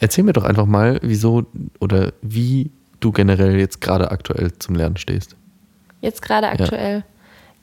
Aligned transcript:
Erzähl 0.00 0.24
mir 0.24 0.32
doch 0.32 0.44
einfach 0.44 0.66
mal, 0.66 0.98
wieso 1.02 1.46
oder 1.78 2.12
wie 2.22 2.70
du 3.00 3.12
generell 3.12 3.58
jetzt 3.58 3.80
gerade 3.80 4.10
aktuell 4.10 4.52
zum 4.58 4.74
Lernen 4.74 4.96
stehst. 4.96 5.36
Jetzt 6.00 6.22
gerade 6.22 6.48
aktuell 6.48 6.98
ja. 6.98 7.04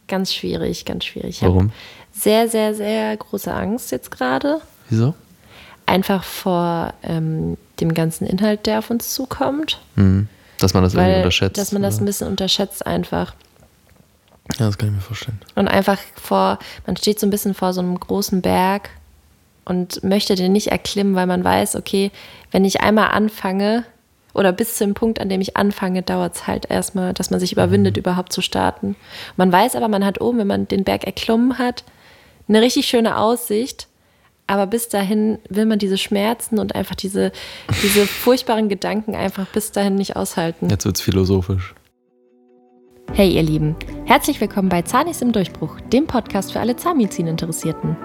ganz 0.07 0.33
schwierig, 0.33 0.85
ganz 0.85 1.05
schwierig. 1.05 1.37
Ich 1.37 1.41
Warum? 1.41 1.71
Sehr, 2.11 2.47
sehr, 2.47 2.75
sehr 2.75 3.17
große 3.17 3.51
Angst 3.51 3.91
jetzt 3.91 4.11
gerade. 4.11 4.61
Wieso? 4.89 5.15
Einfach 5.87 6.23
vor 6.23 6.93
ähm, 7.01 7.57
dem 7.79 7.93
ganzen 7.95 8.27
Inhalt, 8.27 8.67
der 8.67 8.79
auf 8.79 8.91
uns 8.91 9.13
zukommt. 9.13 9.79
Mhm. 9.95 10.27
Dass 10.59 10.73
man 10.73 10.83
das 10.83 10.95
Weil, 10.95 11.05
irgendwie 11.05 11.17
unterschätzt. 11.19 11.57
Dass 11.57 11.71
man 11.71 11.81
das 11.81 11.95
oder? 11.95 12.03
ein 12.03 12.05
bisschen 12.05 12.27
unterschätzt 12.27 12.85
einfach. 12.85 13.33
Ja, 14.59 14.67
das 14.67 14.77
kann 14.77 14.89
ich 14.89 14.95
mir 14.95 15.01
vorstellen. 15.01 15.39
Und 15.55 15.67
einfach 15.67 15.99
vor, 16.15 16.59
man 16.85 16.97
steht 16.97 17.19
so 17.19 17.25
ein 17.27 17.31
bisschen 17.31 17.53
vor 17.53 17.73
so 17.73 17.81
einem 17.81 17.99
großen 17.99 18.41
Berg 18.41 18.89
und 19.67 20.01
möchte 20.01 20.35
den 20.35 20.53
nicht 20.53 20.67
erklimmen, 20.67 21.15
weil 21.15 21.27
man 21.27 21.43
weiß, 21.43 21.75
okay, 21.75 22.11
wenn 22.51 22.63
ich 22.63 22.81
einmal 22.81 23.09
anfange 23.09 23.83
oder 24.33 24.53
bis 24.53 24.77
zu 24.77 24.85
dem 24.85 24.93
Punkt, 24.93 25.19
an 25.19 25.27
dem 25.27 25.41
ich 25.41 25.57
anfange, 25.57 26.03
dauert 26.03 26.35
es 26.35 26.47
halt 26.47 26.69
erstmal, 26.69 27.13
dass 27.13 27.31
man 27.31 27.39
sich 27.39 27.51
überwindet, 27.51 27.95
mhm. 27.95 28.01
überhaupt 28.01 28.31
zu 28.31 28.41
starten. 28.41 28.95
Man 29.35 29.51
weiß 29.51 29.75
aber, 29.75 29.89
man 29.89 30.05
hat 30.05 30.21
oben, 30.21 30.37
wenn 30.37 30.47
man 30.47 30.67
den 30.67 30.85
Berg 30.85 31.03
erklommen 31.03 31.57
hat, 31.57 31.83
eine 32.47 32.61
richtig 32.61 32.87
schöne 32.87 33.17
Aussicht. 33.17 33.87
Aber 34.49 34.65
bis 34.65 34.87
dahin 34.87 35.39
will 35.49 35.65
man 35.65 35.77
diese 35.77 35.97
Schmerzen 35.97 36.57
und 36.57 36.73
einfach 36.73 36.95
diese, 36.95 37.33
diese 37.83 38.07
furchtbaren 38.07 38.69
Gedanken 38.69 39.13
einfach 39.13 39.45
bis 39.47 39.73
dahin 39.73 39.95
nicht 39.95 40.15
aushalten. 40.15 40.69
Jetzt 40.69 40.85
wird 40.85 40.95
es 40.95 41.01
philosophisch. 41.01 41.75
Hey 43.11 43.31
ihr 43.31 43.43
Lieben, 43.43 43.75
herzlich 44.05 44.39
willkommen 44.39 44.69
bei 44.69 44.83
Zahnis 44.83 45.21
im 45.21 45.33
Durchbruch, 45.33 45.81
dem 45.91 46.07
Podcast 46.07 46.53
für 46.53 46.61
alle 46.61 46.77
Zahnmedizin-Interessierten. 46.77 47.97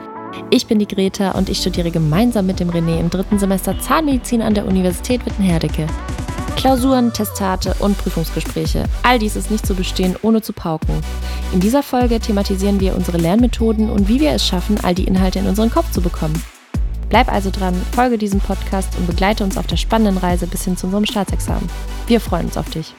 Ich 0.50 0.66
bin 0.66 0.78
die 0.78 0.86
Greta 0.86 1.32
und 1.32 1.48
ich 1.48 1.59
studiere 1.59 1.91
gemeinsam 1.91 2.46
mit 2.46 2.60
dem 2.60 2.70
René 2.70 3.00
im 3.00 3.10
dritten 3.10 3.38
Semester 3.38 3.78
Zahnmedizin 3.78 4.42
an 4.42 4.55
der 4.55 4.66
Universität 4.66 5.24
Wittenherdecke. 5.24 5.86
Klausuren, 6.56 7.12
Testate 7.12 7.74
und 7.78 7.98
Prüfungsgespräche. 7.98 8.84
All 9.02 9.19
dies 9.19 9.36
ist 9.36 9.50
nicht 9.50 9.66
zu 9.66 9.74
bestehen, 9.74 10.16
ohne 10.22 10.42
zu 10.42 10.52
pauken. 10.52 11.02
In 11.52 11.61
dieser 11.61 11.83
Folge 11.83 12.20
thematisieren 12.20 12.80
wir 12.80 12.94
unsere 12.94 13.19
Lernmethoden 13.19 13.91
und 13.91 14.08
wie 14.08 14.20
wir 14.20 14.33
es 14.33 14.47
schaffen, 14.47 14.78
all 14.83 14.94
die 14.94 15.05
Inhalte 15.05 15.39
in 15.39 15.47
unseren 15.47 15.70
Kopf 15.70 15.91
zu 15.91 16.00
bekommen. 16.00 16.41
Bleib 17.08 17.30
also 17.30 17.50
dran, 17.50 17.74
folge 17.92 18.17
diesem 18.17 18.41
Podcast 18.41 18.96
und 18.96 19.06
begleite 19.06 19.44
uns 19.44 19.58
auf 19.58 19.67
der 19.67 19.77
spannenden 19.77 20.19
Reise 20.19 20.46
bis 20.46 20.64
hin 20.64 20.77
zu 20.77 20.86
unserem 20.86 21.05
Staatsexamen. 21.05 21.69
Wir 22.06 22.20
freuen 22.20 22.46
uns 22.46 22.56
auf 22.56 22.70
dich. 22.70 22.94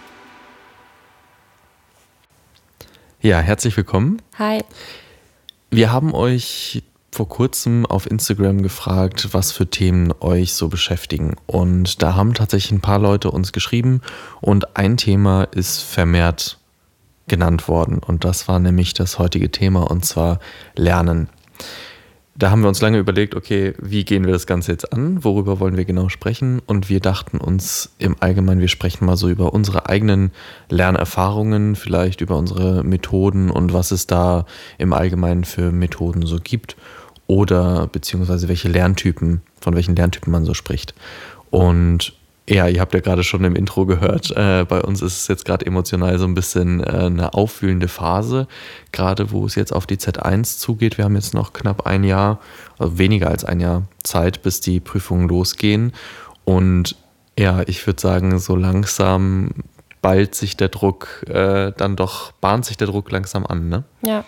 Ja, 3.22 3.40
herzlich 3.40 3.78
willkommen. 3.78 4.22
Hi. 4.38 4.62
Wir 5.72 5.92
haben 5.92 6.14
euch 6.14 6.84
vor 7.14 7.30
kurzem 7.30 7.86
auf 7.86 8.10
Instagram 8.10 8.64
gefragt, 8.64 9.30
was 9.32 9.52
für 9.52 9.68
Themen 9.70 10.14
euch 10.20 10.54
so 10.54 10.68
beschäftigen. 10.68 11.36
Und 11.46 12.02
da 12.02 12.16
haben 12.16 12.34
tatsächlich 12.34 12.72
ein 12.72 12.82
paar 12.82 13.00
Leute 13.00 13.32
uns 13.32 13.52
geschrieben 13.52 14.02
und 14.42 14.76
ein 14.76 14.98
Thema 14.98 15.44
ist 15.44 15.82
vermehrt 15.82 16.58
genannt 17.28 17.68
worden. 17.68 18.00
Und 18.00 18.26
das 18.26 18.48
war 18.48 18.60
nämlich 18.60 18.94
das 18.94 19.20
heutige 19.20 19.52
Thema 19.52 19.90
und 19.90 20.06
zwar 20.06 20.40
Lernen 20.76 21.30
da 22.36 22.50
haben 22.50 22.62
wir 22.62 22.68
uns 22.68 22.82
lange 22.82 22.98
überlegt, 22.98 23.36
okay, 23.36 23.74
wie 23.80 24.06
gehen 24.06 24.26
wir 24.26 24.34
das 24.34 24.48
Ganze 24.48 24.72
jetzt 24.72 24.92
an? 24.92 25.24
Worüber 25.24 25.60
wollen 25.60 25.78
wir 25.78 25.86
genau 25.86 26.10
sprechen? 26.10 26.62
Und 26.66 26.90
wir 26.90 27.00
dachten 27.00 27.38
uns 27.38 27.94
im 28.00 28.16
Allgemeinen, 28.20 28.60
wir 28.60 28.70
sprechen 28.70 29.06
mal 29.06 29.18
so 29.18 29.30
über 29.30 29.54
unsere 29.54 29.88
eigenen 29.88 30.32
Lernerfahrungen, 30.70 31.76
vielleicht 31.76 32.22
über 32.22 32.38
unsere 32.38 32.84
Methoden 32.84 33.52
und 33.52 33.72
was 33.72 33.92
es 33.92 34.08
da 34.08 34.46
im 34.80 34.94
Allgemeinen 34.94 35.44
für 35.44 35.72
Methoden 35.72 36.26
so 36.26 36.40
gibt 36.44 36.76
oder 37.28 37.88
beziehungsweise 37.88 38.48
welche 38.48 38.70
Lerntypen, 38.70 39.42
von 39.62 39.76
welchen 39.76 39.96
Lerntypen 39.96 40.32
man 40.32 40.46
so 40.46 40.54
spricht. 40.54 40.94
Und 41.50 42.14
ja, 42.50 42.68
ihr 42.68 42.82
habt 42.82 42.94
ja 42.94 43.00
gerade 43.00 43.24
schon 43.24 43.46
im 43.46 43.56
Intro 43.56 43.86
gehört, 43.86 44.32
äh, 44.32 44.66
bei 44.68 44.82
uns 44.82 45.02
ist 45.02 45.18
es 45.18 45.28
jetzt 45.30 45.46
gerade 45.46 45.66
emotional 45.66 46.20
so 46.20 46.26
ein 46.26 46.34
bisschen 46.34 46.82
äh, 46.82 47.06
eine 47.06 47.34
aufwühlende 47.34 47.88
Phase, 47.88 48.48
gerade 48.92 49.32
wo 49.32 49.46
es 49.46 49.56
jetzt 49.56 49.72
auf 49.72 49.86
die 49.88 49.96
Z1 49.96 50.60
zugeht. 50.60 50.98
Wir 50.98 51.06
haben 51.06 51.16
jetzt 51.16 51.34
noch 51.34 51.54
knapp 51.54 51.88
ein 51.88 52.04
Jahr, 52.04 52.40
also 52.78 52.98
weniger 52.98 53.30
als 53.30 53.46
ein 53.46 53.62
Jahr 53.62 53.84
Zeit, 54.04 54.42
bis 54.42 54.60
die 54.60 54.82
Prüfungen 54.82 55.30
losgehen. 55.30 55.94
Und 56.44 56.98
ja, 57.40 57.62
ich 57.66 57.86
würde 57.88 58.02
sagen, 58.02 58.38
so 58.40 58.58
langsam 58.58 59.52
ballt 60.02 60.36
sich 60.36 60.58
der 60.58 60.68
Druck, 60.68 61.24
äh, 61.30 61.72
dann 61.78 61.96
doch 61.96 62.34
bahnt 62.34 62.66
sich 62.66 62.76
der 62.76 62.88
Druck 62.88 63.10
langsam 63.10 63.46
an, 63.46 63.70
ne? 63.70 63.84
Ja. 64.06 64.26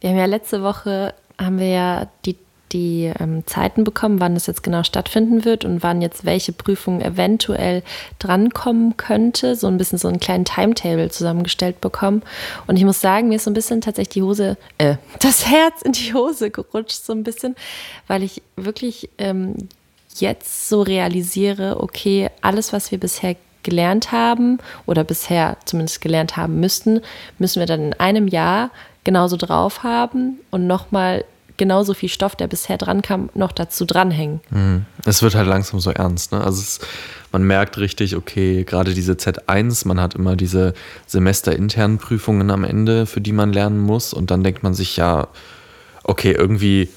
Wir 0.00 0.10
haben 0.10 0.18
ja 0.18 0.26
letzte 0.26 0.62
Woche 0.62 1.14
haben 1.38 1.58
wir 1.58 1.68
ja 1.68 2.08
die 2.24 2.36
die 2.72 3.12
ähm, 3.18 3.46
Zeiten 3.46 3.84
bekommen, 3.84 4.20
wann 4.20 4.36
es 4.36 4.46
jetzt 4.46 4.62
genau 4.62 4.82
stattfinden 4.82 5.44
wird 5.44 5.64
und 5.64 5.82
wann 5.82 6.02
jetzt 6.02 6.24
welche 6.24 6.52
Prüfung 6.52 7.00
eventuell 7.00 7.82
drankommen 8.18 8.96
könnte. 8.96 9.56
So 9.56 9.66
ein 9.66 9.78
bisschen 9.78 9.98
so 9.98 10.08
einen 10.08 10.20
kleinen 10.20 10.44
Timetable 10.44 11.10
zusammengestellt 11.10 11.80
bekommen. 11.80 12.22
Und 12.66 12.76
ich 12.76 12.84
muss 12.84 13.00
sagen, 13.00 13.28
mir 13.28 13.36
ist 13.36 13.44
so 13.44 13.50
ein 13.50 13.54
bisschen 13.54 13.80
tatsächlich 13.80 14.14
die 14.14 14.22
Hose, 14.22 14.56
äh, 14.78 14.96
das 15.20 15.46
Herz 15.46 15.82
in 15.82 15.92
die 15.92 16.14
Hose 16.14 16.50
gerutscht, 16.50 17.04
so 17.04 17.12
ein 17.12 17.24
bisschen, 17.24 17.56
weil 18.06 18.22
ich 18.22 18.42
wirklich 18.56 19.08
ähm, 19.18 19.54
jetzt 20.16 20.68
so 20.68 20.82
realisiere, 20.82 21.80
okay, 21.80 22.28
alles, 22.42 22.72
was 22.72 22.90
wir 22.90 22.98
bisher 22.98 23.36
gelernt 23.62 24.12
haben 24.12 24.58
oder 24.86 25.04
bisher 25.04 25.58
zumindest 25.64 26.00
gelernt 26.00 26.36
haben 26.36 26.60
müssten, 26.60 27.00
müssen 27.38 27.60
wir 27.60 27.66
dann 27.66 27.80
in 27.80 27.94
einem 27.94 28.28
Jahr 28.28 28.70
genauso 29.08 29.38
drauf 29.38 29.84
haben 29.84 30.38
und 30.50 30.66
nochmal 30.66 31.24
genauso 31.56 31.94
viel 31.94 32.10
Stoff, 32.10 32.36
der 32.36 32.46
bisher 32.46 32.76
dran 32.76 33.00
kam, 33.00 33.30
noch 33.32 33.52
dazu 33.52 33.86
dranhängen. 33.86 34.40
Mhm. 34.50 34.84
Es 35.06 35.22
wird 35.22 35.34
halt 35.34 35.48
langsam 35.48 35.80
so 35.80 35.90
ernst. 35.90 36.30
Ne? 36.32 36.44
Also 36.44 36.60
es, 36.60 36.80
man 37.32 37.42
merkt 37.42 37.78
richtig, 37.78 38.16
okay, 38.16 38.64
gerade 38.64 38.92
diese 38.92 39.14
Z1, 39.14 39.88
man 39.88 39.98
hat 39.98 40.14
immer 40.14 40.36
diese 40.36 40.74
semesterinternen 41.06 41.96
Prüfungen 41.96 42.50
am 42.50 42.64
Ende, 42.64 43.06
für 43.06 43.22
die 43.22 43.32
man 43.32 43.50
lernen 43.50 43.78
muss. 43.78 44.12
Und 44.12 44.30
dann 44.30 44.44
denkt 44.44 44.62
man 44.62 44.74
sich 44.74 44.98
ja, 44.98 45.28
okay, 46.04 46.32
irgendwie 46.32 46.90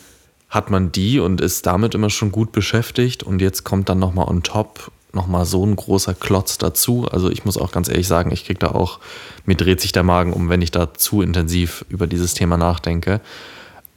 hat 0.50 0.70
man 0.70 0.92
die 0.92 1.22
und 1.22 1.40
ist 1.40 1.66
damit 1.66 1.96
immer 1.96 2.10
schon 2.10 2.34
gut 2.34 2.52
beschäftigt. 2.52 3.24
Und 3.24 3.42
jetzt 3.42 3.64
kommt 3.64 3.88
dann 3.88 4.00
nochmal 4.00 4.28
on 4.28 4.44
top 4.44 4.92
nochmal 5.14 5.46
so 5.46 5.66
ein 5.66 5.76
großer 5.76 6.14
Klotz 6.14 6.58
dazu. 6.58 7.08
Also 7.10 7.30
ich 7.30 7.46
muss 7.46 7.58
auch 7.58 7.72
ganz 7.72 7.90
ehrlich 7.90 8.08
sagen, 8.08 8.32
ich 8.32 8.46
kriege 8.46 8.60
da 8.60 8.68
auch, 8.68 9.00
mir 9.46 9.56
dreht 9.56 9.82
sich 9.82 9.92
der 9.92 10.04
Magen 10.04 10.34
um, 10.34 10.50
wenn 10.50 10.62
ich 10.62 10.72
da 10.72 10.94
zu 10.94 11.22
intensiv 11.22 11.86
über 11.90 12.08
dieses 12.08 12.34
Thema 12.34 12.58
nachdenke. 12.58 13.22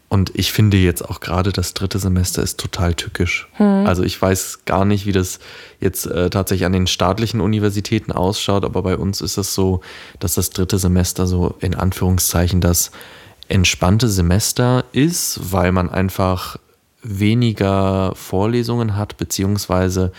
Und 0.09 0.31
ich 0.35 0.53
finde 0.53 0.77
jetzt 0.77 1.03
auch 1.03 1.19
gerade 1.19 1.51
das 1.51 1.75
dritte 1.75 1.99
Semester 1.99 2.43
ist 2.43 2.61
total 2.61 2.95
tückisch. 2.95 3.49
Hm. 3.55 3.85
Also 3.85 4.05
ich 4.05 4.21
weiß 4.21 4.61
gar 4.65 4.85
nicht, 4.85 5.07
wie 5.07 5.13
das 5.13 5.41
jetzt 5.81 6.07
äh, 6.07 6.31
tatsächlich 6.31 6.67
an 6.67 6.73
den 6.73 6.87
staatlichen 6.87 7.41
Universitäten 7.41 8.13
ausschaut, 8.13 8.65
aber 8.65 8.83
bei 8.83 8.97
uns 8.97 9.21
ist 9.21 9.39
es 9.39 9.55
so, 9.55 9.81
dass 10.21 10.35
das 10.35 10.51
dritte 10.51 10.79
Semester 10.79 11.27
so 11.27 11.57
in 11.59 11.75
Anführungszeichen 11.75 12.61
das 12.61 12.93
entspannte 13.49 14.09
Semester 14.09 14.85
ist, 14.93 15.53
weil 15.53 15.73
man 15.73 15.91
einfach 15.91 16.59
weniger 17.03 18.15
Vorlesungen 18.15 18.97
hat, 18.97 19.17
beziehungsweise 19.17 20.13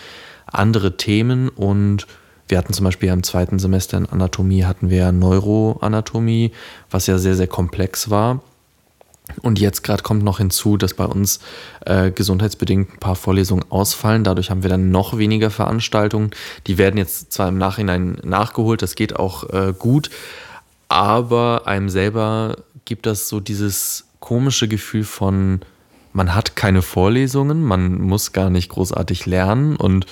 andere 0.55 0.97
Themen 0.97 1.49
und 1.49 2.07
wir 2.47 2.57
hatten 2.57 2.73
zum 2.73 2.83
Beispiel 2.83 3.09
im 3.09 3.23
zweiten 3.23 3.57
Semester 3.57 3.97
in 3.97 4.05
Anatomie 4.05 4.66
hatten 4.66 4.89
wir 4.89 5.11
Neuroanatomie, 5.11 6.51
was 6.91 7.07
ja 7.07 7.17
sehr, 7.17 7.35
sehr 7.35 7.47
komplex 7.47 8.09
war. 8.09 8.41
Und 9.41 9.59
jetzt 9.59 9.83
gerade 9.83 10.03
kommt 10.03 10.23
noch 10.23 10.38
hinzu, 10.38 10.77
dass 10.77 10.94
bei 10.94 11.05
uns 11.05 11.39
äh, 11.85 12.11
gesundheitsbedingt 12.11 12.94
ein 12.94 12.99
paar 12.99 13.15
Vorlesungen 13.15 13.65
ausfallen. 13.69 14.23
Dadurch 14.23 14.51
haben 14.51 14.61
wir 14.61 14.69
dann 14.69 14.91
noch 14.91 15.17
weniger 15.17 15.49
Veranstaltungen. 15.49 16.29
Die 16.67 16.77
werden 16.77 16.97
jetzt 16.97 17.33
zwar 17.33 17.49
im 17.49 17.57
Nachhinein 17.57 18.19
nachgeholt, 18.23 18.83
das 18.83 18.94
geht 18.94 19.15
auch 19.15 19.49
äh, 19.49 19.73
gut, 19.77 20.11
aber 20.89 21.63
einem 21.65 21.89
selber 21.89 22.57
gibt 22.85 23.07
das 23.07 23.27
so 23.27 23.39
dieses 23.39 24.05
komische 24.19 24.67
Gefühl 24.67 25.03
von, 25.03 25.61
man 26.13 26.35
hat 26.35 26.55
keine 26.55 26.83
Vorlesungen, 26.83 27.63
man 27.63 27.99
muss 28.01 28.31
gar 28.31 28.51
nicht 28.51 28.69
großartig 28.69 29.25
lernen 29.25 29.75
und 29.75 30.05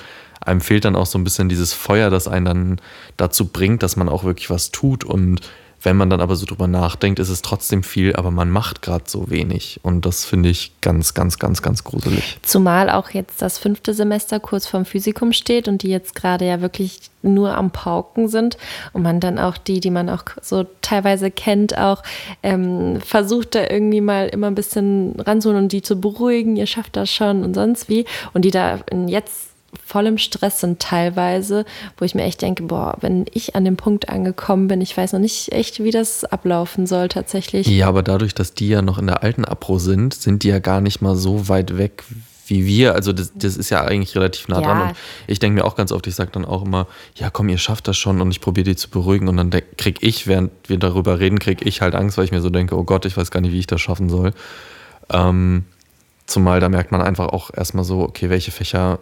einem 0.43 0.61
fehlt 0.61 0.85
dann 0.85 0.95
auch 0.95 1.05
so 1.05 1.17
ein 1.17 1.23
bisschen 1.23 1.49
dieses 1.49 1.73
Feuer, 1.73 2.09
das 2.09 2.27
einen 2.27 2.45
dann 2.45 2.81
dazu 3.17 3.47
bringt, 3.47 3.83
dass 3.83 3.95
man 3.95 4.09
auch 4.09 4.23
wirklich 4.23 4.49
was 4.49 4.71
tut 4.71 5.03
und 5.03 5.41
wenn 5.83 5.97
man 5.97 6.09
dann 6.09 6.21
aber 6.21 6.35
so 6.37 6.45
drüber 6.45 6.67
nachdenkt, 6.67 7.19
ist 7.19 7.29
es 7.29 7.41
trotzdem 7.41 7.83
viel, 7.83 8.15
aber 8.15 8.31
man 8.31 8.49
macht 8.49 8.81
gerade 8.81 9.03
so 9.05 9.29
wenig. 9.29 9.81
Und 9.83 10.05
das 10.05 10.23
finde 10.23 10.49
ich 10.49 10.71
ganz, 10.79 11.13
ganz, 11.13 11.39
ganz, 11.39 11.61
ganz 11.61 11.83
gruselig. 11.83 12.37
Zumal 12.41 12.89
auch 12.89 13.09
jetzt 13.09 13.41
das 13.41 13.57
fünfte 13.57 13.93
Semester 13.93 14.39
kurz 14.39 14.65
vorm 14.65 14.85
Physikum 14.85 15.33
steht 15.33 15.67
und 15.67 15.83
die 15.83 15.89
jetzt 15.89 16.15
gerade 16.15 16.47
ja 16.47 16.61
wirklich 16.61 16.99
nur 17.21 17.55
am 17.55 17.71
Pauken 17.71 18.29
sind 18.29 18.57
und 18.93 19.01
man 19.01 19.19
dann 19.19 19.37
auch 19.37 19.57
die, 19.57 19.81
die 19.81 19.91
man 19.91 20.09
auch 20.09 20.23
so 20.41 20.65
teilweise 20.81 21.31
kennt, 21.31 21.77
auch 21.77 22.01
ähm, 22.43 23.01
versucht 23.01 23.55
da 23.55 23.69
irgendwie 23.69 24.01
mal 24.01 24.27
immer 24.27 24.47
ein 24.47 24.55
bisschen 24.55 25.19
ranzuholen 25.19 25.63
und 25.63 25.71
die 25.71 25.81
zu 25.81 25.99
beruhigen, 25.99 26.55
ihr 26.55 26.67
schafft 26.67 26.95
das 26.95 27.11
schon 27.11 27.43
und 27.43 27.53
sonst 27.53 27.89
wie. 27.89 28.05
Und 28.33 28.45
die 28.45 28.51
da 28.51 28.79
jetzt 29.07 29.52
voll 29.85 30.07
im 30.07 30.17
Stress 30.17 30.59
sind 30.59 30.79
teilweise, 30.79 31.65
wo 31.97 32.05
ich 32.05 32.15
mir 32.15 32.23
echt 32.23 32.41
denke, 32.41 32.63
boah, 32.63 32.97
wenn 33.01 33.25
ich 33.33 33.55
an 33.55 33.65
dem 33.65 33.77
Punkt 33.77 34.09
angekommen 34.09 34.67
bin, 34.67 34.81
ich 34.81 34.95
weiß 34.95 35.13
noch 35.13 35.19
nicht 35.19 35.51
echt, 35.51 35.83
wie 35.83 35.91
das 35.91 36.25
ablaufen 36.25 36.85
soll 36.87 37.09
tatsächlich. 37.09 37.67
Ja, 37.67 37.87
aber 37.87 38.03
dadurch, 38.03 38.33
dass 38.35 38.53
die 38.53 38.69
ja 38.69 38.81
noch 38.81 38.97
in 38.97 39.07
der 39.07 39.23
alten 39.23 39.45
Apro 39.45 39.79
sind, 39.79 40.13
sind 40.13 40.43
die 40.43 40.49
ja 40.49 40.59
gar 40.59 40.81
nicht 40.81 41.01
mal 41.01 41.15
so 41.15 41.47
weit 41.49 41.77
weg, 41.77 42.03
wie 42.47 42.65
wir, 42.65 42.93
also 42.93 43.13
das, 43.13 43.31
das 43.35 43.55
ist 43.55 43.69
ja 43.69 43.85
eigentlich 43.85 44.15
relativ 44.17 44.49
nah 44.49 44.59
Ja. 44.59 44.67
dran. 44.67 44.81
Und 44.89 44.95
ich 45.27 45.39
denke 45.39 45.55
mir 45.61 45.65
auch 45.65 45.75
ganz 45.77 45.93
oft, 45.93 46.05
ich 46.07 46.15
sage 46.15 46.31
dann 46.33 46.43
auch 46.43 46.65
immer, 46.65 46.87
ja 47.15 47.29
komm, 47.29 47.47
ihr 47.47 47.57
schafft 47.57 47.87
das 47.87 47.97
schon 47.97 48.19
und 48.19 48.31
ich 48.31 48.41
probiere 48.41 48.65
die 48.65 48.75
zu 48.75 48.89
beruhigen 48.89 49.29
und 49.29 49.37
dann 49.37 49.49
denk- 49.49 49.77
krieg 49.77 49.99
ich, 50.01 50.27
während 50.27 50.51
wir 50.67 50.77
darüber 50.77 51.19
reden, 51.19 51.39
krieg 51.39 51.65
ich 51.65 51.79
halt 51.81 51.95
Angst, 51.95 52.17
weil 52.17 52.25
ich 52.25 52.31
mir 52.31 52.41
so 52.41 52.49
denke, 52.49 52.77
oh 52.77 52.83
Gott, 52.83 53.05
ich 53.05 53.15
weiß 53.15 53.31
gar 53.31 53.39
nicht, 53.39 53.53
wie 53.53 53.59
ich 53.59 53.67
das 53.67 53.79
schaffen 53.79 54.09
soll. 54.09 54.33
Ähm, 55.09 55.63
zumal 56.25 56.59
da 56.59 56.67
merkt 56.69 56.91
man 56.91 57.01
einfach 57.01 57.27
auch 57.27 57.49
erstmal 57.53 57.85
so, 57.85 58.01
okay, 58.01 58.29
welche 58.29 58.51
Fächer 58.51 58.99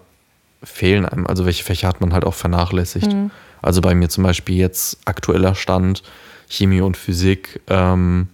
fehlen 0.63 1.06
einem, 1.06 1.28
also 1.28 1.46
welche 1.46 1.63
Fächer 1.63 1.88
hat 1.88 2.02
man 2.02 2.13
halt 2.13 2.25
auch 2.25 2.34
vernachlässigt. 2.34 3.16
Also 3.62 3.81
bei 3.81 3.96
mir 3.96 4.10
zum 4.10 4.24
Beispiel 4.24 4.58
jetzt 4.58 4.98
aktueller 5.06 5.56
Stand, 5.56 6.04
Chemie 6.50 6.81
und 6.81 6.98
Physik, 6.98 7.62
ähm, 7.68 8.28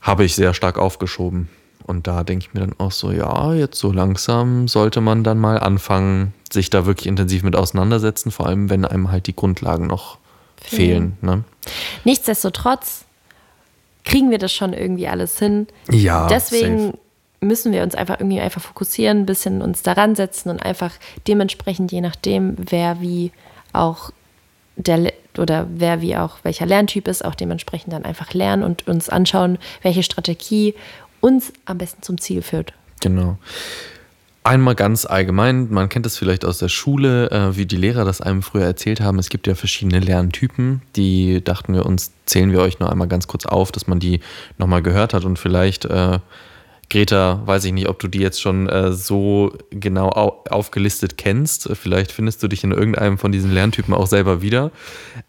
habe 0.00 0.24
ich 0.24 0.34
sehr 0.34 0.54
stark 0.54 0.78
aufgeschoben. 0.78 1.48
Und 1.86 2.06
da 2.06 2.24
denke 2.24 2.46
ich 2.46 2.54
mir 2.54 2.60
dann 2.60 2.74
auch 2.78 2.92
so, 2.92 3.10
ja, 3.10 3.52
jetzt 3.52 3.78
so 3.78 3.92
langsam 3.92 4.68
sollte 4.68 5.00
man 5.00 5.22
dann 5.22 5.38
mal 5.38 5.58
anfangen, 5.58 6.32
sich 6.50 6.70
da 6.70 6.86
wirklich 6.86 7.06
intensiv 7.06 7.42
mit 7.42 7.56
auseinandersetzen, 7.56 8.30
vor 8.30 8.46
allem 8.46 8.70
wenn 8.70 8.84
einem 8.84 9.10
halt 9.10 9.26
die 9.26 9.36
Grundlagen 9.36 9.86
noch 9.86 10.18
fehlen. 10.56 11.18
ne? 11.20 11.44
Nichtsdestotrotz 12.04 13.04
kriegen 14.04 14.30
wir 14.30 14.38
das 14.38 14.52
schon 14.52 14.72
irgendwie 14.72 15.08
alles 15.08 15.38
hin. 15.38 15.66
Ja, 15.90 16.26
Deswegen 16.26 16.78
safe. 16.78 16.98
Müssen 17.44 17.72
wir 17.72 17.82
uns 17.82 17.94
einfach 17.94 18.20
irgendwie 18.20 18.40
einfach 18.40 18.60
fokussieren, 18.60 19.20
ein 19.20 19.26
bisschen 19.26 19.62
uns 19.62 19.82
daran 19.82 20.14
setzen 20.14 20.50
und 20.50 20.62
einfach 20.62 20.92
dementsprechend, 21.26 21.92
je 21.92 22.00
nachdem, 22.00 22.56
wer 22.58 23.00
wie 23.00 23.32
auch 23.72 24.10
der 24.76 25.12
oder 25.38 25.66
wer 25.72 26.00
wie 26.00 26.16
auch 26.16 26.38
welcher 26.42 26.66
Lerntyp 26.66 27.08
ist, 27.08 27.24
auch 27.24 27.34
dementsprechend 27.34 27.92
dann 27.92 28.04
einfach 28.04 28.34
lernen 28.34 28.62
und 28.62 28.86
uns 28.86 29.08
anschauen, 29.08 29.58
welche 29.82 30.02
Strategie 30.02 30.74
uns 31.20 31.52
am 31.64 31.78
besten 31.78 32.02
zum 32.02 32.20
Ziel 32.20 32.42
führt. 32.42 32.72
Genau. 33.00 33.38
Einmal 34.46 34.74
ganz 34.74 35.06
allgemein, 35.06 35.70
man 35.70 35.88
kennt 35.88 36.04
es 36.04 36.18
vielleicht 36.18 36.44
aus 36.44 36.58
der 36.58 36.68
Schule, 36.68 37.30
äh, 37.30 37.56
wie 37.56 37.64
die 37.64 37.78
Lehrer 37.78 38.04
das 38.04 38.20
einem 38.20 38.42
früher 38.42 38.66
erzählt 38.66 39.00
haben. 39.00 39.18
Es 39.18 39.30
gibt 39.30 39.46
ja 39.46 39.54
verschiedene 39.54 40.00
Lerntypen. 40.00 40.82
Die 40.96 41.42
dachten 41.42 41.72
wir 41.72 41.86
uns, 41.86 42.12
zählen 42.26 42.52
wir 42.52 42.60
euch 42.60 42.78
nur 42.78 42.92
einmal 42.92 43.08
ganz 43.08 43.26
kurz 43.26 43.46
auf, 43.46 43.72
dass 43.72 43.86
man 43.86 44.00
die 44.00 44.20
nochmal 44.58 44.82
gehört 44.82 45.14
hat. 45.14 45.24
Und 45.24 45.38
vielleicht, 45.38 45.86
äh, 45.86 46.18
Greta, 46.88 47.42
weiß 47.44 47.64
ich 47.64 47.72
nicht, 47.72 47.88
ob 47.88 47.98
du 47.98 48.08
die 48.08 48.18
jetzt 48.18 48.40
schon 48.40 48.68
äh, 48.68 48.92
so 48.92 49.56
genau 49.70 50.10
au 50.10 50.44
aufgelistet 50.50 51.16
kennst. 51.16 51.68
Vielleicht 51.74 52.12
findest 52.12 52.42
du 52.42 52.48
dich 52.48 52.64
in 52.64 52.72
irgendeinem 52.72 53.18
von 53.18 53.32
diesen 53.32 53.52
Lerntypen 53.52 53.94
auch 53.94 54.06
selber 54.06 54.42
wieder. 54.42 54.70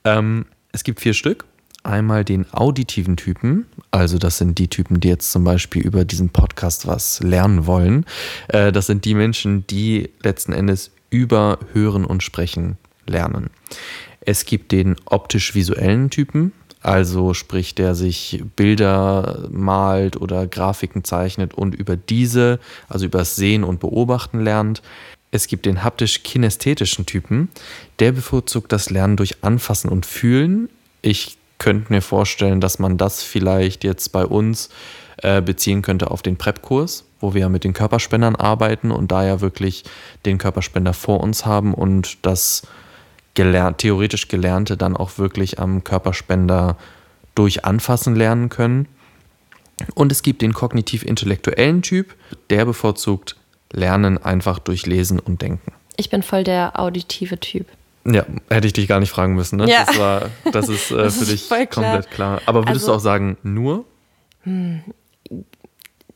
Ähm, 0.03 0.45
es 0.71 0.83
gibt 0.83 1.01
vier 1.01 1.13
Stück. 1.13 1.45
Einmal 1.83 2.25
den 2.25 2.51
auditiven 2.51 3.15
Typen, 3.15 3.67
also 3.91 4.17
das 4.17 4.39
sind 4.39 4.57
die 4.57 4.69
Typen, 4.69 4.99
die 4.99 5.07
jetzt 5.07 5.31
zum 5.31 5.43
Beispiel 5.43 5.83
über 5.83 6.03
diesen 6.03 6.29
Podcast 6.29 6.87
was 6.87 7.19
lernen 7.21 7.67
wollen. 7.67 8.05
Äh, 8.47 8.71
das 8.71 8.87
sind 8.87 9.05
die 9.05 9.13
Menschen, 9.13 9.67
die 9.67 10.09
letzten 10.23 10.51
Endes 10.51 10.91
über 11.11 11.59
Hören 11.73 12.03
und 12.03 12.23
Sprechen 12.23 12.77
lernen. 13.05 13.51
Es 14.19 14.45
gibt 14.45 14.71
den 14.71 14.95
optisch-visuellen 15.05 16.09
Typen, 16.09 16.53
also 16.85 17.33
sprich, 17.33 17.73
der 17.73 17.95
sich 17.95 18.43
Bilder 18.55 19.47
malt 19.49 20.21
oder 20.21 20.45
Grafiken 20.45 21.03
zeichnet 21.03 21.55
und 21.55 21.73
über 21.73 21.97
diese, 21.97 22.59
also 22.87 23.07
über 23.07 23.19
das 23.19 23.35
Sehen 23.35 23.63
und 23.63 23.79
Beobachten 23.79 24.39
lernt. 24.39 24.83
Es 25.31 25.47
gibt 25.47 25.65
den 25.65 25.83
haptisch-kinästhetischen 25.83 27.07
Typen, 27.07 27.49
der 27.97 28.11
bevorzugt 28.11 28.71
das 28.71 28.91
Lernen 28.91 29.17
durch 29.17 29.43
Anfassen 29.43 29.89
und 29.89 30.05
Fühlen. 30.05 30.69
Ich 31.01 31.39
könnte 31.57 31.91
mir 31.91 32.03
vorstellen, 32.03 32.61
dass 32.61 32.77
man 32.77 32.99
das 32.99 33.23
vielleicht 33.23 33.83
jetzt 33.83 34.11
bei 34.11 34.23
uns 34.23 34.69
äh, 35.17 35.41
beziehen 35.41 35.81
könnte 35.81 36.11
auf 36.11 36.21
den 36.21 36.37
PrEP-Kurs, 36.37 37.05
wo 37.19 37.33
wir 37.33 37.41
ja 37.41 37.49
mit 37.49 37.63
den 37.63 37.73
Körperspendern 37.73 38.35
arbeiten 38.35 38.91
und 38.91 39.11
da 39.11 39.25
ja 39.25 39.41
wirklich 39.41 39.85
den 40.23 40.37
Körperspender 40.37 40.93
vor 40.93 41.21
uns 41.21 41.47
haben 41.47 41.73
und 41.73 42.17
das 42.21 42.67
gelernt, 43.35 43.77
theoretisch 43.79 44.27
Gelernte 44.27 44.77
dann 44.77 44.95
auch 44.97 45.17
wirklich 45.17 45.59
am 45.59 45.83
Körperspender 45.83 46.77
durch 47.35 47.65
Anfassen 47.65 48.15
lernen 48.15 48.49
können. 48.49 48.87
Und 49.93 50.11
es 50.11 50.23
gibt 50.23 50.41
den 50.41 50.53
kognitiv-intellektuellen 50.53 51.81
Typ, 51.81 52.15
der 52.49 52.65
bevorzugt 52.65 53.35
Lernen 53.71 54.17
einfach 54.23 54.57
durch 54.59 54.85
Lesen 54.85 55.19
und 55.19 55.41
Denken. 55.41 55.73
Ich 55.97 56.09
bin 56.09 56.23
voll 56.23 56.43
der 56.45 56.79
auditive 56.79 57.39
Typ. 57.39 57.67
Ja, 58.05 58.23
hätte 58.49 58.67
ich 58.67 58.73
dich 58.73 58.87
gar 58.87 58.99
nicht 58.99 59.09
fragen 59.09 59.35
müssen. 59.35 59.57
Ne? 59.57 59.69
Ja. 59.69 59.83
Das, 59.85 59.97
war, 59.99 60.29
das 60.53 60.69
ist 60.69 60.91
äh, 60.91 60.95
Das 61.03 61.15
für 61.17 61.23
ist 61.23 61.31
dich 61.31 61.43
voll 61.43 61.65
klar. 61.67 61.83
komplett 61.91 62.11
klar. 62.11 62.41
Aber 62.45 62.59
würdest 62.61 62.85
Also- 62.85 62.87
du 62.87 62.93
auch 62.97 62.99
sagen, 63.01 63.37
nur? 63.43 63.83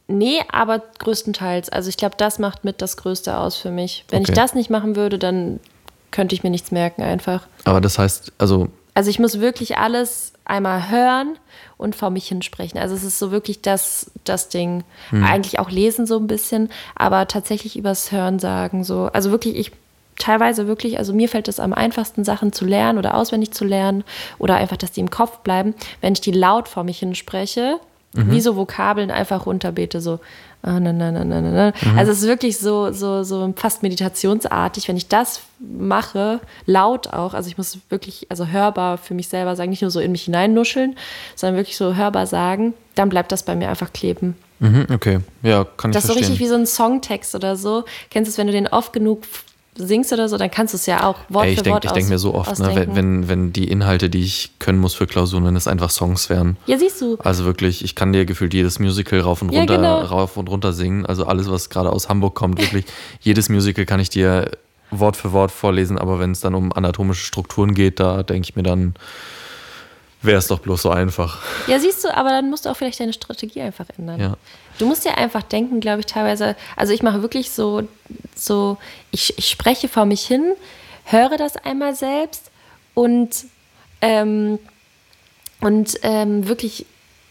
Nee, 0.07 0.39
aber 0.51 0.79
größtenteils. 0.99 1.69
Also 1.69 1.89
ich 1.89 1.97
glaube, 1.97 2.15
das 2.17 2.39
macht 2.39 2.63
mit 2.63 2.81
das 2.81 2.97
Größte 2.97 3.37
aus 3.37 3.57
für 3.57 3.71
mich. 3.71 4.05
Wenn 4.09 4.21
Okay. 4.21 4.31
ich 4.31 4.35
das 4.35 4.53
nicht 4.55 4.69
machen 4.69 4.95
würde, 4.95 5.19
dann 5.19 5.59
könnte 6.11 6.35
ich 6.35 6.43
mir 6.43 6.49
nichts 6.49 6.71
merken 6.71 7.01
einfach. 7.03 7.47
Aber 7.65 7.81
das 7.81 7.99
heißt, 7.99 8.33
also, 8.37 8.69
Also 8.93 9.09
ich 9.09 9.19
muss 9.19 9.39
wirklich 9.39 9.77
alles 9.77 10.33
einmal 10.45 10.89
hören 10.89 11.37
und 11.77 11.95
vor 11.95 12.09
mich 12.09 12.27
hinsprechen. 12.27 12.79
Also 12.79 12.95
es 12.95 13.03
ist 13.03 13.19
so 13.19 13.31
wirklich 13.31 13.61
das, 13.61 14.11
das 14.23 14.49
Ding. 14.49 14.83
Eigentlich 15.11 15.59
auch 15.59 15.69
lesen 15.69 16.05
so 16.07 16.17
ein 16.17 16.27
bisschen, 16.27 16.69
aber 16.95 17.27
tatsächlich 17.27 17.77
übers 17.77 18.11
Hören 18.11 18.39
sagen 18.39 18.83
so. 18.83 19.09
Also 19.13 19.31
wirklich, 19.31 19.55
ich 19.55 19.71
teilweise 20.17 20.67
wirklich, 20.67 20.97
also 20.97 21.13
mir 21.13 21.29
fällt 21.29 21.47
es 21.47 21.59
am 21.59 21.71
einfachsten, 21.71 22.23
Sachen 22.25 22.51
zu 22.51 22.65
lernen 22.65 22.97
oder 22.97 23.15
auswendig 23.15 23.51
zu 23.51 23.63
lernen 23.63 24.03
oder 24.37 24.55
einfach, 24.55 24.75
dass 24.75 24.91
die 24.91 24.99
im 24.99 25.09
Kopf 25.09 25.37
bleiben, 25.39 25.75
wenn 26.01 26.13
ich 26.13 26.21
die 26.21 26.31
laut 26.31 26.67
vor 26.67 26.83
mich 26.83 26.99
hinspreche, 26.99 27.79
wie 28.11 28.41
so 28.41 28.55
Vokabeln 28.55 29.11
einfach 29.11 29.45
runterbete, 29.45 30.01
so 30.01 30.19
na, 30.61 30.79
na, 30.79 30.93
na, 30.93 31.11
na, 31.11 31.41
na, 31.41 31.41
na. 31.41 31.73
Also 31.97 32.11
es 32.11 32.19
ist 32.19 32.27
wirklich 32.27 32.57
so, 32.57 32.91
so, 32.91 33.23
so 33.23 33.53
fast 33.55 33.81
meditationsartig, 33.81 34.87
wenn 34.87 34.97
ich 34.97 35.07
das 35.07 35.41
mache, 35.59 36.41
laut 36.65 37.13
auch, 37.13 37.33
also 37.33 37.49
ich 37.49 37.57
muss 37.57 37.77
wirklich, 37.89 38.27
also 38.29 38.47
hörbar 38.47 38.97
für 38.97 39.13
mich 39.13 39.29
selber 39.29 39.55
sagen, 39.55 39.69
nicht 39.69 39.81
nur 39.81 39.91
so 39.91 39.99
in 39.99 40.11
mich 40.11 40.23
hineinnuscheln, 40.23 40.95
sondern 41.35 41.57
wirklich 41.57 41.77
so 41.77 41.95
hörbar 41.95 42.27
sagen, 42.27 42.73
dann 42.95 43.09
bleibt 43.09 43.31
das 43.31 43.43
bei 43.43 43.55
mir 43.55 43.69
einfach 43.69 43.93
kleben. 43.93 44.35
mhm, 44.59 44.87
okay, 44.93 45.19
ja, 45.43 45.65
kann 45.77 45.91
ich 45.91 45.95
Das 45.95 46.03
ist 46.03 46.11
so 46.11 46.17
richtig 46.17 46.39
wie 46.39 46.47
so 46.47 46.55
ein 46.55 46.65
Songtext 46.65 47.35
oder 47.35 47.55
so. 47.55 47.85
Kennst 48.09 48.27
du 48.27 48.31
es, 48.31 48.37
wenn 48.37 48.47
du 48.47 48.53
den 48.53 48.67
oft 48.67 48.91
genug 48.91 49.23
singst 49.85 50.11
oder 50.13 50.27
so, 50.29 50.37
dann 50.37 50.51
kannst 50.51 50.73
du 50.73 50.77
es 50.77 50.85
ja 50.85 51.03
auch 51.07 51.15
Wort 51.29 51.45
Ey, 51.45 51.51
ich 51.51 51.57
für 51.57 51.63
denke 51.63 51.75
Wort 51.75 51.85
ich 51.85 51.91
denk 51.91 52.05
aus- 52.05 52.09
mir 52.09 52.19
so 52.19 52.33
oft, 52.33 52.59
ne, 52.59 52.71
wenn, 52.75 52.95
wenn, 52.95 53.27
wenn 53.29 53.53
die 53.53 53.69
Inhalte, 53.69 54.09
die 54.09 54.21
ich 54.21 54.51
können 54.59 54.79
muss 54.79 54.93
für 54.93 55.07
Klausuren, 55.07 55.45
wenn 55.45 55.55
es 55.55 55.67
einfach 55.67 55.89
Songs 55.89 56.29
wären. 56.29 56.57
Ja, 56.65 56.77
siehst 56.77 57.01
du. 57.01 57.17
Also 57.23 57.45
wirklich, 57.45 57.83
ich 57.83 57.95
kann 57.95 58.13
dir 58.13 58.25
gefühlt 58.25 58.53
jedes 58.53 58.79
Musical 58.79 59.19
rauf 59.21 59.41
und 59.41 59.51
Ja, 59.51 59.59
runter, 59.59 59.77
genau. 59.77 59.99
rauf 60.01 60.37
und 60.37 60.49
runter 60.49 60.73
singen. 60.73 61.05
Also 61.05 61.25
alles, 61.25 61.49
was 61.49 61.69
gerade 61.69 61.91
aus 61.91 62.09
Hamburg 62.09 62.35
kommt, 62.35 62.59
wirklich. 62.59 62.85
jedes 63.21 63.49
Musical 63.49 63.85
kann 63.85 63.99
ich 63.99 64.09
dir 64.09 64.51
Wort 64.91 65.15
für 65.17 65.31
Wort 65.33 65.51
vorlesen, 65.51 65.97
aber 65.99 66.19
wenn 66.19 66.31
es 66.31 66.39
dann 66.39 66.55
um 66.55 66.73
anatomische 66.73 67.23
Strukturen 67.23 67.73
geht, 67.75 67.99
da 67.99 68.23
denke 68.23 68.49
ich 68.49 68.55
mir 68.55 68.63
dann, 68.63 68.95
wäre 70.21 70.37
es 70.37 70.47
doch 70.47 70.59
bloß 70.59 70.81
so 70.81 70.89
einfach. 70.89 71.41
Ja, 71.67 71.79
siehst 71.79 72.03
du, 72.03 72.15
aber 72.15 72.29
dann 72.29 72.49
musst 72.49 72.65
du 72.65 72.69
auch 72.69 72.75
vielleicht 72.75 72.99
deine 72.99 73.13
Strategie 73.13 73.61
einfach 73.61 73.85
ändern. 73.97 74.19
Ja. 74.19 74.37
Du 74.77 74.85
musst 74.85 75.05
ja 75.05 75.15
einfach 75.15 75.43
denken, 75.43 75.79
glaube 75.79 76.01
ich, 76.01 76.05
teilweise. 76.05 76.55
Also 76.75 76.93
ich 76.93 77.03
mache 77.03 77.21
wirklich 77.21 77.51
so, 77.51 77.87
so 78.35 78.77
ich, 79.11 79.37
ich 79.37 79.49
spreche 79.49 79.87
vor 79.87 80.05
mich 80.05 80.25
hin, 80.25 80.53
höre 81.05 81.37
das 81.37 81.57
einmal 81.57 81.95
selbst 81.95 82.51
und, 82.93 83.29
ähm, 84.01 84.59
und 85.61 85.97
ähm, 86.03 86.47
wirklich 86.47 86.85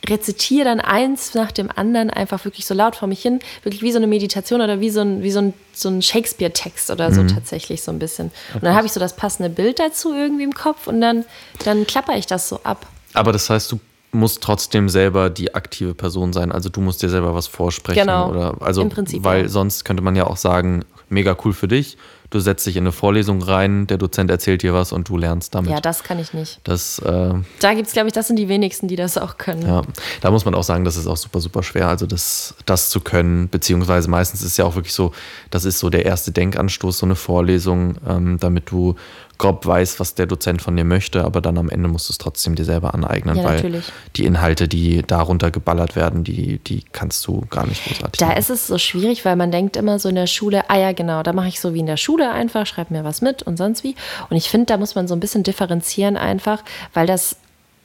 rezitiere 0.07 0.64
dann 0.64 0.81
eins 0.81 1.35
nach 1.35 1.52
dem 1.52 1.71
anderen 1.75 2.11
einfach 2.11 2.45
wirklich 2.45 2.67
so 2.67 2.75
laut 2.75 2.97
vor 2.97 3.09
mich 3.09 3.21
hin, 3.21 3.40
wirklich 3.62 3.83
wie 3.83 3.93
so 3.93 3.99
eine 3.99 4.07
Meditation 4.07 4.61
oder 4.61 4.81
wie 4.81 4.90
so 4.90 5.00
ein, 5.00 5.23
wie 5.23 5.31
so 5.31 5.40
ein, 5.40 5.55
so 5.73 5.88
ein 5.88 6.02
Shakespeare-Text 6.02 6.90
oder 6.90 7.12
so 7.12 7.25
tatsächlich 7.25 7.83
so 7.83 7.90
ein 7.90 7.99
bisschen. 7.99 8.31
Und 8.55 8.62
dann 8.62 8.75
habe 8.75 8.87
ich 8.87 8.93
so 8.93 9.00
das 9.00 9.17
passende 9.17 9.50
Bild 9.50 9.78
dazu 9.78 10.14
irgendwie 10.14 10.45
im 10.45 10.55
Kopf 10.55 10.87
und 10.87 11.00
dann, 11.00 11.25
dann 11.64 11.87
klapper 11.87 12.17
ich 12.17 12.26
das 12.26 12.49
so 12.49 12.61
ab. 12.62 12.87
Aber 13.14 13.33
das 13.33 13.50
heißt, 13.50 13.73
du 13.73 13.81
musst 14.12 14.43
trotzdem 14.43 14.88
selber 14.88 15.31
die 15.31 15.55
aktive 15.55 15.95
Person 15.95 16.33
sein. 16.33 16.52
Also 16.52 16.69
du 16.69 16.81
musst 16.81 17.02
dir 17.02 17.11
selber 17.11 17.35
was 17.35 17.47
vorsprechen. 17.47 18.00
Genau. 18.00 18.31
Oder, 18.31 18.57
also, 18.61 18.83
Im 18.83 18.88
Prinzip, 18.88 19.25
weil 19.25 19.43
ja. 19.43 19.49
sonst 19.49 19.85
könnte 19.85 20.02
man 20.02 20.17
ja 20.17 20.26
auch 20.26 20.37
sagen, 20.37 20.85
mega 21.09 21.37
cool 21.45 21.52
für 21.52 21.69
dich. 21.69 21.97
Du 22.30 22.40
setzt 22.40 22.66
dich 22.66 22.76
in 22.76 22.82
eine 22.82 22.92
Vorlesung 22.92 23.40
rein, 23.40 23.87
der 23.87 23.97
Dozent 23.97 24.30
erzählt 24.30 24.62
dir 24.62 24.75
was 24.75 24.92
und 24.92 25.08
du 25.08 25.16
lernst 25.16 25.54
damit. 25.54 25.70
Ja, 25.70 25.80
das 25.80 26.02
kann 26.02 26.18
ich 26.18 26.35
nicht. 26.35 26.61
das 26.64 26.99
äh, 26.99 27.32
Da 27.61 27.75
gibt 27.75 27.87
es, 27.87 27.94
glaube 27.94 28.08
ich, 28.08 28.12
das 28.12 28.26
sind 28.26 28.37
die 28.37 28.49
wenigsten, 28.49 28.87
die 28.87 28.97
das 28.97 29.16
auch 29.16 29.38
können. 29.38 29.66
Ja, 29.66 29.82
da 30.20 30.30
muss 30.30 30.44
man 30.44 30.54
auch 30.54 30.62
sagen, 30.62 30.85
das 30.85 30.97
ist 30.97 31.06
auch 31.06 31.16
super, 31.16 31.40
super 31.40 31.62
schwer, 31.62 31.88
also 31.88 32.06
das, 32.06 32.54
das 32.66 32.90
zu 32.90 33.00
können, 33.00 33.49
beziehungsweise 33.49 34.11
meistens 34.11 34.42
ist 34.42 34.58
ja 34.58 34.66
auch 34.66 34.75
wirklich 34.75 34.94
so, 34.94 35.12
das 35.50 35.64
ist 35.64 35.78
so 35.78 35.88
der 35.88 36.04
erste 36.04 36.30
Denkanstoß, 36.30 36.99
so 36.99 37.06
eine 37.06 37.16
Vorlesung, 37.16 37.94
ähm, 38.06 38.38
damit 38.38 38.70
du 38.70 38.97
grob 39.38 39.64
weißt, 39.64 40.00
was 40.00 40.14
der 40.14 40.26
Dozent 40.26 40.61
von 40.62 40.76
dir 40.76 40.85
möchte, 40.85 41.25
aber 41.25 41.40
dann 41.40 41.59
am 41.59 41.71
Ende 41.71 41.88
musst 41.88 42.09
du 42.09 42.12
es 42.12 42.18
trotzdem 42.18 42.57
dir 42.57 42.64
selber 42.64 42.92
aneignen, 42.95 43.37
Ja, 43.37 43.45
weil 43.45 43.57
natürlich. 43.57 43.85
die 44.16 44.25
Inhalte, 44.25 44.66
die 44.68 45.02
darunter 45.07 45.50
geballert 45.52 45.95
werden, 45.97 46.25
die, 46.25 46.59
die 46.59 46.83
kannst 46.92 47.26
du 47.26 47.42
gar 47.49 47.66
nicht 47.66 47.85
großartig 47.85 48.18
Da 48.18 48.26
machen. 48.26 48.38
ist 48.38 48.50
es 48.50 48.66
so 48.66 48.78
schwierig, 48.78 49.25
weil 49.25 49.37
man 49.37 49.50
denkt 49.52 49.76
immer 49.76 49.99
so 50.00 50.09
in 50.09 50.16
der 50.16 50.26
Schule, 50.26 50.68
ah 50.68 50.76
ja, 50.78 50.92
genau, 50.92 51.23
da 51.23 51.33
mache 51.33 51.49
ich 51.49 51.61
so 51.61 51.73
wie 51.73 51.78
in 51.80 51.87
der 51.87 51.97
Schule 51.97 52.30
einfach, 52.33 52.66
schreibe 52.66 52.92
mir 52.92 53.04
was 53.04 53.23
mit 53.23 53.42
und 53.45 53.57
sonst 53.57 53.85
wie. 53.85 53.95
Und 54.28 54.37
ich 54.37 54.49
finde, 54.50 54.66
da 54.66 54.76
muss 54.76 54.95
man 54.97 55.07
so 55.07 55.14
ein 55.14 55.21
bisschen 55.21 55.45
differenzieren 55.45 56.16
einfach, 56.16 56.62
weil 56.92 57.07
das 57.07 57.37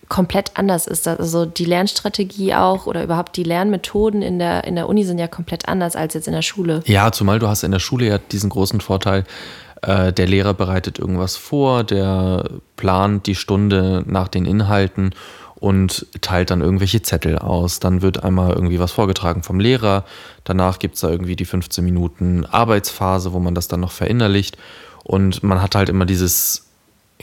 komplett 0.10 0.52
anders 0.56 0.86
ist. 0.86 1.08
Also 1.08 1.46
die 1.46 1.66
Lernstrategie 1.66 2.54
auch 2.56 2.88
oder 2.88 3.04
überhaupt 3.04 3.38
die 3.38 3.44
Lernmethoden 3.44 4.22
in 4.22 4.38
der, 4.38 4.64
in 4.66 4.76
der 4.76 4.90
Uni 4.90 5.04
sind 5.06 5.18
ja 5.18 5.28
komplett 5.28 5.68
anders 5.68 5.96
als 5.96 6.14
jetzt 6.14 6.28
in 6.28 6.34
der 6.34 6.42
Schule. 6.42 6.84
Ja, 6.86 7.12
zumal 7.12 7.40
du 7.40 7.48
hast 7.48 7.64
in 7.64 7.72
der 7.72 7.80
Schule 7.80 8.08
ja 8.08 8.18
diesen 8.18 8.50
großen 8.50 8.82
Vorteil, 8.82 9.24
äh, 9.84 10.14
der 10.14 10.28
Lehrer 10.28 10.54
bereitet 10.54 11.00
irgendwas 11.00 11.36
vor, 11.36 11.84
der 11.84 12.50
plant 12.76 13.28
die 13.28 13.36
Stunde 13.36 14.04
nach 14.08 14.28
den 14.28 14.46
Inhalten 14.46 15.14
und 15.56 16.08
teilt 16.22 16.52
dann 16.52 16.62
irgendwelche 16.62 17.02
Zettel 17.02 17.38
aus. 17.38 17.80
Dann 17.80 18.02
wird 18.02 18.24
einmal 18.24 18.54
irgendwie 18.54 18.80
was 18.80 18.92
vorgetragen 18.92 19.44
vom 19.44 19.60
Lehrer. 19.60 20.04
Danach 20.44 20.80
gibt 20.80 20.96
es 20.96 21.02
da 21.02 21.10
irgendwie 21.10 21.36
die 21.36 21.46
15 21.46 21.84
Minuten 21.84 22.46
Arbeitsphase, 22.46 23.34
wo 23.34 23.40
man 23.40 23.56
das 23.56 23.68
dann 23.68 23.80
noch 23.80 23.92
verinnerlicht. 23.92 24.58
Und 25.04 25.44
man 25.44 25.62
hat 25.62 25.76
halt 25.76 25.90
immer 25.90 26.06
dieses 26.06 26.68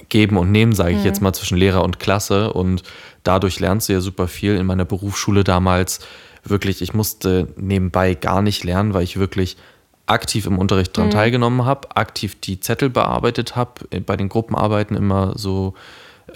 Geben 0.08 0.36
und 0.36 0.52
Nehmen, 0.52 0.74
sage 0.74 0.92
ich 0.92 0.98
mhm. 0.98 1.04
jetzt 1.04 1.20
mal, 1.20 1.32
zwischen 1.32 1.58
Lehrer 1.58 1.84
und 1.84 1.98
Klasse. 1.98 2.52
Und 2.52 2.82
dadurch 3.24 3.60
lernst 3.60 3.88
du 3.88 3.94
ja 3.94 4.00
super 4.00 4.28
viel. 4.28 4.56
In 4.56 4.66
meiner 4.66 4.84
Berufsschule 4.84 5.44
damals 5.44 6.00
wirklich, 6.44 6.80
ich 6.80 6.94
musste 6.94 7.48
nebenbei 7.56 8.14
gar 8.14 8.42
nicht 8.42 8.64
lernen, 8.64 8.94
weil 8.94 9.04
ich 9.04 9.18
wirklich 9.18 9.56
aktiv 10.10 10.46
im 10.46 10.58
Unterricht 10.58 10.96
daran 10.96 11.08
mhm. 11.08 11.14
teilgenommen 11.14 11.64
habe, 11.64 11.96
aktiv 11.96 12.40
die 12.40 12.60
Zettel 12.60 12.90
bearbeitet 12.90 13.56
habe, 13.56 14.00
bei 14.00 14.16
den 14.16 14.28
Gruppenarbeiten 14.28 14.96
immer 14.96 15.32
so 15.36 15.74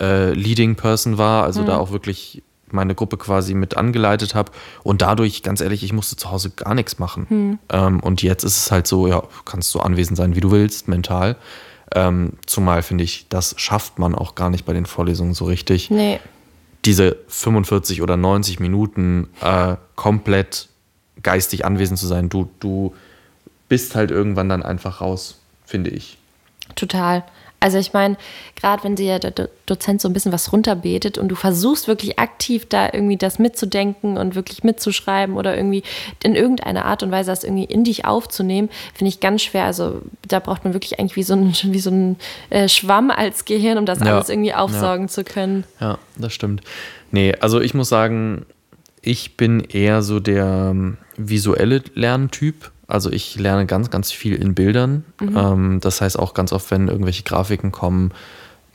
äh, 0.01 0.33
Leading 0.33 0.77
Person 0.77 1.19
war, 1.19 1.45
also 1.45 1.63
mhm. 1.63 1.67
da 1.67 1.79
auch 1.79 1.91
wirklich 1.91 2.43
meine 2.71 2.95
Gruppe 2.95 3.17
quasi 3.17 3.55
mit 3.55 3.77
angeleitet 3.77 4.35
habe 4.35 4.51
und 4.83 5.03
dadurch, 5.03 5.43
ganz 5.43 5.61
ehrlich, 5.61 5.85
ich 5.85 5.93
musste 5.93 6.17
zu 6.17 6.31
Hause 6.31 6.51
gar 6.51 6.75
nichts 6.75 6.99
machen. 6.99 7.27
Mhm. 7.29 7.59
Ähm, 7.71 8.01
und 8.01 8.23
jetzt 8.23 8.43
ist 8.45 8.57
es 8.57 8.71
halt 8.71 8.87
so, 8.87 9.07
ja, 9.07 9.23
kannst 9.45 9.75
du 9.75 9.81
anwesend 9.81 10.17
sein, 10.17 10.35
wie 10.35 10.41
du 10.41 10.51
willst, 10.51 10.89
mental. 10.89 11.37
Ähm, 11.95 12.33
zumal 12.47 12.83
finde 12.83 13.05
ich, 13.05 13.27
das 13.29 13.55
schafft 13.59 13.99
man 13.99 14.15
auch 14.15 14.35
gar 14.35 14.51
nicht 14.51 14.65
bei 14.65 14.73
den 14.73 14.87
Vorlesungen 14.87 15.35
so 15.35 15.45
richtig. 15.45 15.91
Nee. 15.91 16.21
Diese 16.85 17.17
45 17.29 18.03
oder 18.03 18.17
90 18.17 18.61
Minuten 18.61 19.29
äh, 19.41 19.77
komplett 19.95 20.69
geistig 21.23 21.65
anwesend 21.65 21.99
zu 21.99 22.07
sein, 22.07 22.29
du, 22.29 22.51
du 22.61 22.95
bist 23.75 23.97
halt 23.97 24.13
irgendwann 24.13 24.49
dann 24.49 24.63
einfach 24.63 25.01
raus, 25.01 25.41
finde 25.67 25.91
ich. 25.91 26.17
Total. 26.77 27.25
Also 27.59 27.77
ich 27.77 27.93
meine, 27.93 28.17
gerade 28.55 28.85
wenn 28.85 28.95
dir 28.95 29.19
der 29.19 29.49
Dozent 29.67 30.01
so 30.01 30.09
ein 30.09 30.13
bisschen 30.13 30.31
was 30.31 30.53
runterbetet 30.53 31.19
und 31.19 31.27
du 31.27 31.35
versuchst 31.35 31.89
wirklich 31.89 32.21
aktiv 32.21 32.67
da 32.69 32.85
irgendwie 32.93 33.17
das 33.17 33.41
mitzudenken 33.41 34.17
und 34.17 34.37
wirklich 34.37 34.63
mitzuschreiben 34.63 35.35
oder 35.37 35.57
irgendwie 35.57 35.83
in 36.23 36.37
irgendeiner 36.37 36.85
Art 36.85 37.03
und 37.03 37.11
Weise 37.11 37.33
das 37.33 37.43
irgendwie 37.43 37.65
in 37.65 37.83
dich 37.83 38.05
aufzunehmen, 38.05 38.69
finde 38.95 39.09
ich 39.09 39.19
ganz 39.19 39.43
schwer. 39.43 39.65
Also 39.65 40.03
da 40.29 40.39
braucht 40.39 40.63
man 40.63 40.73
wirklich 40.73 41.01
eigentlich 41.01 41.17
wie 41.17 41.25
so 41.25 41.35
ein, 41.35 41.53
wie 41.65 41.81
so 41.81 41.91
ein 41.91 42.17
äh, 42.51 42.69
Schwamm 42.69 43.11
als 43.11 43.45
Gehirn, 43.45 43.79
um 43.79 43.87
das 43.87 43.99
ja. 43.99 44.15
alles 44.15 44.29
irgendwie 44.29 44.55
aufsaugen 44.55 45.07
ja. 45.07 45.13
zu 45.13 45.25
können. 45.25 45.65
Ja, 45.81 45.99
das 46.17 46.33
stimmt. 46.33 46.61
Nee, 47.11 47.35
also 47.41 47.61
ich 47.61 47.75
muss 47.75 47.89
sagen, 47.89 48.47
ich 49.03 49.37
bin 49.37 49.59
eher 49.59 50.03
so 50.03 50.21
der 50.21 50.69
ähm, 50.71 50.99
visuelle 51.17 51.83
Lerntyp. 51.95 52.71
Also 52.87 53.11
ich 53.11 53.39
lerne 53.39 53.67
ganz, 53.67 53.91
ganz 53.91 54.13
viel 54.13 54.35
in 54.35 54.55
Bildern. 54.55 55.05
Mhm. 55.21 55.37
Ähm, 55.37 55.81
das 55.81 56.01
heißt 56.01 56.19
auch 56.19 56.35
ganz 56.35 56.53
oft, 56.53 56.71
wenn 56.71 56.89
irgendwelche 56.89 57.23
Grafiken 57.23 57.73
kommen, 57.73 58.13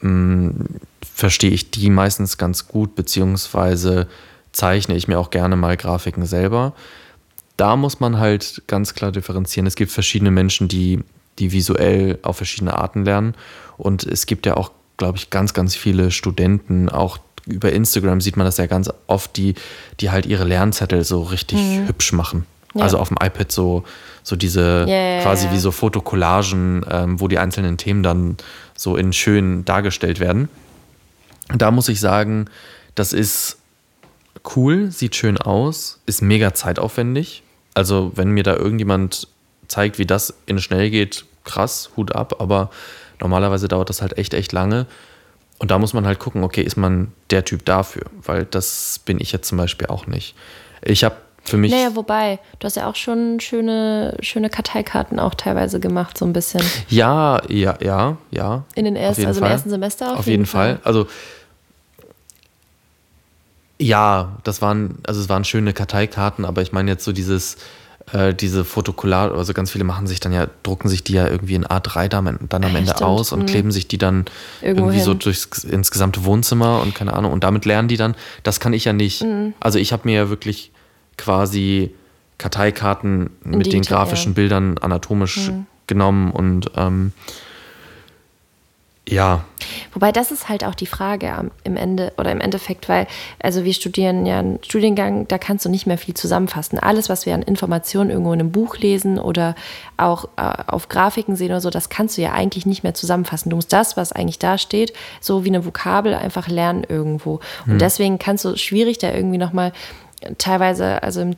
mh, 0.02 0.10
mm, 0.10 0.66
verstehe 1.14 1.52
ich 1.52 1.72
die 1.72 1.90
meistens 1.90 2.38
ganz 2.38 2.68
gut, 2.68 2.96
beziehungsweise 2.96 4.08
zeichne 4.52 4.96
ich 4.96 5.08
mir 5.08 5.20
auch 5.20 5.30
gerne 5.30 5.56
mal 5.56 5.78
Grafiken 5.78 6.26
selber. 6.26 6.74
Da 7.58 7.76
muss 7.76 8.00
man 8.00 8.18
halt 8.20 8.64
ganz 8.68 8.94
klar 8.94 9.12
differenzieren. 9.12 9.68
Es 9.68 9.76
gibt 9.76 9.92
verschiedene 9.92 10.32
Menschen, 10.32 10.68
die, 10.68 11.04
die 11.40 11.52
visuell 11.52 12.18
auf 12.22 12.38
verschiedene 12.38 12.78
Arten 12.78 13.06
lernen. 13.06 13.36
Und 13.78 14.04
es 14.04 14.26
gibt 14.26 14.46
ja 14.46 14.56
auch, 14.56 14.72
glaube 14.98 15.18
ich, 15.18 15.30
ganz, 15.30 15.54
ganz 15.54 15.76
viele 15.76 16.12
Studenten, 16.12 16.90
auch 16.90 17.20
über 17.46 17.72
Instagram 17.72 18.22
sieht 18.22 18.38
man 18.38 18.46
das 18.46 18.58
ja 18.58 18.68
ganz 18.68 18.90
oft, 19.08 19.36
die, 19.36 19.56
die 20.00 20.12
halt 20.12 20.26
ihre 20.26 20.44
Lernzettel 20.44 21.04
so 21.04 21.24
richtig 21.24 21.60
mhm. 21.60 21.88
hübsch 21.88 22.14
machen. 22.14 22.46
Ja. 22.80 22.86
Also 22.86 22.98
auf 22.98 23.10
dem 23.10 23.18
iPad 23.22 23.52
so, 23.52 23.84
so 24.24 24.36
diese 24.36 24.86
yeah, 24.88 25.22
quasi 25.22 25.46
yeah. 25.46 25.54
wie 25.54 25.60
so 25.60 25.72
Fotokollagen, 25.72 26.86
ähm, 26.90 27.20
wo 27.20 27.28
die 27.28 27.38
einzelnen 27.38 27.78
Themen 27.78 28.04
dann 28.04 28.38
so 28.76 28.96
in 28.96 29.14
schön 29.14 29.66
dargestellt 29.66 30.20
werden. 30.20 30.50
Da 31.56 31.72
muss 31.72 31.90
ich 31.90 32.00
sagen, 32.00 32.46
das 32.96 33.14
ist 33.14 33.58
cool, 34.56 34.92
sieht 34.92 35.16
schön 35.16 35.38
aus, 35.38 36.00
ist 36.06 36.22
mega 36.22 36.54
zeitaufwendig. 36.54 37.44
Also, 37.74 38.12
wenn 38.16 38.32
mir 38.32 38.44
da 38.44 38.56
irgendjemand 38.56 39.28
zeigt, 39.68 40.00
wie 40.00 40.06
das 40.06 40.34
in 40.46 40.60
schnell 40.60 40.90
geht, 40.90 41.26
krass, 41.44 41.92
Hut 41.96 42.16
ab, 42.16 42.36
aber 42.40 42.70
normalerweise 43.20 43.68
dauert 43.68 43.90
das 43.90 44.02
halt 44.02 44.18
echt, 44.18 44.34
echt 44.34 44.52
lange. 44.52 44.86
Und 45.60 45.72
da 45.72 45.80
muss 45.80 45.94
man 45.94 46.06
halt 46.06 46.20
gucken, 46.20 46.44
okay, 46.44 46.62
ist 46.62 46.78
man 46.78 47.12
der 47.32 47.44
Typ 47.46 47.66
dafür? 47.66 48.04
Weil 48.24 48.46
das 48.46 49.02
bin 49.04 49.20
ich 49.20 49.32
jetzt 49.32 49.48
zum 49.48 49.58
Beispiel 49.58 49.88
auch 49.88 50.08
nicht. 50.08 50.36
Ich 50.82 51.04
habe 51.04 51.18
für 51.50 51.58
mich. 51.58 51.72
Naja, 51.72 51.96
wobei, 51.96 52.40
du 52.60 52.66
hast 52.66 52.76
ja 52.76 52.88
auch 52.88 52.96
schon 52.96 53.40
schöne, 53.40 54.16
schöne 54.22 54.50
Karteikarten 54.50 55.20
auch 55.20 55.36
teilweise 55.36 55.80
gemacht, 55.80 56.18
so 56.18 56.26
ein 56.26 56.34
bisschen. 56.34 56.62
Ja, 56.90 57.42
ja, 57.50 57.78
ja, 57.82 58.18
ja. 58.32 58.64
In 58.76 58.86
den 58.86 58.96
ersten, 58.96 59.26
also 59.26 59.42
im 59.42 59.48
ersten 59.48 59.70
Semester 59.70 60.14
auf, 60.14 60.20
auf 60.20 60.26
jeden, 60.26 60.42
jeden 60.42 60.46
Fall. 60.46 60.76
Fall. 60.76 60.82
Also 60.84 61.08
ja, 63.80 64.38
das 64.44 64.62
waren, 64.62 64.98
also 65.08 65.22
es 65.22 65.30
waren 65.30 65.46
schöne 65.46 65.74
Karteikarten, 65.74 66.44
aber 66.44 66.62
ich 66.62 66.74
meine 66.74 66.92
jetzt 66.92 67.06
so 67.06 67.14
dieses, 67.14 67.56
äh, 68.12 68.34
diese 68.34 68.66
Fotokollar, 68.66 69.34
also 69.34 69.54
ganz 69.54 69.72
viele 69.72 69.86
machen 69.86 70.06
sich 70.06 70.20
dann 70.20 70.34
ja, 70.34 70.48
drucken 70.64 70.90
sich 70.90 71.04
die 71.04 71.14
ja 71.14 71.28
irgendwie 71.28 71.56
in 71.56 71.66
A3 71.66 72.10
dann, 72.10 72.40
dann 72.50 72.64
am 72.64 72.76
Ende 72.76 72.92
Stimmt. 72.92 73.04
aus 73.04 73.32
und 73.32 73.42
mhm. 73.42 73.46
kleben 73.46 73.72
sich 73.72 73.88
die 73.88 73.98
dann 73.98 74.26
Irgendwo 74.62 74.86
irgendwie 74.86 74.98
hin. 74.98 75.06
so 75.06 75.14
durchs, 75.14 75.64
ins 75.64 75.92
gesamte 75.92 76.26
Wohnzimmer 76.26 76.82
und 76.82 76.94
keine 76.94 77.14
Ahnung 77.14 77.32
und 77.32 77.44
damit 77.44 77.64
lernen 77.66 77.88
die 77.88 77.98
dann. 77.98 78.16
Das 78.44 78.60
kann 78.60 78.74
ich 78.74 78.84
ja 78.84 78.92
nicht. 78.92 79.24
Mhm. 79.24 79.54
Also 79.62 79.80
ich 79.80 79.94
habe 79.94 80.02
mir 80.06 80.16
ja 80.16 80.30
wirklich 80.30 80.72
quasi 81.20 81.94
Karteikarten 82.40 83.30
mit 83.44 83.68
Detail, 83.68 83.72
den 83.72 83.82
grafischen 83.84 84.32
ja. 84.32 84.36
Bildern 84.36 84.78
anatomisch 84.80 85.50
mhm. 85.50 85.68
genommen 85.88 86.32
und 86.32 86.72
ähm, 86.76 87.12
ja. 89.10 89.44
Wobei 89.94 90.12
das 90.12 90.32
ist 90.32 90.50
halt 90.50 90.64
auch 90.64 90.76
die 90.76 90.86
Frage 90.86 91.50
im 91.64 91.76
Ende 91.76 92.14
oder 92.18 92.32
im 92.32 92.40
Endeffekt, 92.40 92.88
weil 92.88 93.08
also 93.40 93.64
wir 93.64 93.74
studieren 93.74 94.26
ja 94.26 94.40
einen 94.40 94.64
Studiengang, 94.64 95.28
da 95.28 95.38
kannst 95.38 95.66
du 95.66 95.70
nicht 95.70 95.88
mehr 95.88 95.98
viel 95.98 96.14
zusammenfassen. 96.14 96.78
Alles, 96.80 97.10
was 97.10 97.26
wir 97.26 97.34
an 97.34 97.42
Informationen 97.42 98.12
irgendwo 98.12 98.34
in 98.34 98.40
einem 98.40 98.52
Buch 98.52 98.78
lesen 98.78 99.18
oder 99.18 99.56
auch 99.98 100.26
äh, 100.38 100.64
auf 100.68 100.90
Grafiken 100.90 101.36
sehen 101.36 101.50
oder 101.50 101.62
so, 101.62 101.72
das 101.72 101.90
kannst 101.90 102.18
du 102.18 102.22
ja 102.22 102.34
eigentlich 102.34 102.66
nicht 102.68 102.84
mehr 102.84 102.94
zusammenfassen. 102.94 103.50
Du 103.50 103.56
musst 103.56 103.74
das, 103.74 103.98
was 103.98 104.12
eigentlich 104.12 104.40
da 104.40 104.58
steht, 104.58 104.94
so 105.22 105.44
wie 105.44 105.50
eine 105.50 105.66
Vokabel 105.66 106.14
einfach 106.14 106.48
lernen 106.48 106.86
irgendwo. 106.88 107.40
Und 107.66 107.74
hm. 107.74 107.80
deswegen 107.80 108.20
kannst 108.20 108.46
du 108.46 108.56
schwierig 108.58 109.00
da 109.00 109.12
irgendwie 109.12 109.40
nochmal 109.40 109.74
teilweise, 110.38 111.04
also 111.04 111.22
im, 111.22 111.36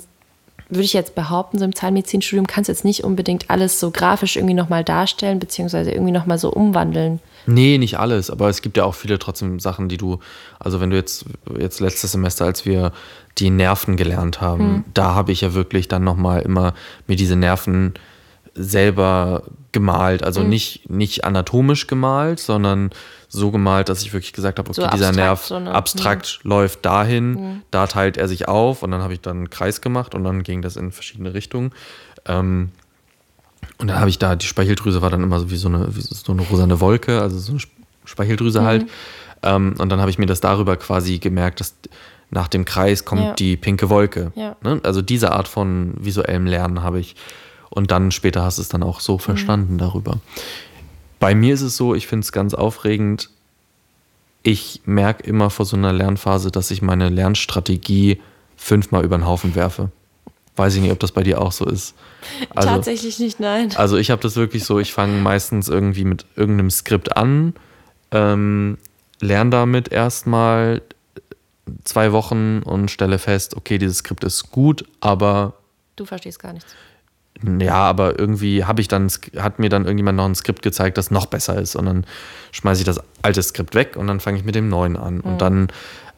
würde 0.69 0.83
ich 0.83 0.93
jetzt 0.93 1.15
behaupten, 1.15 1.59
so 1.59 1.65
im 1.65 1.75
Zahnmedizinstudium 1.75 2.47
kannst 2.47 2.69
du 2.69 2.71
jetzt 2.71 2.85
nicht 2.85 3.03
unbedingt 3.03 3.49
alles 3.49 3.79
so 3.79 3.91
grafisch 3.91 4.37
irgendwie 4.37 4.53
nochmal 4.53 4.83
darstellen, 4.83 5.39
beziehungsweise 5.39 5.91
irgendwie 5.91 6.13
nochmal 6.13 6.37
so 6.37 6.51
umwandeln. 6.51 7.19
Nee, 7.45 7.77
nicht 7.77 7.97
alles, 7.97 8.29
aber 8.29 8.49
es 8.49 8.61
gibt 8.61 8.77
ja 8.77 8.85
auch 8.85 8.95
viele 8.95 9.19
trotzdem 9.19 9.59
Sachen, 9.59 9.89
die 9.89 9.97
du, 9.97 10.19
also 10.59 10.79
wenn 10.79 10.91
du 10.91 10.95
jetzt, 10.95 11.25
jetzt 11.57 11.79
letztes 11.79 12.11
Semester, 12.11 12.45
als 12.45 12.65
wir 12.65 12.93
die 13.37 13.49
Nerven 13.49 13.97
gelernt 13.97 14.41
haben, 14.41 14.75
hm. 14.75 14.83
da 14.93 15.15
habe 15.15 15.31
ich 15.31 15.41
ja 15.41 15.53
wirklich 15.53 15.87
dann 15.87 16.03
nochmal 16.03 16.41
immer 16.41 16.73
mir 17.07 17.15
diese 17.15 17.35
Nerven 17.35 17.93
selber 18.53 19.43
gemalt. 19.71 20.23
Also 20.23 20.41
mhm. 20.41 20.49
nicht, 20.49 20.89
nicht 20.89 21.23
anatomisch 21.23 21.87
gemalt, 21.87 22.39
sondern 22.39 22.91
so 23.29 23.51
gemalt, 23.51 23.87
dass 23.87 24.01
ich 24.01 24.11
wirklich 24.11 24.33
gesagt 24.33 24.59
habe, 24.59 24.69
okay, 24.69 24.81
so 24.81 24.87
dieser 24.87 25.11
Nerv 25.13 25.45
so 25.45 25.59
ne? 25.59 25.73
abstrakt 25.73 26.41
mhm. 26.43 26.49
läuft 26.49 26.85
dahin, 26.85 27.31
mhm. 27.31 27.61
da 27.71 27.87
teilt 27.87 28.17
er 28.17 28.27
sich 28.27 28.47
auf 28.47 28.83
und 28.83 28.91
dann 28.91 29.01
habe 29.01 29.13
ich 29.13 29.21
dann 29.21 29.37
einen 29.37 29.49
Kreis 29.49 29.79
gemacht 29.79 30.13
und 30.13 30.23
dann 30.23 30.43
ging 30.43 30.61
das 30.61 30.75
in 30.75 30.91
verschiedene 30.91 31.33
Richtungen. 31.33 31.71
Ähm, 32.25 32.71
und 33.77 33.87
dann 33.87 33.99
habe 33.99 34.09
ich 34.09 34.19
da, 34.19 34.35
die 34.35 34.45
Speicheldrüse 34.45 35.01
war 35.01 35.09
dann 35.09 35.23
immer 35.23 35.39
so 35.39 35.49
wie 35.49 35.55
so 35.55 35.69
eine, 35.69 35.95
wie 35.95 36.01
so 36.01 36.31
eine 36.31 36.41
rosane 36.41 36.79
Wolke, 36.81 37.21
also 37.21 37.37
so 37.39 37.53
eine 37.53 37.61
Speicheldrüse 38.05 38.63
halt. 38.63 38.83
Mhm. 38.83 38.89
Ähm, 39.43 39.75
und 39.77 39.89
dann 39.89 40.01
habe 40.01 40.11
ich 40.11 40.17
mir 40.17 40.25
das 40.25 40.41
darüber 40.41 40.75
quasi 40.75 41.19
gemerkt, 41.19 41.61
dass 41.61 41.75
nach 42.29 42.47
dem 42.47 42.65
Kreis 42.65 43.05
kommt 43.05 43.21
ja. 43.21 43.33
die 43.33 43.57
pinke 43.57 43.89
Wolke. 43.89 44.31
Ja. 44.35 44.55
Ne? 44.63 44.79
Also 44.83 45.01
diese 45.01 45.31
Art 45.31 45.47
von 45.47 45.93
visuellem 45.99 46.45
Lernen 46.45 46.83
habe 46.83 46.99
ich 46.99 47.15
und 47.71 47.89
dann 47.89 48.11
später 48.11 48.43
hast 48.43 48.57
du 48.57 48.61
es 48.61 48.69
dann 48.69 48.83
auch 48.83 48.99
so 48.99 49.13
mhm. 49.13 49.19
verstanden 49.19 49.73
mhm. 49.73 49.79
darüber. 49.79 50.19
Bei 51.19 51.33
mir 51.33 51.53
ist 51.53 51.61
es 51.61 51.77
so, 51.77 51.95
ich 51.95 52.05
finde 52.05 52.25
es 52.25 52.31
ganz 52.31 52.53
aufregend. 52.53 53.29
Ich 54.43 54.81
merke 54.85 55.23
immer 55.23 55.49
vor 55.49 55.65
so 55.65 55.77
einer 55.77 55.93
Lernphase, 55.93 56.51
dass 56.51 56.71
ich 56.71 56.81
meine 56.81 57.09
Lernstrategie 57.09 58.19
fünfmal 58.57 59.05
über 59.05 59.17
den 59.17 59.25
Haufen 59.25 59.55
werfe. 59.55 59.91
Weiß 60.55 60.75
ich 60.75 60.81
nicht, 60.81 60.91
ob 60.91 60.99
das 60.99 61.11
bei 61.11 61.23
dir 61.23 61.41
auch 61.41 61.51
so 61.51 61.65
ist. 61.65 61.95
Also, 62.53 62.69
Tatsächlich 62.69 63.19
nicht, 63.19 63.39
nein. 63.39 63.71
Also 63.75 63.97
ich 63.97 64.11
habe 64.11 64.21
das 64.21 64.35
wirklich 64.35 64.65
so, 64.65 64.79
ich 64.79 64.93
fange 64.93 65.21
meistens 65.21 65.69
irgendwie 65.69 66.03
mit 66.03 66.25
irgendeinem 66.35 66.69
Skript 66.69 67.15
an, 67.15 67.53
ähm, 68.11 68.77
lerne 69.21 69.49
damit 69.49 69.91
erstmal 69.91 70.81
zwei 71.83 72.11
Wochen 72.11 72.61
und 72.63 72.91
stelle 72.91 73.17
fest, 73.17 73.55
okay, 73.55 73.77
dieses 73.77 73.99
Skript 73.99 74.23
ist 74.23 74.51
gut, 74.51 74.85
aber... 74.99 75.53
Du 75.95 76.05
verstehst 76.05 76.39
gar 76.39 76.51
nichts 76.53 76.75
ja, 77.59 77.75
aber 77.75 78.19
irgendwie 78.19 78.65
habe 78.65 78.81
ich 78.81 78.87
dann, 78.87 79.09
hat 79.37 79.59
mir 79.59 79.69
dann 79.69 79.85
irgendjemand 79.85 80.17
noch 80.17 80.25
ein 80.25 80.35
Skript 80.35 80.61
gezeigt, 80.61 80.97
das 80.97 81.11
noch 81.11 81.25
besser 81.25 81.59
ist. 81.59 81.75
Und 81.75 81.85
dann 81.85 82.05
schmeiße 82.51 82.81
ich 82.81 82.85
das 82.85 82.99
alte 83.21 83.41
Skript 83.41 83.73
weg 83.73 83.95
und 83.95 84.07
dann 84.07 84.19
fange 84.19 84.37
ich 84.37 84.45
mit 84.45 84.55
dem 84.55 84.69
neuen 84.69 84.95
an. 84.95 85.15
Mhm. 85.15 85.21
Und 85.21 85.41
dann 85.41 85.67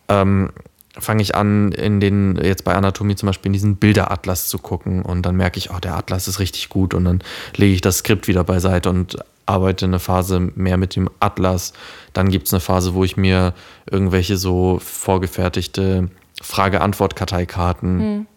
ähm, 0.09 0.49
fange 0.97 1.21
ich 1.21 1.35
an, 1.35 1.71
in 1.71 1.99
den, 1.99 2.37
jetzt 2.41 2.63
bei 2.63 2.75
Anatomie 2.75 3.15
zum 3.15 3.27
Beispiel, 3.27 3.49
in 3.49 3.53
diesen 3.53 3.77
Bilderatlas 3.77 4.47
zu 4.47 4.59
gucken 4.59 5.01
und 5.01 5.23
dann 5.25 5.35
merke 5.35 5.57
ich, 5.57 5.71
oh, 5.71 5.79
der 5.79 5.95
Atlas 5.95 6.27
ist 6.27 6.39
richtig 6.39 6.69
gut 6.69 6.93
und 6.93 7.05
dann 7.05 7.19
lege 7.55 7.73
ich 7.73 7.81
das 7.81 7.99
Skript 7.99 8.27
wieder 8.27 8.43
beiseite 8.43 8.89
und 8.89 9.17
arbeite 9.45 9.85
eine 9.85 9.99
Phase 9.99 10.39
mehr 10.39 10.77
mit 10.77 10.95
dem 10.95 11.09
Atlas. 11.19 11.73
Dann 12.13 12.29
gibt 12.29 12.47
es 12.47 12.53
eine 12.53 12.59
Phase, 12.59 12.93
wo 12.93 13.03
ich 13.03 13.17
mir 13.17 13.53
irgendwelche 13.89 14.37
so 14.37 14.79
vorgefertigte 14.81 16.09
Frage-Antwort-Karteikarten 16.41 17.99
hm. 17.99 18.27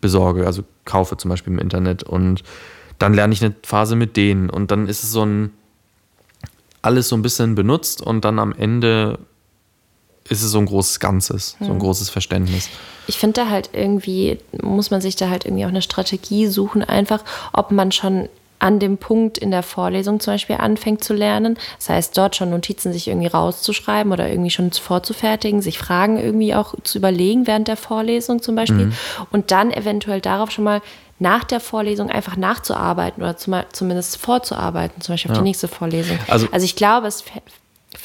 Besorge, 0.00 0.46
also 0.46 0.62
kaufe 0.84 1.16
zum 1.16 1.30
Beispiel 1.30 1.52
im 1.52 1.58
Internet 1.58 2.02
und 2.02 2.42
dann 2.98 3.14
lerne 3.14 3.32
ich 3.32 3.44
eine 3.44 3.54
Phase 3.62 3.96
mit 3.96 4.16
denen 4.16 4.50
und 4.50 4.70
dann 4.70 4.88
ist 4.88 5.02
es 5.02 5.12
so 5.12 5.24
ein 5.24 5.52
alles 6.82 7.08
so 7.08 7.16
ein 7.16 7.22
bisschen 7.22 7.56
benutzt 7.56 8.00
und 8.00 8.24
dann 8.24 8.38
am 8.38 8.52
Ende 8.52 9.18
ist 10.28 10.42
es 10.42 10.50
so 10.50 10.58
ein 10.58 10.66
großes 10.66 11.00
Ganzes, 11.00 11.56
so 11.58 11.66
ein 11.66 11.72
hm. 11.72 11.78
großes 11.80 12.10
Verständnis. 12.10 12.68
Ich 13.06 13.18
finde 13.18 13.42
da 13.42 13.50
halt 13.50 13.70
irgendwie, 13.72 14.38
muss 14.62 14.90
man 14.90 15.00
sich 15.00 15.16
da 15.16 15.28
halt 15.28 15.44
irgendwie 15.44 15.64
auch 15.64 15.70
eine 15.70 15.82
Strategie 15.82 16.46
suchen, 16.46 16.82
einfach, 16.82 17.22
ob 17.52 17.70
man 17.70 17.92
schon 17.92 18.28
an 18.58 18.78
dem 18.78 18.98
Punkt 18.98 19.38
in 19.38 19.50
der 19.50 19.62
Vorlesung 19.62 20.20
zum 20.20 20.34
Beispiel 20.34 20.56
anfängt 20.56 21.04
zu 21.04 21.14
lernen. 21.14 21.58
Das 21.78 21.88
heißt, 21.88 22.16
dort 22.16 22.36
schon 22.36 22.50
Notizen 22.50 22.92
sich 22.92 23.08
irgendwie 23.08 23.26
rauszuschreiben 23.26 24.12
oder 24.12 24.28
irgendwie 24.28 24.50
schon 24.50 24.70
vorzufertigen, 24.72 25.62
sich 25.62 25.78
Fragen 25.78 26.18
irgendwie 26.18 26.54
auch 26.54 26.74
zu 26.82 26.98
überlegen 26.98 27.46
während 27.46 27.68
der 27.68 27.76
Vorlesung 27.76 28.42
zum 28.42 28.54
Beispiel. 28.54 28.86
Mhm. 28.86 28.92
Und 29.30 29.50
dann 29.50 29.70
eventuell 29.70 30.20
darauf 30.20 30.50
schon 30.50 30.64
mal 30.64 30.82
nach 31.18 31.44
der 31.44 31.60
Vorlesung 31.60 32.10
einfach 32.10 32.36
nachzuarbeiten 32.36 33.22
oder 33.22 33.36
zum, 33.36 33.54
zumindest 33.72 34.18
vorzuarbeiten, 34.18 35.00
zum 35.00 35.14
Beispiel 35.14 35.30
auf 35.30 35.36
ja. 35.36 35.42
die 35.42 35.48
nächste 35.48 35.68
Vorlesung. 35.68 36.18
Also, 36.28 36.46
also 36.52 36.64
ich 36.64 36.76
glaube, 36.76 37.06
es 37.06 37.24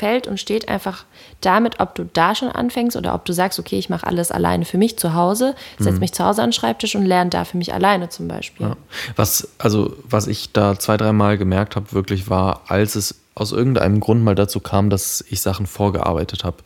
fällt 0.01 0.25
und 0.25 0.39
steht 0.39 0.67
einfach 0.67 1.05
damit, 1.41 1.79
ob 1.79 1.93
du 1.93 2.05
da 2.05 2.33
schon 2.33 2.49
anfängst 2.49 2.97
oder 2.97 3.13
ob 3.13 3.23
du 3.23 3.33
sagst, 3.33 3.59
okay, 3.59 3.77
ich 3.77 3.87
mache 3.87 4.07
alles 4.07 4.31
alleine 4.31 4.65
für 4.65 4.79
mich 4.79 4.97
zu 4.97 5.13
Hause, 5.13 5.53
setze 5.77 5.93
mhm. 5.93 5.99
mich 5.99 6.11
zu 6.11 6.25
Hause 6.25 6.41
an 6.41 6.47
den 6.47 6.53
Schreibtisch 6.53 6.95
und 6.95 7.05
lerne 7.05 7.29
da 7.29 7.45
für 7.45 7.57
mich 7.57 7.71
alleine 7.71 8.09
zum 8.09 8.27
Beispiel. 8.27 8.65
Ja. 8.65 8.77
Was, 9.15 9.47
also, 9.59 9.95
was 10.03 10.25
ich 10.25 10.53
da 10.53 10.79
zwei, 10.79 10.97
dreimal 10.97 11.37
gemerkt 11.37 11.75
habe, 11.75 11.91
wirklich 11.91 12.31
war, 12.31 12.63
als 12.67 12.95
es 12.95 13.21
aus 13.35 13.51
irgendeinem 13.51 13.99
Grund 13.99 14.23
mal 14.23 14.33
dazu 14.33 14.59
kam, 14.59 14.89
dass 14.89 15.23
ich 15.29 15.39
Sachen 15.39 15.67
vorgearbeitet 15.67 16.43
habe. 16.43 16.57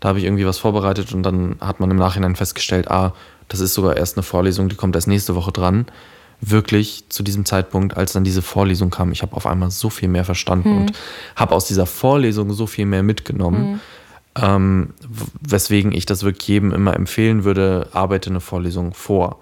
Da 0.00 0.10
habe 0.10 0.18
ich 0.18 0.26
irgendwie 0.26 0.46
was 0.46 0.58
vorbereitet 0.58 1.14
und 1.14 1.22
dann 1.22 1.56
hat 1.60 1.80
man 1.80 1.90
im 1.90 1.96
Nachhinein 1.96 2.36
festgestellt, 2.36 2.90
ah, 2.90 3.14
das 3.48 3.60
ist 3.60 3.72
sogar 3.72 3.96
erst 3.96 4.18
eine 4.18 4.22
Vorlesung, 4.22 4.68
die 4.68 4.76
kommt 4.76 4.94
erst 4.96 5.08
nächste 5.08 5.34
Woche 5.34 5.52
dran 5.52 5.86
wirklich 6.42 7.04
zu 7.08 7.22
diesem 7.22 7.44
Zeitpunkt, 7.44 7.96
als 7.96 8.12
dann 8.12 8.24
diese 8.24 8.42
Vorlesung 8.42 8.90
kam, 8.90 9.12
ich 9.12 9.22
habe 9.22 9.36
auf 9.36 9.46
einmal 9.46 9.70
so 9.70 9.88
viel 9.88 10.08
mehr 10.08 10.24
verstanden 10.24 10.70
mhm. 10.72 10.80
und 10.82 10.92
habe 11.36 11.54
aus 11.54 11.64
dieser 11.64 11.86
Vorlesung 11.86 12.52
so 12.52 12.66
viel 12.66 12.84
mehr 12.84 13.02
mitgenommen. 13.02 13.72
Mhm. 13.72 13.80
Ähm, 14.34 14.94
weswegen 15.40 15.92
ich 15.92 16.06
das 16.06 16.22
wirklich 16.24 16.48
jedem 16.48 16.72
immer 16.72 16.94
empfehlen 16.94 17.44
würde, 17.44 17.88
arbeite 17.92 18.30
eine 18.30 18.40
Vorlesung 18.40 18.92
vor. 18.92 19.38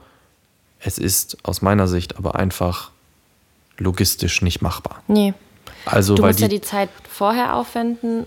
Es 0.78 0.98
ist 0.98 1.38
aus 1.42 1.62
meiner 1.62 1.88
Sicht 1.88 2.18
aber 2.18 2.34
einfach 2.34 2.90
logistisch 3.78 4.42
nicht 4.42 4.60
machbar. 4.60 5.02
Nee. 5.08 5.32
Also, 5.86 6.14
du 6.14 6.22
musst 6.22 6.40
die, 6.40 6.42
ja 6.42 6.48
die 6.48 6.60
Zeit 6.60 6.90
vorher 7.08 7.54
aufwenden 7.54 8.26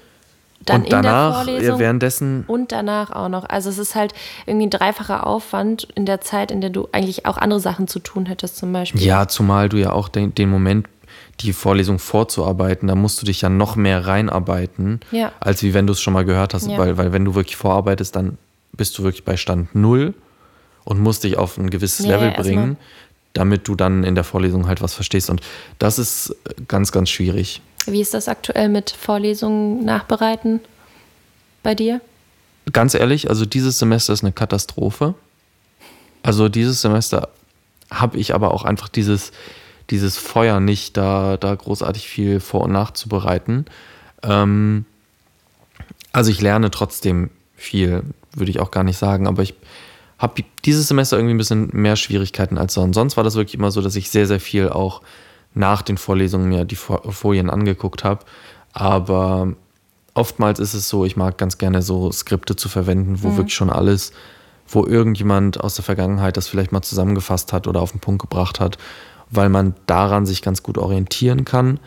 dann 0.66 0.84
und 0.84 0.92
danach, 0.92 1.42
in 1.42 1.46
der 1.46 1.54
Vorlesung 1.54 1.80
währenddessen 1.80 2.44
und 2.48 2.72
danach 2.72 3.12
auch 3.12 3.30
noch. 3.30 3.46
Also 3.48 3.70
es 3.70 3.78
ist 3.78 3.96
halt 3.96 4.14
irgendwie 4.46 4.68
ein 4.68 4.70
dreifacher 4.70 5.28
Aufwand 5.28 5.88
in 5.96 6.06
der 6.06 6.22
Zeit, 6.22 6.52
in 6.52 6.62
der 6.62 6.70
du 6.70 6.88
eigentlich 6.92 7.26
auch 7.26 7.38
andere 7.38 7.60
Sachen 7.60 7.88
zu 7.88 8.00
tun 8.00 8.26
hättest 8.26 8.58
zum 8.58 8.72
Beispiel. 8.72 9.02
Ja, 9.02 9.28
zumal 9.28 9.70
du 9.70 9.78
ja 9.78 9.92
auch 9.92 10.10
den, 10.10 10.34
den 10.36 10.50
Moment, 10.50 10.88
die 11.40 11.54
Vorlesung 11.54 12.00
vorzuarbeiten, 12.00 12.88
da 12.88 12.96
musst 12.96 13.22
du 13.22 13.26
dich 13.26 13.42
ja 13.42 13.50
noch 13.50 13.76
mehr 13.76 14.06
reinarbeiten, 14.06 15.02
ja. 15.12 15.32
als 15.40 15.64
wie 15.64 15.74
wenn 15.74 15.88
du 15.88 15.94
es 15.94 16.02
schon 16.02 16.14
mal 16.14 16.26
gehört 16.26 16.54
hast. 16.54 16.68
Ja. 16.68 16.78
Weil, 16.78 16.98
weil 16.98 17.12
wenn 17.12 17.26
du 17.26 17.36
wirklich 17.36 17.56
vorarbeitest, 17.56 18.16
dann 18.16 18.38
bist 18.72 18.98
du 18.98 19.04
wirklich 19.04 19.24
bei 19.24 19.38
Stand 19.38 19.76
Null 19.76 20.14
und 20.84 21.00
musst 21.00 21.24
dich 21.24 21.38
auf 21.38 21.58
ein 21.58 21.70
gewisses 21.70 22.06
ja, 22.06 22.16
Level 22.16 22.32
bringen, 22.32 22.78
damit 23.34 23.68
du 23.68 23.76
dann 23.76 24.04
in 24.04 24.16
der 24.16 24.24
Vorlesung 24.24 24.68
halt 24.68 24.82
was 24.82 24.94
verstehst. 24.94 25.30
Und 25.30 25.42
das 25.80 25.98
ist 26.00 26.36
ganz, 26.68 26.92
ganz 26.92 27.10
schwierig. 27.10 27.62
Wie 27.86 28.02
ist 28.02 28.14
das 28.14 28.28
aktuell 28.28 28.70
mit 28.70 28.92
Vorlesungen 28.92 29.84
nachbereiten 29.84 30.62
bei 31.64 31.76
dir? 31.76 32.02
Ganz 32.72 32.94
ehrlich, 32.94 33.30
also 33.30 33.46
dieses 33.46 33.78
Semester 33.80 34.14
ist 34.14 34.24
eine 34.24 34.32
Katastrophe. 34.32 35.16
Also 36.22 36.48
dieses 36.48 36.82
Semester 36.82 37.30
habe 37.92 38.18
ich 38.18 38.34
aber 38.34 38.54
auch 38.54 38.64
einfach 38.64 38.88
dieses, 38.88 39.32
dieses 39.90 40.18
Feuer 40.18 40.60
nicht, 40.60 40.96
da, 40.96 41.38
da 41.38 41.54
großartig 41.54 42.08
viel 42.08 42.40
vor- 42.40 42.62
und 42.62 42.72
nachzubereiten. 42.72 43.66
Ähm, 44.24 44.86
also 46.14 46.32
ich 46.32 46.40
lerne 46.42 46.72
trotzdem 46.72 47.30
viel, 47.56 48.04
würde 48.34 48.52
ich 48.52 48.60
auch 48.60 48.72
gar 48.72 48.84
nicht 48.84 48.98
sagen, 48.98 49.28
aber 49.28 49.44
ich 49.44 49.56
habe 50.18 50.44
dieses 50.64 50.88
Semester 50.88 51.18
irgendwie 51.18 51.34
ein 51.34 51.38
bisschen 51.38 51.70
mehr 51.74 51.98
Schwierigkeiten 51.98 52.58
als 52.58 52.74
sonst. 52.74 52.96
Sonst 52.96 53.18
war 53.18 53.26
das 53.26 53.36
wirklich 53.36 53.56
immer 53.56 53.72
so, 53.72 53.82
dass 53.82 53.96
ich 53.98 54.10
sehr, 54.10 54.26
sehr 54.26 54.40
viel 54.40 54.70
auch 54.70 55.02
nach 55.54 55.82
den 55.82 55.98
Vorlesungen 55.98 56.50
mir 56.50 56.66
die 56.66 56.76
Folien 56.76 57.50
angeguckt 57.50 58.04
habe. 58.04 58.26
Aber 58.74 59.54
oftmals 60.14 60.60
ist 60.60 60.74
es 60.74 60.90
so, 60.90 61.06
ich 61.06 61.16
mag 61.16 61.38
ganz 61.38 61.58
gerne 61.58 61.82
so 61.82 62.12
Skripte 62.12 62.56
zu 62.56 62.70
verwenden, 62.70 63.22
wo 63.22 63.30
mhm. 63.30 63.38
wirklich 63.38 63.56
schon 63.56 63.70
alles, 63.70 64.12
wo 64.68 64.86
irgendjemand 64.86 65.62
aus 65.62 65.76
der 65.76 65.84
Vergangenheit 65.84 66.38
das 66.38 66.48
vielleicht 66.48 66.72
mal 66.72 66.82
zusammengefasst 66.82 67.54
hat 67.54 67.68
oder 67.68 67.82
auf 67.82 67.92
den 67.92 68.00
Punkt 68.00 68.22
gebracht 68.22 68.60
hat, 68.60 68.78
weil 69.30 69.50
man 69.50 69.76
daran 69.86 70.26
sich 70.26 70.42
ganz 70.42 70.64
gut 70.64 70.78
orientieren 70.78 71.46
kann. 71.46 71.80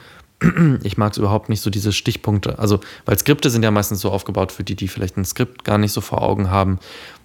Ich 0.83 0.98
mag 0.98 1.12
es 1.12 1.18
überhaupt 1.18 1.48
nicht 1.48 1.62
so 1.62 1.70
diese 1.70 1.92
Stichpunkte. 1.92 2.59
Also, 2.59 2.81
weil 3.07 3.18
Skripte 3.18 3.48
sind 3.48 3.62
ja 3.62 3.70
meistens 3.70 4.00
so 4.00 4.11
aufgebaut 4.11 4.52
für 4.52 4.64
die, 4.64 4.74
die 4.74 4.87
vielleicht 4.87 5.16
ein 5.16 5.24
Skript 5.24 5.64
gar 5.64 5.79
nicht 5.79 5.92
so 5.92 6.02
vor 6.02 6.20
Augen 6.20 6.50
haben. 6.50 6.79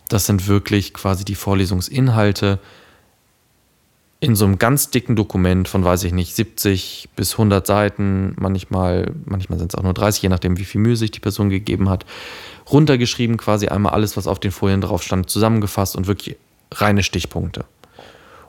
Das 0.08 0.25
sind 0.25 0.47
wirklich 0.47 0.93
quasi 0.93 1.25
die 1.25 1.36
Vorlesungsinhalte, 1.36 2.60
in 4.23 4.36
so 4.36 4.45
einem 4.45 4.60
ganz 4.60 4.91
dicken 4.91 5.15
Dokument 5.15 5.67
von, 5.67 5.84
weiß 5.84 6.03
ich 6.03 6.13
nicht, 6.13 6.36
70 6.36 7.10
bis 7.15 7.34
100 7.34 7.65
Seiten, 7.65 8.36
manchmal, 8.39 9.12
manchmal 9.25 9.57
sind 9.57 9.73
es 9.73 9.77
auch 9.77 9.84
nur 9.84 9.95
30, 9.95 10.21
je 10.21 10.29
nachdem, 10.29 10.60
wie 10.60 10.63
viel 10.63 10.79
Mühe 10.79 10.95
sich 10.95 11.10
die 11.10 11.19
Person 11.19 11.49
gegeben 11.49 11.89
hat, 11.89 12.05
runtergeschrieben, 12.71 13.38
quasi 13.38 13.67
einmal 13.67 13.93
alles, 13.93 14.15
was 14.17 14.27
auf 14.27 14.39
den 14.39 14.51
Folien 14.51 14.79
drauf 14.79 15.01
stand, 15.01 15.27
zusammengefasst 15.31 15.95
und 15.95 16.05
wirklich 16.05 16.38
reine 16.71 17.01
Stichpunkte. 17.01 17.65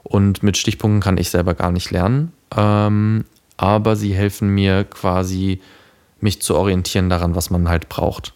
Und 0.03 0.43
mit 0.43 0.57
Stichpunkten 0.57 1.01
kann 1.01 1.17
ich 1.17 1.31
selber 1.31 1.55
gar 1.55 1.71
nicht 1.71 1.89
lernen, 1.89 2.33
ähm, 2.55 3.25
aber 3.57 3.95
sie 3.95 4.13
helfen 4.13 4.49
mir 4.49 4.83
quasi, 4.83 5.59
mich 6.21 6.39
zu 6.39 6.55
orientieren 6.55 7.09
daran, 7.09 7.35
was 7.35 7.49
man 7.49 7.67
halt 7.67 7.89
braucht. 7.89 8.33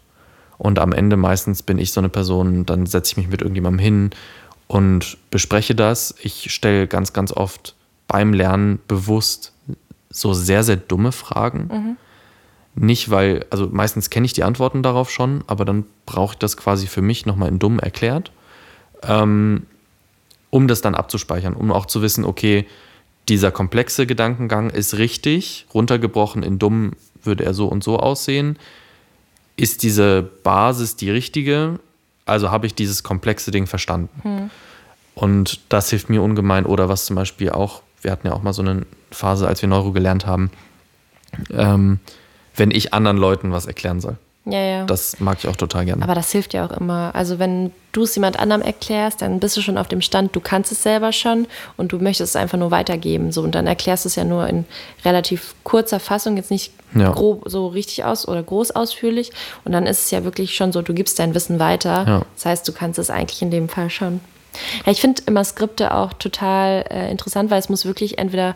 Und 0.57 0.79
am 0.79 0.91
Ende 0.91 1.17
meistens 1.17 1.61
bin 1.61 1.77
ich 1.77 1.91
so 1.91 2.01
eine 2.01 2.09
Person, 2.09 2.65
dann 2.65 2.87
setze 2.87 3.11
ich 3.11 3.17
mich 3.17 3.27
mit 3.27 3.41
irgendjemandem 3.41 3.79
hin 3.79 4.09
und 4.67 5.17
bespreche 5.31 5.75
das. 5.75 6.15
Ich 6.21 6.53
stelle 6.53 6.87
ganz, 6.87 7.13
ganz 7.13 7.31
oft 7.31 7.75
beim 8.07 8.33
Lernen 8.33 8.79
bewusst 8.87 9.53
so 10.09 10.33
sehr, 10.33 10.63
sehr 10.63 10.77
dumme 10.77 11.11
Fragen. 11.11 11.69
Mhm. 11.71 11.97
Nicht, 12.75 13.09
weil, 13.09 13.45
also 13.49 13.67
meistens 13.71 14.09
kenne 14.09 14.25
ich 14.25 14.33
die 14.33 14.43
Antworten 14.43 14.83
darauf 14.83 15.09
schon, 15.09 15.43
aber 15.47 15.65
dann 15.65 15.85
brauche 16.05 16.33
ich 16.33 16.39
das 16.39 16.57
quasi 16.57 16.87
für 16.87 17.01
mich 17.01 17.25
nochmal 17.25 17.49
in 17.49 17.59
dumm 17.59 17.79
erklärt, 17.79 18.31
ähm, 19.03 19.65
um 20.49 20.67
das 20.67 20.81
dann 20.81 20.95
abzuspeichern, 20.95 21.53
um 21.53 21.71
auch 21.71 21.87
zu 21.87 22.01
wissen, 22.01 22.23
okay, 22.23 22.67
dieser 23.29 23.51
komplexe 23.51 24.05
Gedankengang 24.05 24.69
ist 24.69 24.97
richtig, 24.97 25.65
runtergebrochen 25.73 26.43
in 26.43 26.59
dumm 26.59 26.93
würde 27.23 27.43
er 27.45 27.53
so 27.53 27.67
und 27.67 27.83
so 27.83 27.97
aussehen. 27.99 28.57
Ist 29.55 29.83
diese 29.83 30.21
Basis 30.43 30.95
die 30.95 31.09
richtige? 31.09 31.79
Also 32.27 32.51
habe 32.51 32.67
ich 32.67 32.75
dieses 32.75 33.03
komplexe 33.03 33.51
Ding 33.51 33.67
verstanden. 33.67 34.21
Hm. 34.23 34.49
Und 35.15 35.61
das 35.69 35.89
hilft 35.89 36.09
mir 36.09 36.21
ungemein. 36.21 36.65
Oder 36.65 36.89
was 36.89 37.05
zum 37.05 37.15
Beispiel 37.15 37.49
auch, 37.49 37.81
wir 38.01 38.11
hatten 38.11 38.27
ja 38.27 38.33
auch 38.33 38.43
mal 38.43 38.53
so 38.53 38.61
eine 38.61 38.85
Phase, 39.11 39.47
als 39.47 39.61
wir 39.61 39.69
Neuro 39.69 39.91
gelernt 39.91 40.25
haben, 40.25 40.51
ähm, 41.51 41.99
wenn 42.55 42.71
ich 42.71 42.93
anderen 42.93 43.17
Leuten 43.17 43.51
was 43.51 43.65
erklären 43.65 43.99
soll. 43.99 44.17
Ja, 44.49 44.59
ja. 44.59 44.85
Das 44.85 45.19
mag 45.19 45.37
ich 45.39 45.47
auch 45.49 45.55
total 45.57 45.83
gerne. 45.83 46.01
Aber 46.03 46.15
das 46.15 46.31
hilft 46.31 46.53
ja 46.53 46.65
auch 46.65 46.71
immer. 46.71 47.11
Also 47.13 47.37
wenn 47.37 47.71
du 47.91 48.03
es 48.03 48.15
jemand 48.15 48.39
anderem 48.39 48.61
erklärst, 48.61 49.21
dann 49.21 49.39
bist 49.41 49.57
du 49.57 49.61
schon 49.61 49.77
auf 49.77 49.89
dem 49.89 50.01
Stand, 50.01 50.35
du 50.35 50.39
kannst 50.39 50.71
es 50.71 50.83
selber 50.83 51.11
schon 51.11 51.47
und 51.75 51.91
du 51.91 51.97
möchtest 51.99 52.35
es 52.35 52.35
einfach 52.37 52.57
nur 52.57 52.71
weitergeben. 52.71 53.33
So, 53.33 53.41
und 53.41 53.55
dann 53.55 53.67
erklärst 53.67 54.05
du 54.05 54.09
es 54.09 54.15
ja 54.15 54.23
nur 54.23 54.47
in 54.47 54.63
relativ 55.03 55.53
kurzer 55.63 55.99
Fassung, 55.99 56.37
jetzt 56.37 56.51
nicht 56.51 56.71
ja. 56.95 57.11
grob 57.11 57.43
so 57.45 57.67
richtig 57.67 58.05
aus 58.05 58.25
oder 58.25 58.41
groß 58.41 58.71
ausführlich. 58.71 59.31
Und 59.65 59.73
dann 59.73 59.85
ist 59.85 60.05
es 60.05 60.11
ja 60.11 60.23
wirklich 60.23 60.55
schon 60.55 60.71
so, 60.71 60.81
du 60.81 60.93
gibst 60.93 61.19
dein 61.19 61.35
Wissen 61.35 61.59
weiter. 61.59 62.05
Ja. 62.07 62.21
Das 62.35 62.45
heißt, 62.45 62.67
du 62.67 62.71
kannst 62.71 62.99
es 62.99 63.09
eigentlich 63.09 63.41
in 63.41 63.51
dem 63.51 63.67
Fall 63.67 63.89
schon. 63.89 64.21
Ja, 64.85 64.91
ich 64.91 65.01
finde 65.01 65.21
immer 65.25 65.43
Skripte 65.43 65.93
auch 65.93 66.13
total 66.13 66.85
äh, 66.89 67.11
interessant, 67.11 67.51
weil 67.51 67.59
es 67.59 67.69
muss 67.69 67.85
wirklich 67.85 68.17
entweder 68.17 68.55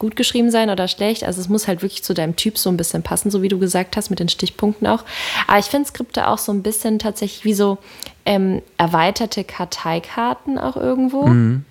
gut 0.00 0.16
geschrieben 0.16 0.50
sein 0.50 0.70
oder 0.70 0.88
schlecht. 0.88 1.22
Also 1.22 1.40
es 1.40 1.48
muss 1.48 1.68
halt 1.68 1.82
wirklich 1.82 2.02
zu 2.02 2.14
deinem 2.14 2.34
Typ 2.34 2.58
so 2.58 2.70
ein 2.70 2.76
bisschen 2.76 3.04
passen, 3.04 3.30
so 3.30 3.42
wie 3.42 3.48
du 3.48 3.58
gesagt 3.58 3.96
hast, 3.96 4.10
mit 4.10 4.18
den 4.18 4.28
Stichpunkten 4.28 4.88
auch. 4.88 5.04
Aber 5.46 5.58
ich 5.58 5.66
finde 5.66 5.86
Skripte 5.86 6.26
auch 6.26 6.38
so 6.38 6.50
ein 6.50 6.62
bisschen 6.62 6.98
tatsächlich 6.98 7.44
wie 7.44 7.54
so 7.54 7.78
ähm, 8.24 8.62
erweiterte 8.78 9.44
Karteikarten 9.44 10.58
auch 10.58 10.76
irgendwo. 10.76 11.26
Mhm. 11.26 11.64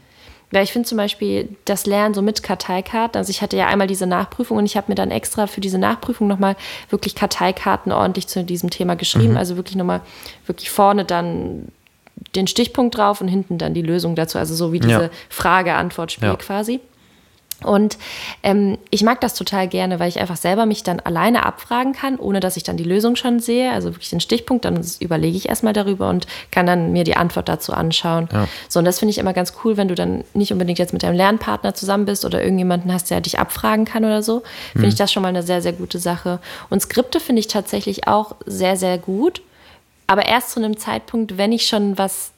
Weil 0.51 0.63
ich 0.63 0.71
finde 0.71 0.87
zum 0.87 0.97
Beispiel 0.97 1.49
das 1.65 1.85
Lernen 1.85 2.13
so 2.13 2.21
mit 2.21 2.41
Karteikarten, 2.41 3.17
also 3.17 3.29
ich 3.29 3.41
hatte 3.41 3.57
ja 3.57 3.67
einmal 3.67 3.87
diese 3.87 4.07
Nachprüfung 4.07 4.57
und 4.57 4.65
ich 4.65 4.77
habe 4.77 4.85
mir 4.89 4.95
dann 4.95 5.11
extra 5.11 5.45
für 5.45 5.61
diese 5.61 5.77
Nachprüfung 5.77 6.27
nochmal 6.27 6.55
wirklich 6.89 7.13
Karteikarten 7.15 7.91
ordentlich 7.91 8.27
zu 8.27 8.43
diesem 8.43 8.69
Thema 8.69 8.95
geschrieben. 8.95 9.31
Mhm. 9.31 9.37
Also 9.37 9.57
wirklich 9.57 9.75
nochmal, 9.75 10.01
wirklich 10.45 10.69
vorne 10.71 11.03
dann 11.03 11.67
den 12.35 12.47
Stichpunkt 12.47 12.97
drauf 12.97 13.21
und 13.21 13.27
hinten 13.27 13.57
dann 13.57 13.73
die 13.73 13.81
Lösung 13.81 14.15
dazu. 14.15 14.37
Also 14.37 14.53
so 14.53 14.71
wie 14.71 14.79
diese 14.79 15.03
ja. 15.03 15.09
Frage-Antwort-Spiel 15.29 16.29
ja. 16.29 16.35
quasi. 16.35 16.79
Und 17.63 17.97
ähm, 18.43 18.77
ich 18.89 19.03
mag 19.03 19.19
das 19.21 19.33
total 19.33 19.67
gerne, 19.67 19.99
weil 19.99 20.09
ich 20.09 20.19
einfach 20.19 20.37
selber 20.37 20.65
mich 20.65 20.83
dann 20.83 20.99
alleine 20.99 21.45
abfragen 21.45 21.93
kann, 21.93 22.17
ohne 22.17 22.39
dass 22.39 22.57
ich 22.57 22.63
dann 22.63 22.77
die 22.77 22.83
Lösung 22.83 23.15
schon 23.15 23.39
sehe. 23.39 23.71
Also 23.71 23.89
wirklich 23.89 24.09
den 24.09 24.21
Stichpunkt, 24.21 24.65
dann 24.65 24.85
überlege 24.99 25.35
ich 25.35 25.49
erstmal 25.49 25.73
darüber 25.73 26.09
und 26.09 26.25
kann 26.51 26.65
dann 26.65 26.91
mir 26.91 27.03
die 27.03 27.17
Antwort 27.17 27.49
dazu 27.49 27.73
anschauen. 27.73 28.29
Ja. 28.31 28.47
So, 28.67 28.79
und 28.79 28.85
das 28.85 28.99
finde 28.99 29.11
ich 29.11 29.17
immer 29.17 29.33
ganz 29.33 29.53
cool, 29.63 29.77
wenn 29.77 29.87
du 29.87 29.95
dann 29.95 30.23
nicht 30.33 30.51
unbedingt 30.51 30.79
jetzt 30.79 30.93
mit 30.93 31.03
deinem 31.03 31.15
Lernpartner 31.15 31.73
zusammen 31.73 32.05
bist 32.05 32.25
oder 32.25 32.41
irgendjemanden 32.41 32.93
hast, 32.93 33.09
der 33.09 33.21
dich 33.21 33.39
abfragen 33.39 33.85
kann 33.85 34.05
oder 34.05 34.23
so. 34.23 34.43
Finde 34.71 34.87
mhm. 34.87 34.91
ich 34.93 34.95
das 34.95 35.11
schon 35.11 35.23
mal 35.23 35.29
eine 35.29 35.43
sehr, 35.43 35.61
sehr 35.61 35.73
gute 35.73 35.99
Sache. 35.99 36.39
Und 36.69 36.81
Skripte 36.81 37.19
finde 37.19 37.41
ich 37.41 37.47
tatsächlich 37.47 38.07
auch 38.07 38.35
sehr, 38.45 38.77
sehr 38.77 38.97
gut. 38.97 39.41
Aber 40.07 40.25
erst 40.25 40.51
zu 40.51 40.59
einem 40.59 40.77
Zeitpunkt, 40.77 41.37
wenn 41.37 41.51
ich 41.51 41.67
schon 41.67 41.97
was 41.97 42.31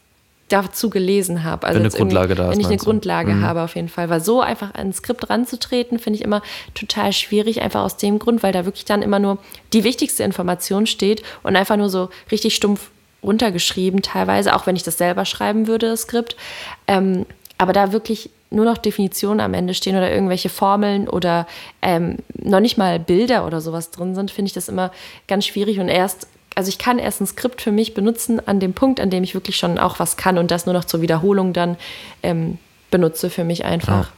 dazu 0.51 0.89
gelesen 0.89 1.43
habe. 1.43 1.67
Also 1.67 1.79
wenn 1.79 1.85
eine 1.85 1.95
Grundlage 1.95 2.35
da 2.35 2.45
ist. 2.45 2.51
Wenn 2.51 2.59
ich 2.59 2.67
eine 2.67 2.77
Grundlage 2.77 3.33
mhm. 3.33 3.41
habe, 3.43 3.61
auf 3.61 3.75
jeden 3.75 3.89
Fall. 3.89 4.09
Weil 4.09 4.21
so 4.21 4.41
einfach 4.41 4.73
ein 4.73 4.93
Skript 4.93 5.29
ranzutreten, 5.29 5.99
finde 5.99 6.19
ich 6.19 6.25
immer 6.25 6.41
total 6.73 7.13
schwierig, 7.13 7.61
einfach 7.61 7.81
aus 7.81 7.97
dem 7.97 8.19
Grund, 8.19 8.43
weil 8.43 8.53
da 8.53 8.65
wirklich 8.65 8.85
dann 8.85 9.01
immer 9.01 9.19
nur 9.19 9.37
die 9.73 9.83
wichtigste 9.83 10.23
Information 10.23 10.85
steht 10.85 11.23
und 11.43 11.55
einfach 11.55 11.77
nur 11.77 11.89
so 11.89 12.09
richtig 12.31 12.55
stumpf 12.55 12.91
runtergeschrieben, 13.23 14.01
teilweise, 14.01 14.55
auch 14.55 14.65
wenn 14.65 14.75
ich 14.75 14.83
das 14.83 14.97
selber 14.97 15.25
schreiben 15.25 15.67
würde, 15.67 15.89
das 15.89 16.01
Skript. 16.01 16.35
Ähm, 16.87 17.25
aber 17.57 17.73
da 17.73 17.91
wirklich 17.91 18.31
nur 18.49 18.65
noch 18.65 18.77
Definitionen 18.77 19.39
am 19.39 19.53
Ende 19.53 19.73
stehen 19.73 19.95
oder 19.95 20.11
irgendwelche 20.11 20.49
Formeln 20.49 21.07
oder 21.07 21.47
ähm, 21.81 22.17
noch 22.33 22.59
nicht 22.59 22.77
mal 22.77 22.99
Bilder 22.99 23.45
oder 23.45 23.61
sowas 23.61 23.91
drin 23.91 24.13
sind, 24.13 24.29
finde 24.29 24.47
ich 24.47 24.53
das 24.53 24.67
immer 24.67 24.91
ganz 25.27 25.45
schwierig. 25.45 25.79
Und 25.79 25.87
erst 25.87 26.27
also 26.55 26.69
ich 26.69 26.77
kann 26.77 26.99
erst 26.99 27.21
ein 27.21 27.27
Skript 27.27 27.61
für 27.61 27.71
mich 27.71 27.93
benutzen 27.93 28.45
an 28.45 28.59
dem 28.59 28.73
Punkt, 28.73 28.99
an 28.99 29.09
dem 29.09 29.23
ich 29.23 29.33
wirklich 29.33 29.57
schon 29.57 29.77
auch 29.77 29.99
was 29.99 30.17
kann 30.17 30.37
und 30.37 30.51
das 30.51 30.65
nur 30.65 30.73
noch 30.73 30.85
zur 30.85 31.01
Wiederholung 31.01 31.53
dann 31.53 31.77
ähm, 32.23 32.57
benutze 32.89 33.29
für 33.29 33.43
mich 33.43 33.65
einfach. 33.65 34.05
Ja. 34.05 34.09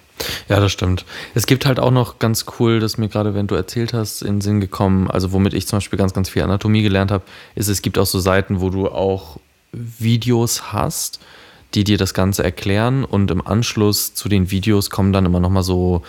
Ja, 0.48 0.60
das 0.60 0.72
stimmt. 0.72 1.06
Es 1.34 1.48
gibt 1.48 1.66
halt 1.66 1.80
auch 1.80 1.92
noch 1.92 2.20
ganz 2.20 2.46
cool, 2.60 2.80
dass 2.80 2.98
mir 2.98 3.10
gerade, 3.10 3.34
wenn 3.34 3.48
du 3.48 3.56
erzählt 3.56 3.94
hast, 3.94 4.22
in 4.22 4.36
den 4.36 4.42
Sinn 4.42 4.62
gekommen, 4.62 5.10
also 5.10 5.32
womit 5.32 5.54
ich 5.54 5.68
zum 5.68 5.78
Beispiel 5.78 5.98
ganz, 5.98 6.14
ganz 6.14 6.30
viel 6.30 6.44
Anatomie 6.44 6.84
gelernt 6.84 7.12
habe, 7.12 7.24
ist, 7.56 7.68
es 7.68 7.82
gibt 7.82 7.98
auch 7.98 8.06
so 8.06 8.20
Seiten, 8.20 8.62
wo 8.62 8.70
du 8.70 8.88
auch 8.90 9.40
Videos 9.72 10.72
hast, 10.72 11.20
die 11.74 11.84
dir 11.84 11.98
das 11.98 12.14
Ganze 12.14 12.44
erklären 12.44 13.04
und 13.04 13.32
im 13.32 13.46
Anschluss 13.46 14.14
zu 14.14 14.30
den 14.30 14.52
Videos 14.52 14.90
kommen 14.90 15.12
dann 15.14 15.26
immer 15.26 15.40
nochmal 15.40 15.64
so 15.64 16.04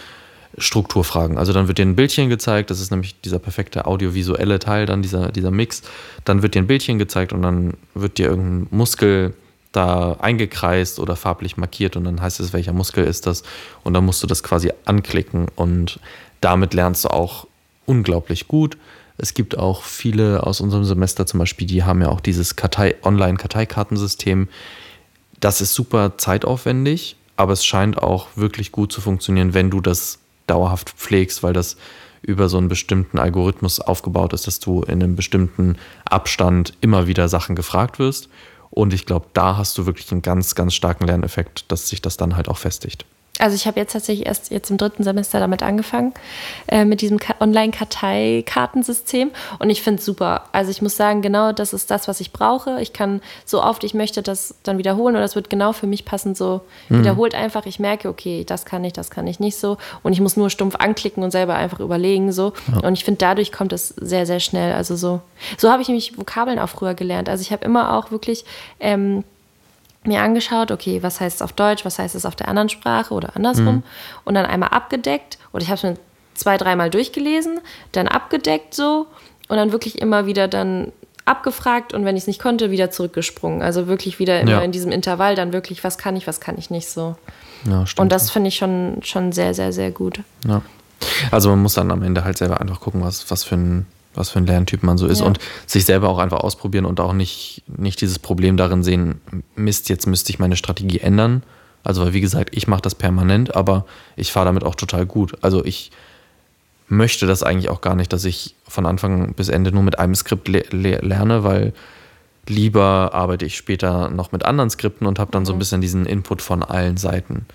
Strukturfragen. 0.59 1.39
Also 1.39 1.53
dann 1.53 1.69
wird 1.69 1.79
dir 1.79 1.87
ein 1.87 1.97
Bildchen 1.97 2.29
gezeigt, 2.29 2.71
das 2.71 2.81
ist 2.81 2.91
nämlich 2.91 3.21
dieser 3.21 3.39
perfekte 3.39 3.87
audiovisuelle 3.87 4.59
Teil, 4.59 4.87
dann 4.87 5.03
dieser, 5.03 5.33
dieser 5.33 5.51
Mix. 5.51 5.83
Dann 6.25 6.43
wird 6.43 6.55
dir 6.55 6.63
ein 6.63 6.67
Bildchen 6.67 6.99
gezeigt 6.99 7.33
und 7.33 7.43
dann 7.43 7.75
wird 7.95 8.19
dir 8.19 8.29
irgendein 8.29 8.77
Muskel 8.77 9.35
da 9.73 10.13
eingekreist 10.21 11.01
oder 11.01 11.17
farblich 11.17 11.57
markiert 11.57 11.97
und 11.97 12.05
dann 12.05 12.21
heißt 12.21 12.39
es, 12.41 12.53
welcher 12.53 12.73
Muskel 12.73 13.05
ist 13.05 13.27
das. 13.27 13.43
Und 13.83 13.95
dann 13.95 14.05
musst 14.05 14.23
du 14.23 14.27
das 14.27 14.43
quasi 14.43 14.73
anklicken 14.85 15.49
und 15.57 15.99
damit 16.41 16.75
lernst 16.75 17.05
du 17.05 17.09
auch 17.09 17.47
unglaublich 17.87 18.47
gut. 18.47 18.79
Es 19.19 19.35
gibt 19.35 19.59
auch 19.59 19.83
viele 19.83 20.45
aus 20.45 20.61
unserem 20.61 20.85
Semester 20.85 21.27
zum 21.27 21.39
Beispiel, 21.39 21.67
die 21.67 21.83
haben 21.83 22.03
ja 22.03 22.09
auch 22.09 22.21
dieses 22.21 22.57
Kartei, 22.57 22.95
Online-Karteikartensystem. 23.03 24.49
Das 25.41 25.61
ist 25.61 25.75
super 25.75 26.19
zeitaufwendig, 26.19 27.17
aber 27.37 27.53
es 27.53 27.65
scheint 27.65 27.99
auch 27.99 28.29
wirklich 28.37 28.73
gut 28.73 28.93
zu 28.93 29.01
funktionieren, 29.01 29.55
wenn 29.55 29.71
du 29.71 29.81
das 29.81 30.21
dauerhaft 30.47 30.91
pflegst, 30.91 31.43
weil 31.43 31.53
das 31.53 31.77
über 32.23 32.49
so 32.49 32.57
einen 32.57 32.69
bestimmten 32.69 33.19
Algorithmus 33.19 33.81
aufgebaut 33.81 34.33
ist, 34.33 34.47
dass 34.47 34.59
du 34.59 34.83
in 34.83 35.03
einem 35.03 35.17
bestimmten 35.17 35.77
Abstand 36.07 36.73
immer 36.81 37.07
wieder 37.07 37.29
Sachen 37.29 37.55
gefragt 37.55 37.99
wirst. 37.99 38.29
Und 38.71 38.93
ich 38.95 39.07
glaube, 39.07 39.27
da 39.35 39.57
hast 39.57 39.77
du 39.79 39.87
wirklich 39.87 40.11
einen 40.11 40.23
ganz, 40.23 40.55
ganz 40.55 40.75
starken 40.75 41.07
Lerneffekt, 41.07 41.71
dass 41.71 41.89
sich 41.89 42.03
das 42.03 42.17
dann 42.17 42.35
halt 42.35 42.49
auch 42.49 42.59
festigt. 42.59 43.05
Also 43.41 43.57
ich 43.57 43.67
habe 43.67 43.81
jetzt 43.81 43.93
tatsächlich 43.93 44.27
erst 44.27 44.53
jetzt 44.53 44.71
im 44.71 44.77
dritten 44.77 45.03
Semester 45.03 45.41
damit 45.41 45.63
angefangen, 45.65 46.15
äh, 46.69 46.85
mit 46.85 47.01
diesem 47.01 47.19
Online-Karteikartensystem. 47.41 49.33
Und 49.59 49.71
ich 49.71 49.83
finde 49.83 49.99
es 49.99 50.05
super. 50.05 50.45
Also 50.53 50.71
ich 50.71 50.83
muss 50.83 50.97
sagen, 50.97 51.21
genau 51.21 51.51
das 51.51 51.73
ist 51.73 51.91
das, 51.91 52.07
was 52.07 52.21
ich 52.21 52.33
brauche. 52.33 52.81
Ich 52.81 52.93
kann 52.93 53.21
so 53.45 53.61
oft 53.63 53.83
ich 53.83 53.93
möchte 53.93 54.23
das 54.23 54.55
dann 54.63 54.79
wiederholen 54.79 55.17
und 55.17 55.21
das 55.21 55.35
wird 55.35 55.51
genau 55.51 55.73
für 55.73 55.89
mich 55.89 56.05
passend 56.05 56.37
so 56.37 56.61
mhm. 56.89 57.01
wiederholt 57.01 57.35
einfach. 57.35 57.67
Ich 57.67 57.81
merke, 57.81 58.09
okay, 58.09 58.45
das 58.45 58.65
kann 58.65 58.85
ich, 58.85 58.93
das 58.93 59.11
kann 59.11 59.27
ich 59.27 59.41
nicht 59.41 59.57
so. 59.57 59.79
Und 60.05 60.13
ich 60.13 60.21
muss 60.21 60.37
nur 60.37 60.49
stumpf 60.49 60.77
anklicken 60.77 61.25
und 61.25 61.33
selber 61.33 61.57
einfach 61.57 61.81
überlegen 61.81 62.31
so. 62.31 62.53
Ja. 62.73 62.87
Und 62.87 62.95
ich 62.95 63.05
finde, 63.05 63.19
dadurch 63.19 63.51
kommt 63.51 63.73
es 63.73 63.89
sehr, 63.89 64.27
sehr 64.27 64.39
schnell. 64.39 64.75
Also 64.75 64.95
so, 64.95 65.23
so 65.59 65.71
habe 65.71 65.83
ich 65.83 65.89
nämlich 65.89 66.17
Vokabeln 66.17 66.61
auch 66.61 66.69
früher 66.69 66.95
gelernt. 66.95 67.29
Also 67.29 67.43
ich 67.43 67.51
habe 67.51 67.65
immer 67.65 67.95
auch 67.99 68.13
wirklich 68.13 68.45
ähm, 68.79 69.25
mir 70.07 70.23
angeschaut, 70.23 70.71
okay, 70.71 71.03
was 71.03 71.21
heißt 71.21 71.37
es 71.37 71.43
auf 71.43 71.53
Deutsch, 71.53 71.85
was 71.85 71.99
heißt 71.99 72.15
es 72.15 72.27
auf 72.27 72.37
der 72.37 72.49
anderen 72.49 72.69
Sprache 72.69 73.15
oder 73.15 73.37
andersrum. 73.37 73.77
Mhm. 73.77 73.83
Und 74.25 74.35
dann 74.35 74.47
einmal 74.47 74.71
abgedeckt. 74.71 75.39
Oder 75.53 75.63
ich 75.63 75.69
habe 75.69 75.77
es 75.77 75.83
mir 75.83 75.97
zwei, 76.35 76.57
dreimal 76.57 76.91
durchgelesen, 76.91 77.61
dann 77.93 78.09
abgedeckt 78.09 78.75
so 78.75 79.07
und 79.49 79.57
dann 79.57 79.73
wirklich 79.73 80.01
immer 80.01 80.27
wieder 80.27 80.49
dann 80.49 80.93
abgefragt 81.25 81.95
und 81.95 82.05
wenn 82.05 82.17
ich 82.17 82.25
es 82.25 82.27
nicht 82.27 82.41
konnte, 82.41 82.71
wieder 82.71 82.91
zurückgesprungen. 82.91 83.63
Also 83.63 83.87
wirklich 83.87 84.19
wieder 84.19 84.41
immer 84.41 84.51
ja. 84.51 84.61
in 84.61 84.73
diesem 84.73 84.93
Intervall 84.93 85.37
dann 85.37 85.53
wirklich, 85.53 85.83
was 85.83 85.97
kann 85.97 86.17
ich, 86.17 86.27
was 86.27 86.41
kann 86.41 86.59
ich 86.59 86.71
nicht 86.71 86.89
so. 86.89 87.17
Ja, 87.67 87.85
und 87.97 88.13
das 88.13 88.31
finde 88.31 88.49
ich 88.49 88.57
schon, 88.57 88.99
schon 89.03 89.33
sehr, 89.33 89.55
sehr, 89.55 89.73
sehr 89.73 89.91
gut. 89.91 90.21
Ja. 90.47 90.61
Also 91.31 91.51
man 91.51 91.63
muss 91.63 91.75
dann 91.75 91.91
am 91.91 92.03
Ende 92.03 92.25
halt 92.25 92.37
selber 92.37 92.61
einfach 92.61 92.81
gucken, 92.81 93.03
was, 93.03 93.31
was 93.31 93.45
für 93.45 93.57
ein 93.57 93.87
was 94.15 94.31
für 94.31 94.39
ein 94.39 94.47
Lerntyp 94.47 94.83
man 94.83 94.99
so 94.99 95.07
ist 95.07 95.21
ja. 95.21 95.27
und 95.27 95.39
sich 95.67 95.85
selber 95.85 96.09
auch 96.09 96.19
einfach 96.19 96.41
ausprobieren 96.41 96.85
und 96.85 97.01
auch 97.01 97.13
nicht, 97.13 97.63
nicht 97.67 98.01
dieses 98.01 98.19
Problem 98.19 98.57
darin 98.57 98.83
sehen, 98.83 99.21
Mist, 99.57 99.89
jetzt 99.89 100.07
müsste 100.07 100.31
ich 100.31 100.39
meine 100.39 100.57
Strategie 100.57 101.01
ändern. 101.01 101.43
Also, 101.83 102.03
weil 102.03 102.15
wie 102.15 102.21
gesagt, 102.21 102.57
ich 102.57 102.67
mache 102.67 102.81
das 102.81 102.95
permanent, 102.95 103.55
aber 103.55 103.85
ich 104.17 104.33
fahre 104.33 104.47
damit 104.47 104.65
auch 104.65 104.75
total 104.75 105.05
gut. 105.05 105.37
Also 105.43 105.65
ich 105.65 105.91
möchte 106.89 107.27
das 107.27 107.43
eigentlich 107.43 107.69
auch 107.69 107.81
gar 107.81 107.95
nicht, 107.95 108.13
dass 108.13 108.25
ich 108.25 108.55
von 108.67 108.87
Anfang 108.87 109.35
bis 109.35 109.49
Ende 109.49 109.73
nur 109.73 109.83
mit 109.83 109.99
einem 109.99 110.15
Skript 110.15 110.49
le 110.49 110.65
lerne, 110.71 111.45
weil 111.45 111.73
Lieber 112.47 113.11
arbeite 113.13 113.47
ich 113.47 113.57
später 113.57 114.11
noch 114.11 114.33
mit 114.33 114.45
anderen 114.45 114.71
Skripten 114.71 115.07
und 115.07 115.19
habe 115.19 115.33
dann 115.33 115.47
so 115.47 115.53
ein 115.53 115.57
mhm. 115.57 115.59
bisschen 115.61 115.81
diesen 115.81 116.07
Input 116.07 116.43
von 116.43 116.63
allen 116.63 116.97
Seiten. 116.97 117.47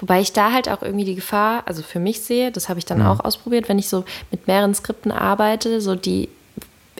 Wobei 0.00 0.20
ich 0.20 0.32
da 0.32 0.52
halt 0.52 0.68
auch 0.68 0.82
irgendwie 0.82 1.04
die 1.04 1.14
Gefahr, 1.14 1.62
also 1.66 1.82
für 1.82 2.00
mich 2.00 2.20
sehe, 2.22 2.50
das 2.50 2.68
habe 2.68 2.78
ich 2.78 2.84
dann 2.84 3.00
ja. 3.00 3.12
auch 3.12 3.20
ausprobiert, 3.20 3.68
wenn 3.68 3.78
ich 3.78 3.88
so 3.88 4.04
mit 4.30 4.46
mehreren 4.46 4.74
Skripten 4.74 5.12
arbeite, 5.12 5.80
so 5.80 5.94
die 5.94 6.28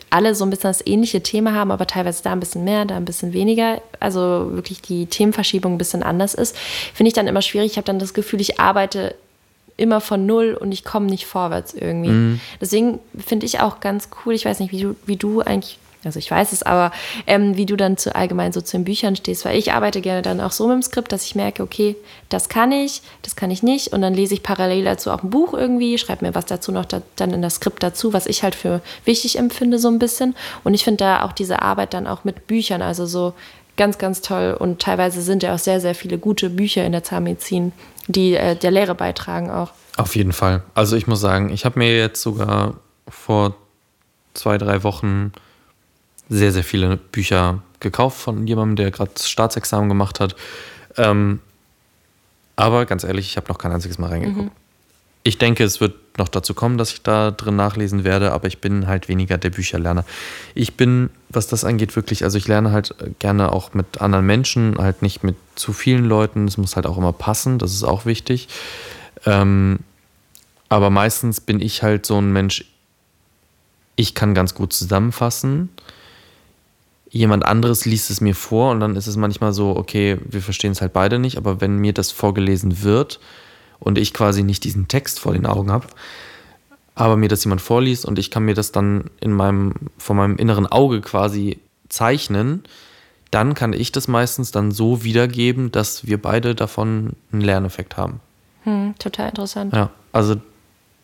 alle 0.09 0.33
so 0.33 0.45
ein 0.45 0.49
bisschen 0.49 0.69
das 0.69 0.85
ähnliche 0.85 1.21
Thema 1.23 1.53
haben, 1.53 1.71
aber 1.71 1.87
teilweise 1.87 2.23
da 2.23 2.31
ein 2.31 2.39
bisschen 2.39 2.63
mehr, 2.63 2.85
da 2.85 2.95
ein 2.95 3.05
bisschen 3.05 3.33
weniger, 3.33 3.81
also 3.99 4.51
wirklich 4.53 4.81
die 4.81 5.07
Themenverschiebung 5.07 5.73
ein 5.73 5.77
bisschen 5.77 6.03
anders 6.03 6.35
ist, 6.35 6.55
finde 6.93 7.09
ich 7.09 7.13
dann 7.13 7.27
immer 7.27 7.41
schwierig. 7.41 7.71
Ich 7.71 7.77
habe 7.77 7.85
dann 7.85 7.99
das 7.99 8.13
Gefühl, 8.13 8.39
ich 8.39 8.59
arbeite 8.59 9.15
immer 9.77 9.99
von 9.99 10.25
null 10.25 10.57
und 10.59 10.71
ich 10.71 10.85
komme 10.85 11.07
nicht 11.07 11.25
vorwärts 11.25 11.73
irgendwie. 11.73 12.09
Mhm. 12.09 12.39
Deswegen 12.61 12.99
finde 13.17 13.45
ich 13.45 13.59
auch 13.59 13.81
ganz 13.81 14.09
cool, 14.25 14.33
ich 14.33 14.45
weiß 14.45 14.59
nicht, 14.59 14.71
wie 14.71 14.81
du, 14.81 14.95
wie 15.05 15.17
du 15.17 15.41
eigentlich 15.41 15.79
also 16.05 16.19
ich 16.19 16.29
weiß 16.29 16.51
es, 16.51 16.63
aber 16.63 16.91
ähm, 17.27 17.57
wie 17.57 17.65
du 17.65 17.75
dann 17.75 17.97
zu 17.97 18.15
allgemein 18.15 18.53
so 18.53 18.61
zu 18.61 18.77
den 18.77 18.83
Büchern 18.83 19.15
stehst, 19.15 19.45
weil 19.45 19.57
ich 19.57 19.73
arbeite 19.73 20.01
gerne 20.01 20.21
dann 20.21 20.41
auch 20.41 20.51
so 20.51 20.67
mit 20.67 20.75
dem 20.75 20.83
Skript, 20.83 21.11
dass 21.11 21.25
ich 21.25 21.35
merke, 21.35 21.63
okay, 21.63 21.95
das 22.29 22.49
kann 22.49 22.71
ich, 22.71 23.01
das 23.21 23.35
kann 23.35 23.51
ich 23.51 23.63
nicht 23.63 23.93
und 23.93 24.01
dann 24.01 24.13
lese 24.13 24.33
ich 24.33 24.43
parallel 24.43 24.85
dazu 24.85 25.11
auch 25.11 25.23
ein 25.23 25.29
Buch 25.29 25.53
irgendwie, 25.53 25.97
schreibe 25.97 26.25
mir 26.25 26.35
was 26.35 26.45
dazu 26.45 26.71
noch 26.71 26.85
da, 26.85 27.01
dann 27.15 27.31
in 27.31 27.41
das 27.41 27.55
Skript 27.55 27.83
dazu, 27.83 28.13
was 28.13 28.25
ich 28.25 28.43
halt 28.43 28.55
für 28.55 28.81
wichtig 29.05 29.37
empfinde 29.37 29.79
so 29.79 29.87
ein 29.87 29.99
bisschen 29.99 30.35
und 30.63 30.73
ich 30.73 30.83
finde 30.83 30.97
da 30.97 31.23
auch 31.23 31.31
diese 31.31 31.61
Arbeit 31.61 31.93
dann 31.93 32.07
auch 32.07 32.23
mit 32.23 32.47
Büchern, 32.47 32.81
also 32.81 33.05
so 33.05 33.33
ganz, 33.77 33.97
ganz 33.97 34.21
toll 34.21 34.55
und 34.57 34.81
teilweise 34.81 35.21
sind 35.21 35.43
ja 35.43 35.53
auch 35.53 35.59
sehr, 35.59 35.81
sehr 35.81 35.95
viele 35.95 36.17
gute 36.17 36.49
Bücher 36.49 36.85
in 36.85 36.91
der 36.91 37.03
Zahnmedizin, 37.03 37.71
die 38.07 38.35
äh, 38.35 38.55
der 38.55 38.71
Lehre 38.71 38.95
beitragen 38.95 39.49
auch. 39.49 39.71
Auf 39.97 40.15
jeden 40.15 40.33
Fall. 40.33 40.63
Also 40.73 40.95
ich 40.95 41.07
muss 41.07 41.21
sagen, 41.21 41.49
ich 41.49 41.65
habe 41.65 41.79
mir 41.79 41.97
jetzt 41.97 42.21
sogar 42.21 42.75
vor 43.07 43.55
zwei, 44.33 44.57
drei 44.57 44.83
Wochen 44.83 45.31
sehr, 46.29 46.51
sehr 46.51 46.63
viele 46.63 46.97
Bücher 46.97 47.61
gekauft 47.79 48.19
von 48.19 48.47
jemandem, 48.47 48.75
der 48.77 48.91
gerade 48.91 49.11
das 49.13 49.29
Staatsexamen 49.29 49.89
gemacht 49.89 50.19
hat. 50.19 50.35
Ähm, 50.97 51.39
aber 52.55 52.85
ganz 52.85 53.03
ehrlich, 53.03 53.27
ich 53.27 53.37
habe 53.37 53.47
noch 53.49 53.57
kein 53.57 53.71
einziges 53.71 53.97
Mal 53.97 54.09
reingeguckt. 54.09 54.45
Mhm. 54.45 54.51
Ich 55.23 55.37
denke, 55.37 55.63
es 55.63 55.81
wird 55.81 55.95
noch 56.17 56.29
dazu 56.29 56.53
kommen, 56.53 56.77
dass 56.77 56.93
ich 56.93 57.01
da 57.01 57.31
drin 57.31 57.55
nachlesen 57.55 58.03
werde, 58.03 58.31
aber 58.31 58.47
ich 58.47 58.59
bin 58.59 58.87
halt 58.87 59.09
weniger 59.09 59.37
der 59.37 59.49
Bücherlerner. 59.49 60.05
Ich 60.53 60.77
bin, 60.77 61.09
was 61.29 61.47
das 61.47 61.65
angeht, 61.65 61.95
wirklich, 61.95 62.23
also 62.23 62.37
ich 62.37 62.47
lerne 62.47 62.71
halt 62.71 62.95
gerne 63.19 63.51
auch 63.51 63.73
mit 63.73 64.01
anderen 64.01 64.25
Menschen, 64.25 64.77
halt 64.77 65.01
nicht 65.01 65.23
mit 65.23 65.35
zu 65.55 65.73
vielen 65.73 66.05
Leuten. 66.05 66.47
Es 66.47 66.57
muss 66.57 66.75
halt 66.75 66.85
auch 66.85 66.97
immer 66.97 67.11
passen, 67.11 67.57
das 67.57 67.73
ist 67.73 67.83
auch 67.83 68.05
wichtig. 68.05 68.47
Ähm, 69.25 69.79
aber 70.69 70.89
meistens 70.89 71.41
bin 71.41 71.59
ich 71.59 71.83
halt 71.83 72.05
so 72.05 72.19
ein 72.19 72.31
Mensch, 72.31 72.65
ich 73.95 74.13
kann 74.13 74.33
ganz 74.33 74.53
gut 74.53 74.73
zusammenfassen 74.73 75.69
jemand 77.15 77.45
anderes 77.45 77.85
liest 77.85 78.11
es 78.11 78.19
mir 78.19 78.35
vor 78.35 78.71
und 78.71 78.81
dann 78.81 78.97
ist 78.97 79.07
es 79.07 79.15
manchmal 79.15 79.53
so, 79.53 79.77
okay, 79.77 80.17
wir 80.25 80.41
verstehen 80.41 80.73
es 80.73 80.81
halt 80.81 80.91
beide 80.91 81.17
nicht, 81.17 81.37
aber 81.37 81.61
wenn 81.61 81.77
mir 81.77 81.93
das 81.93 82.11
vorgelesen 82.11 82.83
wird 82.83 83.21
und 83.79 83.97
ich 83.97 84.13
quasi 84.13 84.43
nicht 84.43 84.65
diesen 84.65 84.89
Text 84.89 85.21
vor 85.21 85.31
den 85.31 85.45
Augen 85.45 85.71
habe, 85.71 85.87
aber 86.93 87.15
mir 87.15 87.29
das 87.29 87.45
jemand 87.45 87.61
vorliest 87.61 88.05
und 88.05 88.19
ich 88.19 88.31
kann 88.31 88.43
mir 88.43 88.53
das 88.53 88.73
dann 88.73 89.05
in 89.21 89.31
meinem, 89.31 89.75
vor 89.97 90.13
meinem 90.17 90.35
inneren 90.35 90.67
Auge 90.67 90.99
quasi 90.99 91.59
zeichnen, 91.87 92.63
dann 93.31 93.53
kann 93.53 93.71
ich 93.71 93.93
das 93.93 94.09
meistens 94.09 94.51
dann 94.51 94.71
so 94.71 95.05
wiedergeben, 95.05 95.71
dass 95.71 96.05
wir 96.05 96.21
beide 96.21 96.53
davon 96.53 97.13
einen 97.31 97.41
Lerneffekt 97.41 97.95
haben. 97.95 98.19
Hm, 98.63 98.93
total 98.99 99.29
interessant. 99.29 99.73
Ja, 99.73 99.89
also 100.11 100.35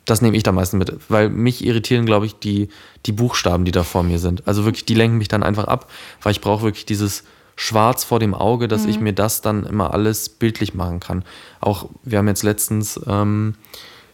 das 0.06 0.22
nehme 0.22 0.36
ich 0.36 0.44
da 0.44 0.52
meistens 0.52 0.80
mit, 0.80 1.00
weil 1.10 1.30
mich 1.30 1.64
irritieren, 1.64 2.06
glaube 2.06 2.26
ich, 2.26 2.36
die, 2.36 2.70
die 3.06 3.12
Buchstaben, 3.12 3.66
die 3.66 3.72
da 3.72 3.84
vor 3.84 4.04
mir 4.04 4.20
sind. 4.20 4.48
Also 4.48 4.66
wirklich, 4.66 4.86
die 4.86 4.96
lenken 4.96 5.18
mich 5.18 5.28
dann 5.28 5.44
einfach 5.44 5.66
ab, 5.66 5.90
weil 6.22 6.32
ich 6.32 6.42
brauche 6.42 6.64
wirklich 6.64 6.86
dieses 6.86 7.24
Schwarz 7.56 8.04
vor 8.04 8.20
dem 8.20 8.34
Auge, 8.34 8.68
dass 8.68 8.84
mhm. 8.84 8.90
ich 8.90 9.00
mir 9.00 9.14
das 9.14 9.42
dann 9.42 9.66
immer 9.66 9.94
alles 9.94 10.30
bildlich 10.30 10.74
machen 10.74 11.00
kann. 11.00 11.24
Auch 11.60 11.90
wir 12.04 12.18
haben 12.18 12.28
jetzt 12.28 12.44
letztens 12.44 13.00
ähm, 13.06 13.56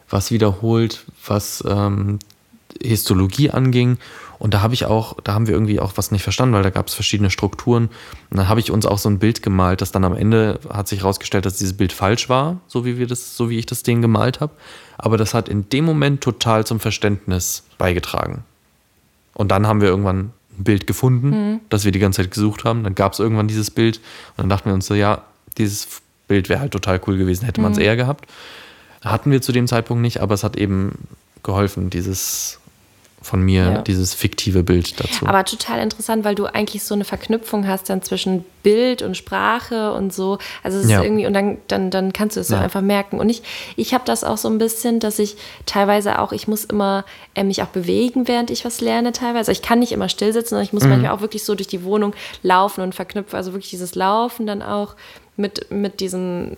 was 0.09 0.31
wiederholt, 0.31 1.05
was 1.25 1.63
ähm, 1.67 2.19
Histologie 2.81 3.51
anging. 3.51 3.97
Und 4.39 4.53
da 4.53 4.61
habe 4.61 4.73
ich 4.73 4.85
auch, 4.85 5.17
da 5.23 5.33
haben 5.33 5.47
wir 5.47 5.53
irgendwie 5.53 5.79
auch 5.79 5.93
was 5.95 6.11
nicht 6.11 6.23
verstanden, 6.23 6.53
weil 6.53 6.63
da 6.63 6.69
gab 6.69 6.87
es 6.87 6.93
verschiedene 6.93 7.29
Strukturen. 7.29 7.89
Und 8.29 8.37
dann 8.37 8.47
habe 8.47 8.59
ich 8.59 8.71
uns 8.71 8.85
auch 8.85 8.97
so 8.97 9.09
ein 9.09 9.19
Bild 9.19 9.41
gemalt, 9.41 9.81
das 9.81 9.91
dann 9.91 10.03
am 10.03 10.15
Ende 10.15 10.59
hat 10.69 10.87
sich 10.87 11.01
herausgestellt, 11.01 11.45
dass 11.45 11.57
dieses 11.57 11.75
Bild 11.75 11.91
falsch 11.91 12.29
war, 12.29 12.57
so 12.67 12.85
wie 12.85 12.97
wir 12.97 13.07
das, 13.07 13.35
so 13.35 13.49
wie 13.49 13.57
ich 13.57 13.65
das 13.65 13.83
denen 13.83 14.01
gemalt 14.01 14.39
habe. 14.39 14.53
Aber 14.97 15.17
das 15.17 15.33
hat 15.33 15.49
in 15.49 15.69
dem 15.69 15.85
Moment 15.85 16.21
total 16.21 16.65
zum 16.65 16.79
Verständnis 16.79 17.63
beigetragen. 17.77 18.43
Und 19.33 19.49
dann 19.49 19.67
haben 19.67 19.81
wir 19.81 19.87
irgendwann 19.87 20.31
ein 20.57 20.63
Bild 20.63 20.87
gefunden, 20.87 21.29
mhm. 21.29 21.59
das 21.69 21.85
wir 21.85 21.91
die 21.91 21.99
ganze 21.99 22.21
Zeit 22.21 22.31
gesucht 22.31 22.63
haben. 22.63 22.83
Dann 22.83 22.95
gab 22.95 23.13
es 23.13 23.19
irgendwann 23.19 23.47
dieses 23.47 23.71
Bild 23.71 23.97
und 23.97 24.39
dann 24.39 24.49
dachten 24.49 24.69
wir 24.69 24.73
uns 24.73 24.87
so, 24.87 24.93
ja, 24.93 25.23
dieses 25.57 25.87
Bild 26.27 26.49
wäre 26.49 26.59
halt 26.59 26.71
total 26.71 26.99
cool 27.07 27.17
gewesen, 27.17 27.45
hätte 27.45 27.61
man 27.61 27.71
es 27.71 27.77
mhm. 27.77 27.83
eher 27.83 27.95
gehabt. 27.95 28.25
Hatten 29.03 29.31
wir 29.31 29.41
zu 29.41 29.51
dem 29.51 29.67
Zeitpunkt 29.67 30.01
nicht, 30.01 30.19
aber 30.21 30.33
es 30.33 30.43
hat 30.43 30.57
eben 30.57 31.07
geholfen, 31.43 31.89
dieses 31.89 32.59
von 33.27 33.41
mir 33.41 33.61
ja. 33.63 33.81
dieses 33.81 34.13
fiktive 34.13 34.63
Bild 34.63 34.99
dazu. 34.99 35.27
Aber 35.27 35.43
total 35.43 35.79
interessant, 35.79 36.23
weil 36.23 36.33
du 36.33 36.45
eigentlich 36.45 36.83
so 36.83 36.93
eine 36.95 37.03
Verknüpfung 37.03 37.67
hast 37.67 37.89
dann 37.89 38.01
zwischen 38.01 38.45
Bild 38.63 39.01
und 39.01 39.17
Sprache 39.17 39.91
und 39.91 40.13
so. 40.13 40.37
Also 40.63 40.77
es 40.77 40.85
ist 40.85 40.91
ja. 40.91 41.03
irgendwie, 41.03 41.27
und 41.27 41.33
dann, 41.33 41.57
dann, 41.67 41.91
dann 41.91 42.13
kannst 42.13 42.37
du 42.37 42.39
es 42.39 42.47
ja. 42.47 42.57
so 42.57 42.63
einfach 42.63 42.81
merken. 42.81 43.19
Und 43.19 43.29
ich, 43.29 43.43
ich 43.75 43.93
habe 43.93 44.05
das 44.05 44.23
auch 44.23 44.37
so 44.37 44.47
ein 44.47 44.57
bisschen, 44.57 45.01
dass 45.01 45.19
ich 45.19 45.35
teilweise 45.65 46.19
auch, 46.19 46.31
ich 46.31 46.47
muss 46.47 46.63
immer 46.63 47.03
äh, 47.35 47.43
mich 47.43 47.61
auch 47.61 47.67
bewegen, 47.67 48.29
während 48.29 48.49
ich 48.49 48.63
was 48.63 48.79
lerne 48.79 49.11
teilweise. 49.11 49.51
Ich 49.51 49.61
kann 49.61 49.79
nicht 49.79 49.91
immer 49.91 50.07
still 50.07 50.31
sitzen, 50.31 50.51
sondern 50.51 50.65
ich 50.65 50.73
muss 50.73 50.83
mhm. 50.83 50.91
manchmal 50.91 51.11
auch 51.11 51.21
wirklich 51.21 51.43
so 51.43 51.53
durch 51.53 51.67
die 51.67 51.83
Wohnung 51.83 52.13
laufen 52.43 52.81
und 52.81 52.95
verknüpfen. 52.95 53.35
Also 53.35 53.51
wirklich 53.51 53.69
dieses 53.69 53.95
Laufen 53.95 54.47
dann 54.47 54.61
auch 54.61 54.95
mit, 55.35 55.69
mit 55.69 55.99
diesen 55.99 56.55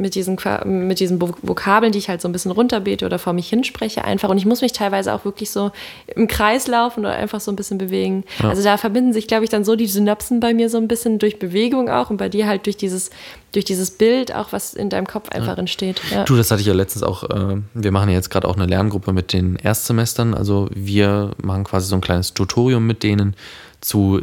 mit 0.00 0.14
diesen, 0.14 0.38
mit 0.64 1.00
diesen 1.00 1.20
Vokabeln, 1.20 1.90
die 1.90 1.98
ich 1.98 2.08
halt 2.08 2.22
so 2.22 2.28
ein 2.28 2.32
bisschen 2.32 2.52
runterbete 2.52 3.04
oder 3.04 3.18
vor 3.18 3.32
mich 3.32 3.48
hinspreche 3.48 4.04
einfach. 4.04 4.28
Und 4.28 4.38
ich 4.38 4.46
muss 4.46 4.62
mich 4.62 4.72
teilweise 4.72 5.12
auch 5.12 5.24
wirklich 5.24 5.50
so 5.50 5.72
im 6.14 6.28
Kreis 6.28 6.68
laufen 6.68 7.00
oder 7.00 7.14
einfach 7.14 7.40
so 7.40 7.50
ein 7.50 7.56
bisschen 7.56 7.78
bewegen. 7.78 8.22
Ja. 8.40 8.50
Also 8.50 8.62
da 8.62 8.76
verbinden 8.76 9.12
sich, 9.12 9.26
glaube 9.26 9.42
ich, 9.42 9.50
dann 9.50 9.64
so 9.64 9.74
die 9.74 9.88
Synapsen 9.88 10.38
bei 10.38 10.54
mir 10.54 10.70
so 10.70 10.78
ein 10.78 10.86
bisschen 10.86 11.18
durch 11.18 11.40
Bewegung 11.40 11.90
auch 11.90 12.10
und 12.10 12.16
bei 12.16 12.28
dir 12.28 12.46
halt 12.46 12.66
durch 12.66 12.76
dieses, 12.76 13.10
durch 13.50 13.64
dieses 13.64 13.90
Bild 13.90 14.32
auch, 14.32 14.52
was 14.52 14.72
in 14.72 14.88
deinem 14.88 15.08
Kopf 15.08 15.30
einfach 15.30 15.54
ja. 15.54 15.58
entsteht. 15.58 16.00
Ja. 16.12 16.22
Du, 16.22 16.36
das 16.36 16.52
hatte 16.52 16.60
ich 16.60 16.68
ja 16.68 16.74
letztens 16.74 17.02
auch, 17.02 17.24
äh, 17.24 17.56
wir 17.74 17.90
machen 17.90 18.08
ja 18.08 18.14
jetzt 18.14 18.30
gerade 18.30 18.46
auch 18.46 18.54
eine 18.54 18.66
Lerngruppe 18.66 19.12
mit 19.12 19.32
den 19.32 19.56
Erstsemestern. 19.56 20.32
Also 20.32 20.68
wir 20.72 21.32
machen 21.42 21.64
quasi 21.64 21.88
so 21.88 21.96
ein 21.96 22.00
kleines 22.00 22.34
Tutorium 22.34 22.86
mit 22.86 23.02
denen 23.02 23.34
zu 23.80 24.20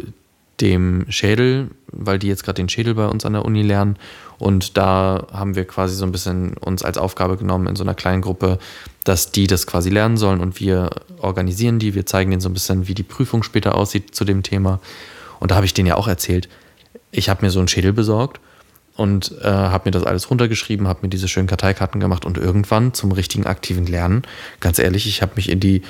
dem 0.61 1.05
Schädel, 1.09 1.69
weil 1.91 2.19
die 2.19 2.27
jetzt 2.27 2.43
gerade 2.43 2.55
den 2.55 2.69
Schädel 2.69 2.95
bei 2.95 3.07
uns 3.07 3.25
an 3.25 3.33
der 3.33 3.45
Uni 3.45 3.61
lernen 3.61 3.97
und 4.37 4.77
da 4.77 5.27
haben 5.31 5.55
wir 5.55 5.65
quasi 5.65 5.95
so 5.95 6.05
ein 6.05 6.11
bisschen 6.11 6.55
uns 6.57 6.83
als 6.83 6.97
Aufgabe 6.97 7.37
genommen 7.37 7.67
in 7.67 7.75
so 7.75 7.83
einer 7.83 7.93
kleinen 7.93 8.21
Gruppe, 8.21 8.59
dass 9.03 9.31
die 9.31 9.47
das 9.47 9.65
quasi 9.67 9.89
lernen 9.89 10.17
sollen 10.17 10.41
und 10.41 10.59
wir 10.59 10.89
organisieren 11.19 11.79
die. 11.79 11.95
Wir 11.95 12.05
zeigen 12.05 12.31
denen 12.31 12.41
so 12.41 12.49
ein 12.49 12.53
bisschen, 12.53 12.87
wie 12.87 12.93
die 12.93 13.03
Prüfung 13.03 13.43
später 13.43 13.75
aussieht 13.75 14.13
zu 14.13 14.25
dem 14.25 14.43
Thema. 14.43 14.79
Und 15.39 15.51
da 15.51 15.55
habe 15.55 15.65
ich 15.65 15.73
denen 15.73 15.87
ja 15.87 15.95
auch 15.95 16.07
erzählt, 16.07 16.49
ich 17.11 17.29
habe 17.29 17.45
mir 17.45 17.51
so 17.51 17.59
einen 17.59 17.67
Schädel 17.67 17.93
besorgt 17.93 18.41
und 18.97 19.33
äh, 19.41 19.47
habe 19.47 19.87
mir 19.87 19.91
das 19.91 20.03
alles 20.03 20.29
runtergeschrieben, 20.29 20.87
habe 20.87 20.99
mir 21.03 21.09
diese 21.09 21.27
schönen 21.27 21.47
Karteikarten 21.47 22.01
gemacht 22.01 22.25
und 22.25 22.37
irgendwann 22.37 22.93
zum 22.93 23.11
richtigen 23.11 23.45
aktiven 23.45 23.85
Lernen, 23.85 24.23
ganz 24.59 24.79
ehrlich, 24.79 25.07
ich 25.07 25.21
habe 25.21 25.33
mich 25.35 25.49
in 25.49 25.59
die 25.59 25.81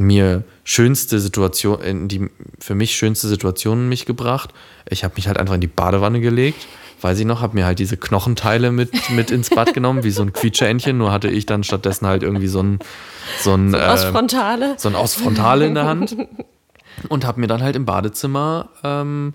mir 0.00 0.44
schönste 0.64 1.20
Situation, 1.20 1.80
in 1.80 2.08
die 2.08 2.28
für 2.58 2.74
mich 2.74 2.96
schönste 2.96 3.28
Situation 3.28 3.88
mich 3.88 4.06
gebracht. 4.06 4.52
Ich 4.88 5.04
habe 5.04 5.14
mich 5.16 5.26
halt 5.26 5.38
einfach 5.38 5.54
in 5.54 5.60
die 5.60 5.66
Badewanne 5.66 6.20
gelegt 6.20 6.66
weiß 7.00 7.18
ich 7.18 7.26
noch, 7.26 7.40
habe 7.40 7.54
mir 7.54 7.66
halt 7.66 7.78
diese 7.78 7.96
Knochenteile 7.96 8.72
mit, 8.72 9.10
mit 9.10 9.30
ins 9.30 9.50
Bad 9.50 9.74
genommen, 9.74 10.04
wie 10.04 10.10
so 10.10 10.22
ein 10.22 10.32
Quietscheentchen. 10.32 10.98
Nur 10.98 11.12
hatte 11.12 11.28
ich 11.28 11.46
dann 11.46 11.64
stattdessen 11.64 12.06
halt 12.06 12.22
irgendwie 12.22 12.48
so 12.48 12.62
ein, 12.62 12.78
so 13.40 13.54
ein, 13.54 13.70
so 13.70 13.76
ein 13.76 13.82
Ausfrontale. 13.82 14.72
Äh, 14.74 14.78
so 14.78 14.88
ein 14.88 14.94
Ausfrontale 14.94 15.66
in 15.66 15.74
der 15.74 15.86
Hand. 15.86 16.16
Und 17.08 17.24
habe 17.24 17.40
mir 17.40 17.46
dann 17.46 17.62
halt 17.62 17.76
im 17.76 17.84
Badezimmer 17.84 18.70
ähm, 18.82 19.34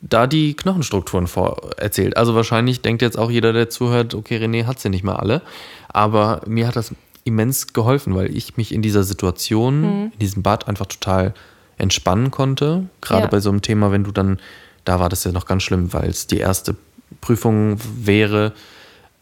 da 0.00 0.26
die 0.26 0.54
Knochenstrukturen 0.54 1.26
vor 1.26 1.72
erzählt. 1.76 2.16
Also 2.16 2.34
wahrscheinlich 2.34 2.80
denkt 2.80 3.02
jetzt 3.02 3.18
auch 3.18 3.30
jeder, 3.30 3.52
der 3.52 3.68
zuhört, 3.68 4.14
okay, 4.14 4.38
René 4.38 4.64
hat 4.64 4.80
sie 4.80 4.88
nicht 4.88 5.04
mal 5.04 5.16
alle. 5.16 5.42
Aber 5.88 6.40
mir 6.46 6.66
hat 6.66 6.76
das 6.76 6.94
immens 7.24 7.72
geholfen, 7.72 8.14
weil 8.14 8.34
ich 8.34 8.56
mich 8.56 8.72
in 8.72 8.82
dieser 8.82 9.04
Situation, 9.04 9.80
mhm. 9.80 10.12
in 10.12 10.18
diesem 10.18 10.42
Bad 10.42 10.68
einfach 10.68 10.86
total 10.86 11.34
entspannen 11.78 12.30
konnte. 12.30 12.86
Gerade 13.00 13.24
ja. 13.24 13.28
bei 13.28 13.40
so 13.40 13.50
einem 13.50 13.62
Thema, 13.62 13.92
wenn 13.92 14.04
du 14.04 14.12
dann 14.12 14.38
da 14.84 15.00
war 15.00 15.08
das 15.08 15.24
ja 15.24 15.32
noch 15.32 15.46
ganz 15.46 15.62
schlimm, 15.62 15.92
weil 15.92 16.10
es 16.10 16.26
die 16.26 16.38
erste 16.38 16.74
Prüfung 17.20 17.78
wäre. 17.96 18.52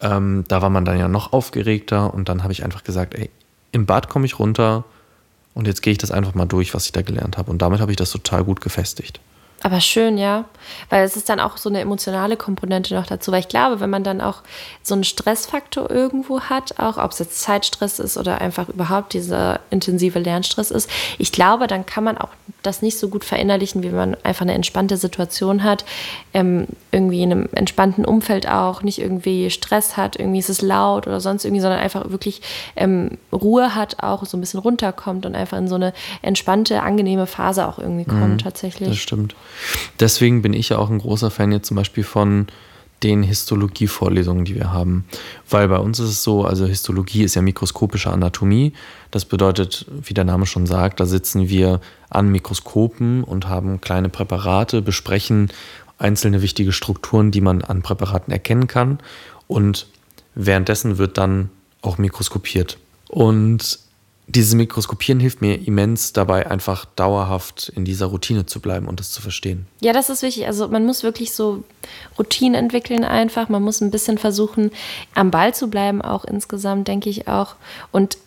Ähm, 0.01 0.45
da 0.49 0.63
war 0.63 0.71
man 0.71 0.85
dann 0.85 0.99
ja 0.99 1.09
noch 1.09 1.33
aufgeregter 1.33 2.15
und 2.15 2.29
dann 2.29 2.43
habe 2.43 2.53
ich 2.53 2.65
einfach 2.65 2.85
gesagt, 2.85 3.15
ey, 3.15 3.31
im 3.73 3.87
Bad 3.87 4.09
komme 4.09 4.27
ich 4.27 4.39
runter 4.39 4.85
und 5.55 5.67
jetzt 5.67 5.83
gehe 5.83 5.93
ich 5.93 5.99
das 5.99 6.11
einfach 6.11 6.35
mal 6.35 6.47
durch, 6.47 6.75
was 6.75 6.87
ich 6.87 6.93
da 6.93 7.03
gelernt 7.03 7.37
habe. 7.37 7.51
Und 7.51 7.61
damit 7.61 7.81
habe 7.81 7.93
ich 7.93 7.97
das 7.97 8.11
total 8.11 8.45
gut 8.45 8.61
gefestigt. 8.61 9.21
Aber 9.63 9.81
schön, 9.81 10.17
ja. 10.17 10.47
Weil 10.89 11.05
es 11.05 11.17
ist 11.17 11.29
dann 11.29 11.41
auch 11.41 11.57
so 11.57 11.69
eine 11.69 11.81
emotionale 11.81 12.37
Komponente 12.37 12.95
noch 12.95 13.07
dazu. 13.07 13.31
Weil 13.31 13.41
ich 13.41 13.49
glaube, 13.49 13.81
wenn 13.81 13.91
man 13.91 14.05
dann 14.05 14.21
auch 14.21 14.43
so 14.83 14.95
einen 14.95 15.05
Stressfaktor 15.05 15.91
irgendwo 15.91 16.41
hat, 16.41 16.79
auch 16.79 16.97
ob 16.97 17.13
es 17.13 17.19
jetzt 17.19 17.41
Zeitstress 17.41 17.99
ist 17.99 18.17
oder 18.17 18.41
einfach 18.41 18.69
überhaupt 18.69 19.13
dieser 19.13 19.61
intensive 19.71 20.19
Lernstress 20.19 20.71
ist, 20.71 20.89
ich 21.19 21.33
glaube, 21.33 21.67
dann 21.67 21.85
kann 21.85 22.05
man 22.05 22.17
auch 22.17 22.31
das 22.63 22.83
nicht 22.83 22.99
so 22.99 23.09
gut 23.09 23.25
verinnerlichen, 23.25 23.83
wie 23.83 23.91
man 23.91 24.17
einfach 24.23 24.43
eine 24.43 24.55
entspannte 24.55 24.97
Situation 24.97 25.63
hat, 25.63 25.85
ähm, 26.35 26.67
irgendwie 26.91 27.23
in 27.23 27.33
einem 27.33 27.49
entspannten 27.53 28.05
Umfeld 28.05 28.49
auch, 28.49 28.83
nicht 28.83 29.01
irgendwie 29.01 29.51
Stress 29.51 29.97
hat, 29.97 30.17
irgendwie 30.17 30.39
ist 30.41 30.51
es 30.51 30.63
laut 30.63 31.07
oder 31.07 31.21
sonst 31.21 31.45
irgendwie, 31.45 31.63
sondern 31.63 31.81
einfach 31.81 32.11
wirklich 32.11 32.43
ähm, 32.77 33.19
Ruhe 33.33 33.75
hat, 33.75 34.03
auch 34.03 34.27
so 34.27 34.37
ein 34.37 34.41
bisschen 34.41 34.61
runterkommt 34.61 35.27
und 35.27 35.35
einfach 35.35 35.59
in 35.59 35.69
so 35.69 35.75
eine 35.75 35.93
entspannte, 36.23 36.83
angenehme 36.83 37.27
Phase 37.27 37.67
auch 37.67 37.79
irgendwie 37.79 38.05
kommt 38.05 38.29
mhm, 38.29 38.39
tatsächlich. 38.39 38.91
Das 38.91 38.99
stimmt. 38.99 39.35
Deswegen 39.99 40.43
bin 40.43 40.53
ich 40.53 40.71
ja 40.71 40.79
auch 40.79 40.91
ein 40.91 40.99
großer 40.99 41.31
Fan 41.31 41.53
jetzt 41.53 41.69
zum 41.69 41.77
Beispiel 41.77 42.05
von 42.05 42.47
den 43.03 43.23
Histologie-Vorlesungen, 43.23 44.45
die 44.45 44.55
wir 44.55 44.73
haben. 44.73 45.05
Weil 45.49 45.69
bei 45.69 45.79
uns 45.79 45.99
ist 45.99 46.11
es 46.11 46.23
so, 46.23 46.45
also 46.45 46.67
Histologie 46.67 47.23
ist 47.23 47.35
ja 47.35 47.43
mikroskopische 47.43 48.11
Anatomie. 48.11 48.75
Das 49.11 49.25
bedeutet, 49.25 49.87
wie 50.03 50.15
der 50.15 50.25
Name 50.25 50.47
schon 50.47 50.67
sagt, 50.67 51.01
da 51.01 51.07
sitzen 51.07 51.49
wir 51.49 51.81
an 52.11 52.31
Mikroskopen 52.31 53.25
und 53.25 53.49
haben 53.49 53.81
kleine 53.81 54.09
Präparate, 54.09 54.83
besprechen 54.83 55.51
einzelne 55.99 56.43
wichtige 56.43 56.73
Strukturen, 56.73 57.31
die 57.31 57.41
man 57.41 57.63
an 57.63 57.83
Präparaten 57.83 58.33
erkennen 58.33 58.67
kann. 58.67 58.99
Und 59.47 59.87
währenddessen 60.35 60.99
wird 60.99 61.19
dann 61.19 61.51
auch 61.83 61.99
mikroskopiert. 61.99 62.79
Und 63.09 63.79
dieses 64.35 64.55
Mikroskopieren 64.55 65.19
hilft 65.19 65.41
mir 65.41 65.67
immens 65.67 66.13
dabei, 66.13 66.49
einfach 66.49 66.85
dauerhaft 66.85 67.73
in 67.75 67.85
dieser 67.85 68.07
Routine 68.07 68.47
zu 68.47 68.61
bleiben 68.61 68.87
und 68.87 69.01
das 69.01 69.11
zu 69.11 69.21
verstehen. 69.21 69.67
Ja, 69.81 69.93
das 69.93 70.09
ist 70.09 70.23
wichtig. 70.23 70.47
Also 70.47 70.69
man 70.69 70.87
muss 70.87 71.03
wirklich 71.03 71.33
so 71.33 71.65
Routinen 72.19 72.55
entwickeln 72.55 73.05
einfach. 73.05 73.49
Man 73.49 73.63
muss 73.63 73.81
ein 73.81 73.91
bisschen 73.91 74.19
versuchen, 74.19 74.71
am 75.15 75.31
Ball 75.31 75.53
zu 75.55 75.69
bleiben, 75.69 76.01
auch 76.01 76.25
insgesamt, 76.25 76.87
denke 76.87 77.11
ich 77.11 77.27
auch. 77.27 77.57
Und 77.91 78.19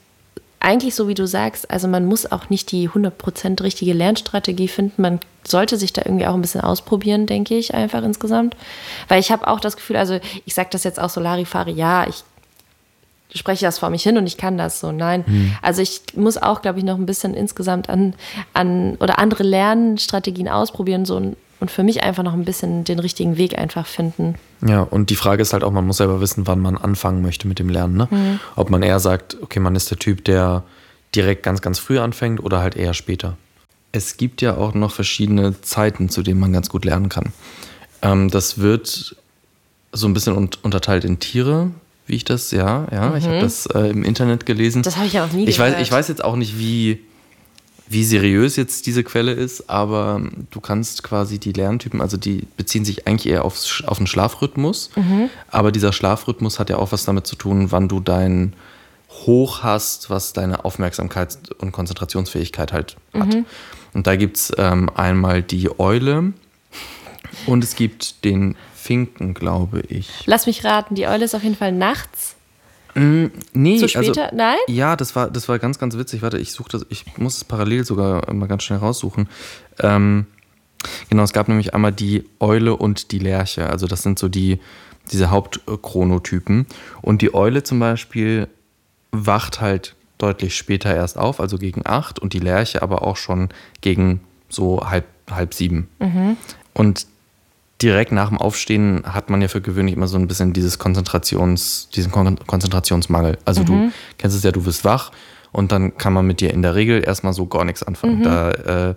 eigentlich 0.60 0.96
so 0.96 1.08
wie 1.08 1.14
du 1.14 1.28
sagst, 1.28 1.70
also 1.72 1.88
man 1.88 2.06
muss 2.06 2.32
auch 2.32 2.50
nicht 2.50 2.72
die 2.72 2.90
100% 2.90 3.62
richtige 3.64 3.94
Lernstrategie 3.94 4.68
finden. 4.68 5.02
Man 5.02 5.20
sollte 5.46 5.78
sich 5.78 5.94
da 5.94 6.04
irgendwie 6.06 6.26
auch 6.26 6.36
ein 6.36 6.42
bisschen 6.42 6.62
ausprobieren, 6.62 7.28
denke 7.28 7.58
ich, 7.58 7.74
einfach 7.74 8.04
insgesamt. 8.04 8.56
Weil 9.08 9.20
ich 9.20 9.32
habe 9.32 9.48
auch 9.48 9.60
das 9.60 9.76
Gefühl, 9.76 9.98
also 9.98 10.20
ich 10.46 10.54
sage 10.54 10.70
das 10.72 10.84
jetzt 10.84 11.00
auch 11.00 11.10
so 11.10 11.20
Larifari, 11.22 11.72
ja, 11.72 12.08
ich 12.08 12.24
spreche 13.34 13.66
das 13.66 13.80
vor 13.80 13.90
mich 13.90 14.04
hin 14.04 14.18
und 14.18 14.28
ich 14.28 14.38
kann 14.38 14.58
das 14.58 14.80
so. 14.80 14.92
Nein. 14.92 15.24
Mhm. 15.26 15.56
Also 15.62 15.82
ich 15.82 16.02
muss 16.16 16.38
auch, 16.38 16.62
glaube 16.62 16.80
ich, 16.80 16.86
noch 16.86 16.98
ein 16.98 17.06
bisschen 17.06 17.34
insgesamt 17.34 17.90
an, 17.90 18.14
an 18.54 18.96
oder 19.00 19.20
andere 19.20 19.44
Lernstrategien 19.44 20.48
ausprobieren 20.48 21.06
so 21.06 21.18
und, 21.18 21.36
und 21.60 21.72
für 21.72 21.84
mich 21.84 22.04
einfach 22.04 22.24
noch 22.24 22.34
ein 22.34 22.46
bisschen 22.46 22.84
den 22.84 23.00
richtigen 23.00 23.38
Weg 23.38 23.58
einfach 23.58 23.88
finden. 23.88 24.36
Ja, 24.66 24.82
und 24.82 25.10
die 25.10 25.16
Frage 25.16 25.42
ist 25.42 25.54
halt 25.54 25.64
auch, 25.64 25.72
man 25.72 25.86
muss 25.86 25.98
selber 25.98 26.22
wissen, 26.22 26.48
wann 26.48 26.60
man 26.60 26.78
anfangen 26.78 27.22
möchte 27.22 27.48
mit 27.48 27.60
dem 27.60 27.70
Lernen. 27.70 27.98
Ne? 27.98 28.08
Mhm. 28.10 28.40
Ob 28.56 28.70
man 28.70 28.84
eher 28.84 29.00
sagt, 29.00 29.38
okay, 29.42 29.60
man 29.60 29.76
ist 29.76 29.90
der 29.90 30.00
Typ, 30.00 30.24
der 30.26 30.64
direkt 31.16 31.44
ganz, 31.44 31.62
ganz 31.62 31.80
früh 31.80 32.00
anfängt 32.00 32.44
oder 32.44 32.60
halt 32.60 32.76
eher 32.76 32.94
später. 32.94 33.38
Es 33.92 34.18
gibt 34.18 34.42
ja 34.42 34.58
auch 34.58 34.74
noch 34.74 34.92
verschiedene 34.92 35.62
Zeiten, 35.62 36.10
zu 36.10 36.24
denen 36.24 36.40
man 36.40 36.52
ganz 36.52 36.70
gut 36.70 36.86
lernen 36.86 37.10
kann. 37.10 37.32
Ähm, 38.02 38.30
das 38.30 38.58
wird 38.58 39.16
so 39.92 40.08
ein 40.08 40.14
bisschen 40.14 40.36
un 40.36 40.50
unterteilt 40.64 41.06
in 41.06 41.20
Tiere, 41.20 41.70
wie 42.06 42.16
ich 42.16 42.26
das, 42.26 42.52
ja, 42.52 42.86
ja, 42.92 43.10
mhm. 43.10 43.18
ich 43.18 43.26
habe 43.26 43.40
das 43.40 43.66
äh, 43.68 43.90
im 43.90 44.04
Internet 44.04 44.46
gelesen. 44.46 44.84
Das 44.84 44.98
habe 44.98 45.08
ich 45.08 45.14
ja 45.14 45.26
auch 45.26 45.32
nie 45.32 45.46
ich 45.46 45.58
gehört. 45.58 45.76
Weiß, 45.76 45.82
ich 45.82 45.92
weiß 45.92 46.08
jetzt 46.10 46.24
auch 46.24 46.36
nicht, 46.36 46.58
wie, 46.60 47.00
wie 47.88 48.04
seriös 48.04 48.56
jetzt 48.56 48.86
diese 48.88 49.04
Quelle 49.04 49.32
ist, 49.32 49.70
aber 49.70 50.22
du 50.52 50.60
kannst 50.60 51.04
quasi 51.04 51.40
die 51.40 51.54
Lerntypen, 51.54 52.02
also 52.02 52.18
die 52.18 52.48
beziehen 52.58 52.84
sich 52.84 53.08
eigentlich 53.08 53.32
eher 53.32 53.46
aufs, 53.46 53.84
auf 53.86 53.98
den 53.98 54.08
Schlafrhythmus, 54.08 54.90
mhm. 54.96 55.30
aber 55.50 55.72
dieser 55.72 55.94
Schlafrhythmus 55.94 56.60
hat 56.60 56.70
ja 56.70 56.78
auch 56.78 56.92
was 56.92 57.06
damit 57.06 57.26
zu 57.26 57.36
tun, 57.36 57.72
wann 57.72 57.88
du 57.88 58.00
dein 58.00 58.54
Hoch 59.26 59.64
hast, 59.64 60.10
was 60.10 60.34
deine 60.34 60.66
Aufmerksamkeit 60.66 61.38
und 61.60 61.72
Konzentrationsfähigkeit 61.72 62.74
halt 62.74 62.98
hat. 63.14 63.34
Mhm. 63.34 63.46
Und 63.94 64.08
da 64.08 64.16
gibt 64.16 64.38
es 64.38 64.52
ähm, 64.58 64.90
einmal 64.96 65.44
die 65.44 65.80
Eule 65.80 66.34
und 67.46 67.64
es 67.64 67.76
gibt 67.76 68.26
den 68.26 68.56
Finken, 68.84 69.34
glaube 69.34 69.80
ich. 69.88 70.10
Lass 70.26 70.46
mich 70.46 70.66
raten, 70.66 70.96
die 70.96 71.08
Eule 71.08 71.24
ist 71.24 71.36
auf 71.36 71.44
jeden 71.44 71.56
Fall 71.56 71.72
nachts. 71.72 72.36
Mm, 72.96 73.28
nee, 73.54 73.78
so 73.78 73.86
also 73.86 74.04
später? 74.04 74.26
Also, 74.26 74.36
Nein? 74.36 74.58
Ja, 74.68 74.98
das 74.98 75.16
war, 75.16 75.32
das 75.32 75.48
war 75.48 75.58
ganz, 75.58 75.80
ganz 75.80 75.98
witzig. 75.98 76.22
Warte, 76.22 76.38
ich 76.38 76.52
suche 76.52 76.70
das, 76.74 76.86
ich 76.90 77.18
muss 77.18 77.38
es 77.38 77.44
parallel 77.46 77.86
sogar 77.86 78.32
mal 78.34 78.48
ganz 78.48 78.64
schnell 78.64 78.80
raussuchen. 78.80 79.30
Ähm, 79.80 80.26
genau, 81.10 81.24
es 81.24 81.32
gab 81.32 81.48
nämlich 81.48 81.74
einmal 81.74 81.94
die 81.94 82.26
Eule 82.42 82.76
und 82.76 83.14
die 83.14 83.20
Lerche. 83.20 83.70
Also 83.70 83.88
das 83.88 84.04
sind 84.04 84.20
so 84.20 84.28
die, 84.28 84.60
diese 85.14 85.32
Hauptchronotypen. 85.32 86.68
Und 87.02 87.22
die 87.22 87.34
Eule 87.34 87.64
zum 87.64 87.80
Beispiel 87.80 88.50
wacht 89.12 89.62
halt 89.62 89.96
deutlich 90.18 90.58
später 90.58 90.94
erst 90.94 91.18
auf, 91.18 91.40
also 91.40 91.58
gegen 91.58 91.84
acht, 91.86 92.20
und 92.20 92.34
die 92.34 92.40
Lerche 92.40 92.82
aber 92.82 93.04
auch 93.04 93.16
schon 93.16 93.48
gegen 93.80 94.20
so 94.50 94.90
halb, 94.90 95.06
halb 95.32 95.54
sieben. 95.54 95.88
Mhm. 96.00 96.36
Und 96.74 97.08
direkt 97.84 98.12
nach 98.12 98.30
dem 98.30 98.38
Aufstehen 98.38 99.04
hat 99.06 99.30
man 99.30 99.42
ja 99.42 99.48
für 99.50 99.62
gewöhnlich 99.62 99.96
immer 99.96 100.08
so 100.08 100.18
ein 100.18 100.28
bisschen 100.28 100.54
dieses 100.54 100.80
Konzentrations, 100.80 101.90
diesen 101.90 102.12
Kon 102.12 102.40
Konzentrationsmangel. 102.48 103.38
Also 103.46 103.62
mhm. 103.62 103.66
du 103.66 103.92
kennst 104.18 104.38
es 104.38 104.44
ja, 104.44 104.52
du 104.52 104.66
wirst 104.66 104.86
wach 104.86 105.12
und 105.52 105.72
dann 105.72 105.98
kann 105.98 106.14
man 106.14 106.26
mit 106.26 106.40
dir 106.40 106.52
in 106.52 106.62
der 106.62 106.76
Regel 106.76 107.04
erstmal 107.06 107.34
so 107.34 107.46
gar 107.46 107.66
nichts 107.66 107.84
anfangen. 107.84 108.20
Mhm. 108.20 108.24
Da 108.24 108.52
äh, 108.52 108.96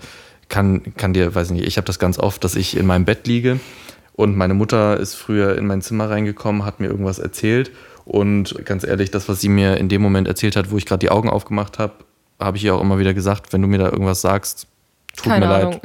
kann, 0.49 0.95
kann 0.97 1.13
dir, 1.13 1.35
weiß 1.35 1.49
ich 1.49 1.55
nicht, 1.55 1.67
ich 1.67 1.77
habe 1.77 1.87
das 1.87 1.99
ganz 1.99 2.19
oft, 2.19 2.45
dass 2.45 2.55
ich 2.55 2.77
in 2.77 2.87
meinem 2.87 3.05
Bett 3.05 3.27
liege 3.27 3.59
und 4.13 4.37
meine 4.37 4.55
Mutter 4.55 4.99
ist 4.99 5.15
früher 5.15 5.59
in 5.59 5.67
mein 5.67 5.83
Zimmer 5.83 6.09
reingekommen, 6.09 6.65
hat 6.65 6.79
mir 6.81 6.87
irgendwas 6.87 7.19
erzählt 7.19 7.73
und 8.05 8.65
ganz 8.65 8.85
ehrlich, 8.85 9.11
das, 9.11 9.29
was 9.29 9.41
sie 9.41 9.49
mir 9.49 9.79
in 9.79 9.89
dem 9.89 10.01
Moment 10.01 10.29
erzählt 10.29 10.55
hat, 10.55 10.71
wo 10.71 10.77
ich 10.77 10.87
gerade 10.87 11.01
die 11.01 11.11
Augen 11.11 11.29
aufgemacht 11.29 11.81
habe, 11.81 11.93
habe 12.39 12.57
ich 12.57 12.65
ihr 12.65 12.75
auch 12.75 12.81
immer 12.81 13.01
wieder 13.01 13.15
gesagt, 13.15 13.53
wenn 13.53 13.63
du 13.63 13.69
mir 13.69 13.79
da 13.79 13.91
irgendwas 13.91 14.21
sagst, 14.21 14.69
tut 15.17 15.33
Keine 15.33 15.47
mir 15.47 15.55
Ahnung. 15.55 15.73
leid. 15.73 15.83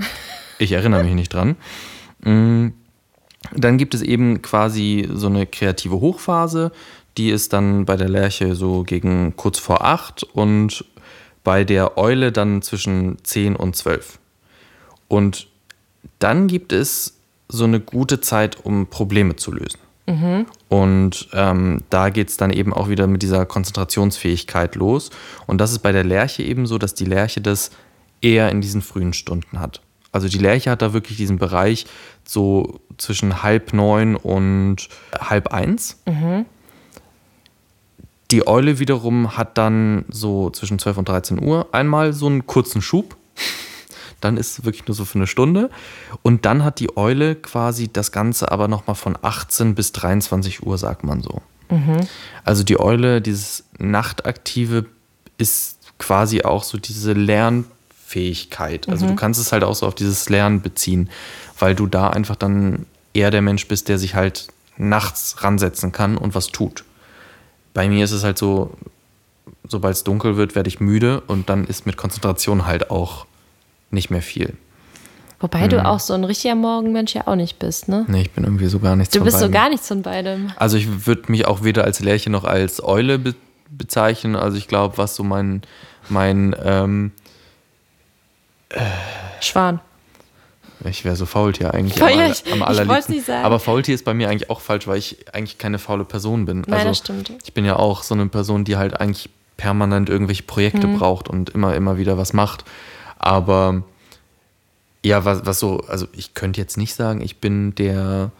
Ich 0.59 0.71
erinnere 0.73 1.03
mich 1.03 1.15
nicht 1.15 1.33
dran. 1.33 1.55
Mm, 2.23 2.67
dann 3.53 3.77
gibt 3.77 3.93
es 3.93 4.01
eben 4.01 4.41
quasi 4.41 5.07
so 5.11 5.27
eine 5.27 5.45
kreative 5.45 5.99
Hochphase, 5.99 6.71
die 7.17 7.29
ist 7.29 7.53
dann 7.53 7.85
bei 7.85 7.97
der 7.97 8.09
Lerche 8.09 8.55
so 8.55 8.83
gegen 8.83 9.35
kurz 9.35 9.59
vor 9.59 9.83
acht 9.83 10.23
und 10.23 10.85
bei 11.43 11.63
der 11.63 11.97
Eule 11.97 12.31
dann 12.31 12.61
zwischen 12.61 13.17
zehn 13.23 13.55
und 13.55 13.75
zwölf. 13.75 14.19
Und 15.07 15.47
dann 16.19 16.47
gibt 16.47 16.71
es 16.71 17.17
so 17.49 17.65
eine 17.65 17.79
gute 17.79 18.21
Zeit, 18.21 18.63
um 18.63 18.87
Probleme 18.87 19.35
zu 19.35 19.51
lösen. 19.51 19.79
Mhm. 20.07 20.45
Und 20.69 21.29
ähm, 21.33 21.83
da 21.89 22.09
geht 22.09 22.29
es 22.29 22.37
dann 22.37 22.51
eben 22.51 22.73
auch 22.73 22.89
wieder 22.89 23.07
mit 23.07 23.21
dieser 23.21 23.45
Konzentrationsfähigkeit 23.45 24.75
los. 24.75 25.09
Und 25.47 25.59
das 25.59 25.71
ist 25.71 25.79
bei 25.79 25.91
der 25.91 26.03
Lerche 26.03 26.43
eben 26.43 26.65
so, 26.65 26.77
dass 26.77 26.93
die 26.93 27.05
Lerche 27.05 27.41
das 27.41 27.71
eher 28.21 28.49
in 28.49 28.61
diesen 28.61 28.81
frühen 28.81 29.13
Stunden 29.13 29.59
hat. 29.59 29.81
Also 30.11 30.27
die 30.27 30.37
Lerche 30.37 30.69
hat 30.69 30.81
da 30.81 30.93
wirklich 30.93 31.17
diesen 31.17 31.37
Bereich 31.37 31.85
so 32.31 32.79
zwischen 32.97 33.43
halb 33.43 33.73
neun 33.73 34.15
und 34.15 34.87
halb 35.19 35.49
eins. 35.53 35.97
Mhm. 36.05 36.45
Die 38.31 38.47
Eule 38.47 38.79
wiederum 38.79 39.35
hat 39.35 39.57
dann 39.57 40.05
so 40.09 40.49
zwischen 40.51 40.79
12 40.79 40.97
und 40.99 41.09
13 41.09 41.43
Uhr 41.43 41.67
einmal 41.73 42.13
so 42.13 42.27
einen 42.27 42.47
kurzen 42.47 42.81
Schub. 42.81 43.17
Dann 44.21 44.37
ist 44.37 44.59
es 44.59 44.65
wirklich 44.65 44.87
nur 44.87 44.95
so 44.95 45.03
für 45.03 45.15
eine 45.15 45.27
Stunde. 45.27 45.69
Und 46.21 46.45
dann 46.45 46.63
hat 46.63 46.79
die 46.79 46.95
Eule 46.95 47.35
quasi 47.35 47.91
das 47.91 48.11
Ganze 48.11 48.51
aber 48.51 48.67
nochmal 48.67 48.95
von 48.95 49.17
18 49.21 49.75
bis 49.75 49.91
23 49.91 50.65
Uhr, 50.65 50.77
sagt 50.77 51.03
man 51.03 51.21
so. 51.21 51.41
Mhm. 51.69 52.07
Also 52.45 52.63
die 52.63 52.79
Eule, 52.79 53.21
dieses 53.21 53.65
Nachtaktive, 53.79 54.85
ist 55.37 55.79
quasi 55.97 56.43
auch 56.43 56.63
so 56.63 56.77
diese 56.77 57.13
Lern- 57.13 57.65
Fähigkeit. 58.11 58.89
Also 58.89 59.05
mhm. 59.05 59.11
du 59.11 59.15
kannst 59.15 59.39
es 59.39 59.51
halt 59.51 59.63
auch 59.63 59.75
so 59.75 59.87
auf 59.87 59.95
dieses 59.95 60.29
Lernen 60.29 60.61
beziehen, 60.61 61.09
weil 61.57 61.75
du 61.75 61.87
da 61.87 62.09
einfach 62.09 62.35
dann 62.35 62.85
eher 63.13 63.31
der 63.31 63.41
Mensch 63.41 63.67
bist, 63.67 63.87
der 63.87 63.97
sich 63.97 64.15
halt 64.15 64.47
nachts 64.77 65.43
ransetzen 65.43 65.91
kann 65.91 66.17
und 66.17 66.35
was 66.35 66.47
tut. 66.47 66.83
Bei 67.73 67.87
mir 67.87 68.03
ist 68.03 68.11
es 68.11 68.23
halt 68.23 68.37
so, 68.37 68.71
sobald 69.67 69.95
es 69.95 70.03
dunkel 70.03 70.35
wird, 70.35 70.55
werde 70.55 70.67
ich 70.67 70.79
müde 70.79 71.21
und 71.21 71.49
dann 71.49 71.65
ist 71.65 71.85
mit 71.85 71.95
Konzentration 71.95 72.65
halt 72.65 72.91
auch 72.91 73.25
nicht 73.91 74.09
mehr 74.09 74.21
viel. 74.21 74.53
Wobei 75.39 75.61
hm. 75.61 75.69
du 75.69 75.85
auch 75.85 75.99
so 75.99 76.13
ein 76.13 76.23
richtiger 76.23 76.55
Morgenmensch 76.55 77.15
ja 77.15 77.27
auch 77.27 77.35
nicht 77.35 77.59
bist, 77.59 77.87
ne? 77.87 78.05
Nee, 78.07 78.23
ich 78.23 78.31
bin 78.31 78.43
irgendwie 78.43 78.67
so 78.67 78.79
gar 78.79 78.95
nichts 78.95 79.13
du 79.13 79.19
von 79.19 79.25
beidem. 79.25 79.39
Du 79.39 79.39
bist 79.39 79.51
so 79.51 79.59
gar 79.59 79.69
nichts 79.69 79.87
von 79.87 80.01
beidem. 80.01 80.51
Also 80.57 80.77
ich 80.77 81.07
würde 81.07 81.31
mich 81.31 81.47
auch 81.47 81.63
weder 81.63 81.85
als 81.85 81.99
Lerche 82.01 82.29
noch 82.29 82.43
als 82.43 82.83
Eule 82.83 83.17
be 83.17 83.33
bezeichnen. 83.69 84.35
Also 84.35 84.57
ich 84.57 84.67
glaube, 84.67 84.97
was 84.97 85.15
so 85.15 85.23
mein, 85.23 85.61
mein 86.09 86.53
ähm, 86.61 87.11
Schwan. 89.41 89.79
Ich 90.83 91.05
wäre 91.05 91.15
so 91.15 91.25
Faultier 91.25 91.73
eigentlich 91.73 91.99
Voll, 91.99 92.11
am, 92.11 92.19
aller, 92.19 92.35
am 92.51 92.63
allerliebsten. 92.63 93.15
Nicht 93.15 93.27
sagen. 93.27 93.45
Aber 93.45 93.59
Faultier 93.59 93.93
ist 93.93 94.03
bei 94.03 94.13
mir 94.13 94.29
eigentlich 94.29 94.49
auch 94.49 94.61
falsch, 94.61 94.87
weil 94.87 94.97
ich 94.97 95.33
eigentlich 95.33 95.57
keine 95.57 95.77
faule 95.77 96.05
Person 96.05 96.45
bin. 96.45 96.61
Nein, 96.61 96.73
also, 96.73 96.87
das 96.87 96.97
stimmt. 96.97 97.31
Ich 97.43 97.53
bin 97.53 97.65
ja 97.65 97.75
auch 97.75 98.03
so 98.03 98.15
eine 98.15 98.25
Person, 98.27 98.63
die 98.63 98.77
halt 98.77 98.99
eigentlich 98.99 99.29
permanent 99.57 100.09
irgendwelche 100.09 100.43
Projekte 100.43 100.87
mhm. 100.87 100.97
braucht 100.97 101.27
und 101.27 101.51
immer, 101.51 101.75
immer 101.75 101.97
wieder 101.97 102.17
was 102.17 102.33
macht. 102.33 102.65
Aber 103.19 103.83
ja, 105.03 105.23
was, 105.23 105.45
was 105.45 105.59
so, 105.59 105.81
also 105.81 106.07
ich 106.13 106.33
könnte 106.33 106.59
jetzt 106.59 106.77
nicht 106.77 106.95
sagen, 106.95 107.21
ich 107.21 107.37
bin 107.37 107.75
der, 107.75 108.31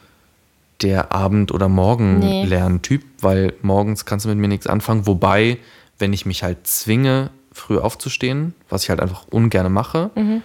der 0.82 1.12
Abend- 1.12 1.52
oder 1.52 1.70
Morgen-Lerntyp, 1.70 3.02
nee. 3.04 3.08
weil 3.22 3.54
morgens 3.62 4.06
kannst 4.06 4.26
du 4.26 4.30
mit 4.30 4.40
mir 4.40 4.48
nichts 4.48 4.66
anfangen. 4.66 5.06
Wobei, 5.06 5.60
wenn 6.00 6.14
ich 6.14 6.26
mich 6.26 6.42
halt 6.42 6.66
zwinge, 6.66 7.30
früh 7.52 7.78
aufzustehen, 7.78 8.54
was 8.70 8.84
ich 8.84 8.90
halt 8.90 9.00
einfach 9.00 9.26
ungern 9.30 9.72
mache. 9.72 10.10
Mhm. 10.16 10.42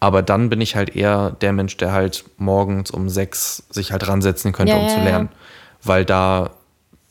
Aber 0.00 0.22
dann 0.22 0.48
bin 0.48 0.60
ich 0.60 0.76
halt 0.76 0.96
eher 0.96 1.32
der 1.42 1.52
Mensch, 1.52 1.76
der 1.76 1.92
halt 1.92 2.24
morgens 2.38 2.90
um 2.90 3.08
sechs 3.10 3.64
sich 3.68 3.92
halt 3.92 4.08
ransetzen 4.08 4.52
könnte, 4.52 4.72
ja, 4.72 4.78
um 4.78 4.86
ja, 4.86 4.94
zu 4.94 5.00
lernen. 5.00 5.28
Ja. 5.30 5.36
Weil 5.82 6.04
da 6.04 6.50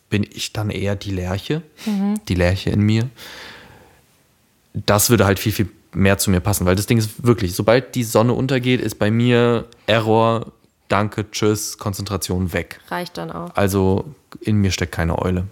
bin 0.10 0.26
ich 0.28 0.54
dann 0.54 0.72
eher 0.72 0.96
die 0.96 1.12
Lerche, 1.12 1.62
mhm. 1.86 2.16
die 2.28 2.34
Lerche 2.34 2.72
in 2.72 2.82
mir. 2.82 3.10
Das 4.74 5.12
würde 5.12 5.26
halt 5.26 5.38
viel, 5.38 5.52
viel 5.52 5.70
mehr 5.94 6.18
zu 6.18 6.32
mir 6.32 6.40
passen, 6.40 6.66
weil 6.66 6.76
das 6.76 6.88
Ding 6.88 6.98
ist 6.98 7.24
wirklich, 7.24 7.54
sobald 7.54 7.96
die 7.96 8.04
Sonne 8.04 8.34
untergeht, 8.34 8.82
ist 8.82 8.98
bei 8.98 9.12
mir 9.12 9.66
Error, 9.86 10.52
Danke, 10.88 11.30
Tschüss, 11.30 11.78
Konzentration 11.78 12.52
weg. 12.52 12.80
Reicht 12.90 13.18
dann 13.18 13.32
auch. 13.32 13.56
Also 13.56 14.06
in 14.42 14.58
mir 14.58 14.72
steckt 14.72 14.92
keine 14.92 15.20
Eule. 15.20 15.46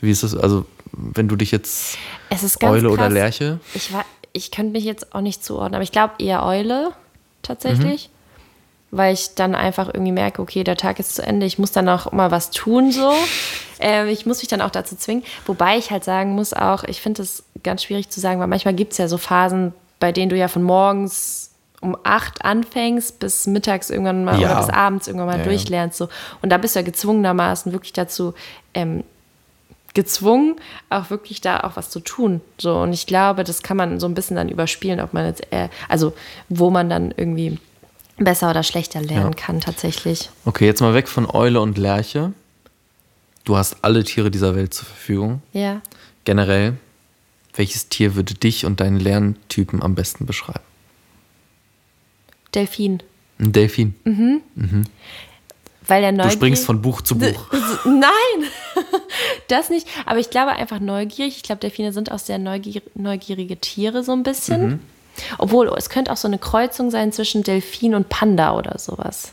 Wie 0.00 0.10
ist 0.10 0.22
das? 0.22 0.36
Also 0.36 0.66
wenn 0.92 1.28
du 1.28 1.36
dich 1.36 1.50
jetzt 1.50 1.96
Eule 2.30 2.88
krass. 2.88 2.92
oder 2.92 3.08
Lerche? 3.08 3.60
Ich, 3.74 3.92
war, 3.92 4.04
ich 4.32 4.50
könnte 4.50 4.72
mich 4.72 4.84
jetzt 4.84 5.14
auch 5.14 5.20
nicht 5.20 5.44
zuordnen, 5.44 5.74
aber 5.74 5.84
ich 5.84 5.92
glaube 5.92 6.14
eher 6.18 6.44
Eule 6.44 6.92
tatsächlich. 7.42 8.08
Mhm. 8.08 8.12
Weil 8.94 9.14
ich 9.14 9.34
dann 9.34 9.54
einfach 9.54 9.88
irgendwie 9.88 10.12
merke, 10.12 10.42
okay, 10.42 10.64
der 10.64 10.76
Tag 10.76 10.98
ist 10.98 11.14
zu 11.14 11.22
Ende, 11.22 11.46
ich 11.46 11.58
muss 11.58 11.72
dann 11.72 11.88
auch 11.88 12.12
mal 12.12 12.30
was 12.30 12.50
tun, 12.50 12.92
so. 12.92 13.10
äh, 13.80 14.10
ich 14.10 14.26
muss 14.26 14.40
mich 14.40 14.48
dann 14.48 14.60
auch 14.60 14.70
dazu 14.70 14.96
zwingen. 14.96 15.24
Wobei 15.46 15.78
ich 15.78 15.90
halt 15.90 16.04
sagen 16.04 16.34
muss 16.34 16.52
auch, 16.52 16.84
ich 16.84 17.00
finde 17.00 17.22
es 17.22 17.42
ganz 17.62 17.84
schwierig 17.84 18.10
zu 18.10 18.20
sagen, 18.20 18.38
weil 18.38 18.48
manchmal 18.48 18.74
gibt 18.74 18.92
es 18.92 18.98
ja 18.98 19.08
so 19.08 19.16
Phasen, 19.16 19.72
bei 19.98 20.12
denen 20.12 20.28
du 20.28 20.36
ja 20.36 20.48
von 20.48 20.62
morgens 20.62 21.52
um 21.80 21.96
acht 22.04 22.44
anfängst, 22.44 23.18
bis 23.18 23.46
mittags 23.46 23.90
irgendwann 23.90 24.24
mal 24.24 24.38
ja. 24.38 24.52
oder 24.52 24.60
bis 24.60 24.70
abends 24.70 25.08
irgendwann 25.08 25.28
mal 25.28 25.38
ja, 25.38 25.44
durchlernst. 25.44 25.98
So. 25.98 26.08
Und 26.40 26.50
da 26.50 26.58
bist 26.58 26.76
du 26.76 26.80
ja 26.80 26.84
gezwungenermaßen 26.84 27.72
wirklich 27.72 27.92
dazu, 27.92 28.34
ähm, 28.72 29.04
gezwungen, 29.94 30.56
auch 30.90 31.10
wirklich 31.10 31.40
da 31.40 31.60
auch 31.60 31.76
was 31.76 31.90
zu 31.90 32.00
tun. 32.00 32.40
So, 32.58 32.76
und 32.76 32.92
ich 32.92 33.06
glaube, 33.06 33.44
das 33.44 33.62
kann 33.62 33.76
man 33.76 34.00
so 34.00 34.06
ein 34.06 34.14
bisschen 34.14 34.36
dann 34.36 34.48
überspielen, 34.48 35.00
ob 35.00 35.12
man 35.12 35.26
jetzt, 35.26 35.52
äh, 35.52 35.68
also 35.88 36.14
wo 36.48 36.70
man 36.70 36.88
dann 36.88 37.12
irgendwie 37.16 37.58
besser 38.16 38.50
oder 38.50 38.62
schlechter 38.62 39.02
lernen 39.02 39.32
ja. 39.32 39.36
kann 39.36 39.60
tatsächlich. 39.60 40.30
Okay, 40.44 40.66
jetzt 40.66 40.80
mal 40.80 40.94
weg 40.94 41.08
von 41.08 41.28
Eule 41.28 41.60
und 41.60 41.78
Lerche. 41.78 42.32
Du 43.44 43.56
hast 43.56 43.78
alle 43.82 44.04
Tiere 44.04 44.30
dieser 44.30 44.54
Welt 44.54 44.72
zur 44.72 44.86
Verfügung. 44.86 45.42
Ja. 45.52 45.82
Generell, 46.24 46.76
welches 47.54 47.88
Tier 47.88 48.14
würde 48.14 48.34
dich 48.34 48.64
und 48.64 48.80
deinen 48.80 49.00
Lerntypen 49.00 49.82
am 49.82 49.94
besten 49.94 50.26
beschreiben? 50.26 50.60
Delfin. 52.54 53.02
Ein 53.38 53.52
Delfin. 53.52 53.94
Mhm. 54.04 54.40
mhm. 54.54 54.84
Weil 55.86 56.04
er 56.04 56.12
neugierig. 56.12 56.32
Du 56.32 56.38
springst 56.38 56.64
von 56.64 56.82
Buch 56.82 57.02
zu 57.02 57.18
Buch. 57.18 57.46
Nein, 57.84 58.50
das 59.48 59.68
nicht. 59.68 59.88
Aber 60.06 60.18
ich 60.18 60.30
glaube 60.30 60.52
einfach 60.52 60.80
neugierig. 60.80 61.36
Ich 61.36 61.42
glaube, 61.42 61.60
Delfine 61.60 61.92
sind 61.92 62.12
auch 62.12 62.18
sehr 62.18 62.38
neugier 62.38 62.82
neugierige 62.94 63.56
Tiere 63.56 64.04
so 64.04 64.12
ein 64.12 64.22
bisschen. 64.22 64.66
Mhm. 64.66 64.80
Obwohl, 65.38 65.68
es 65.76 65.90
könnte 65.90 66.12
auch 66.12 66.16
so 66.16 66.28
eine 66.28 66.38
Kreuzung 66.38 66.90
sein 66.90 67.12
zwischen 67.12 67.42
Delfin 67.42 67.94
und 67.94 68.08
Panda 68.08 68.56
oder 68.56 68.78
sowas. 68.78 69.32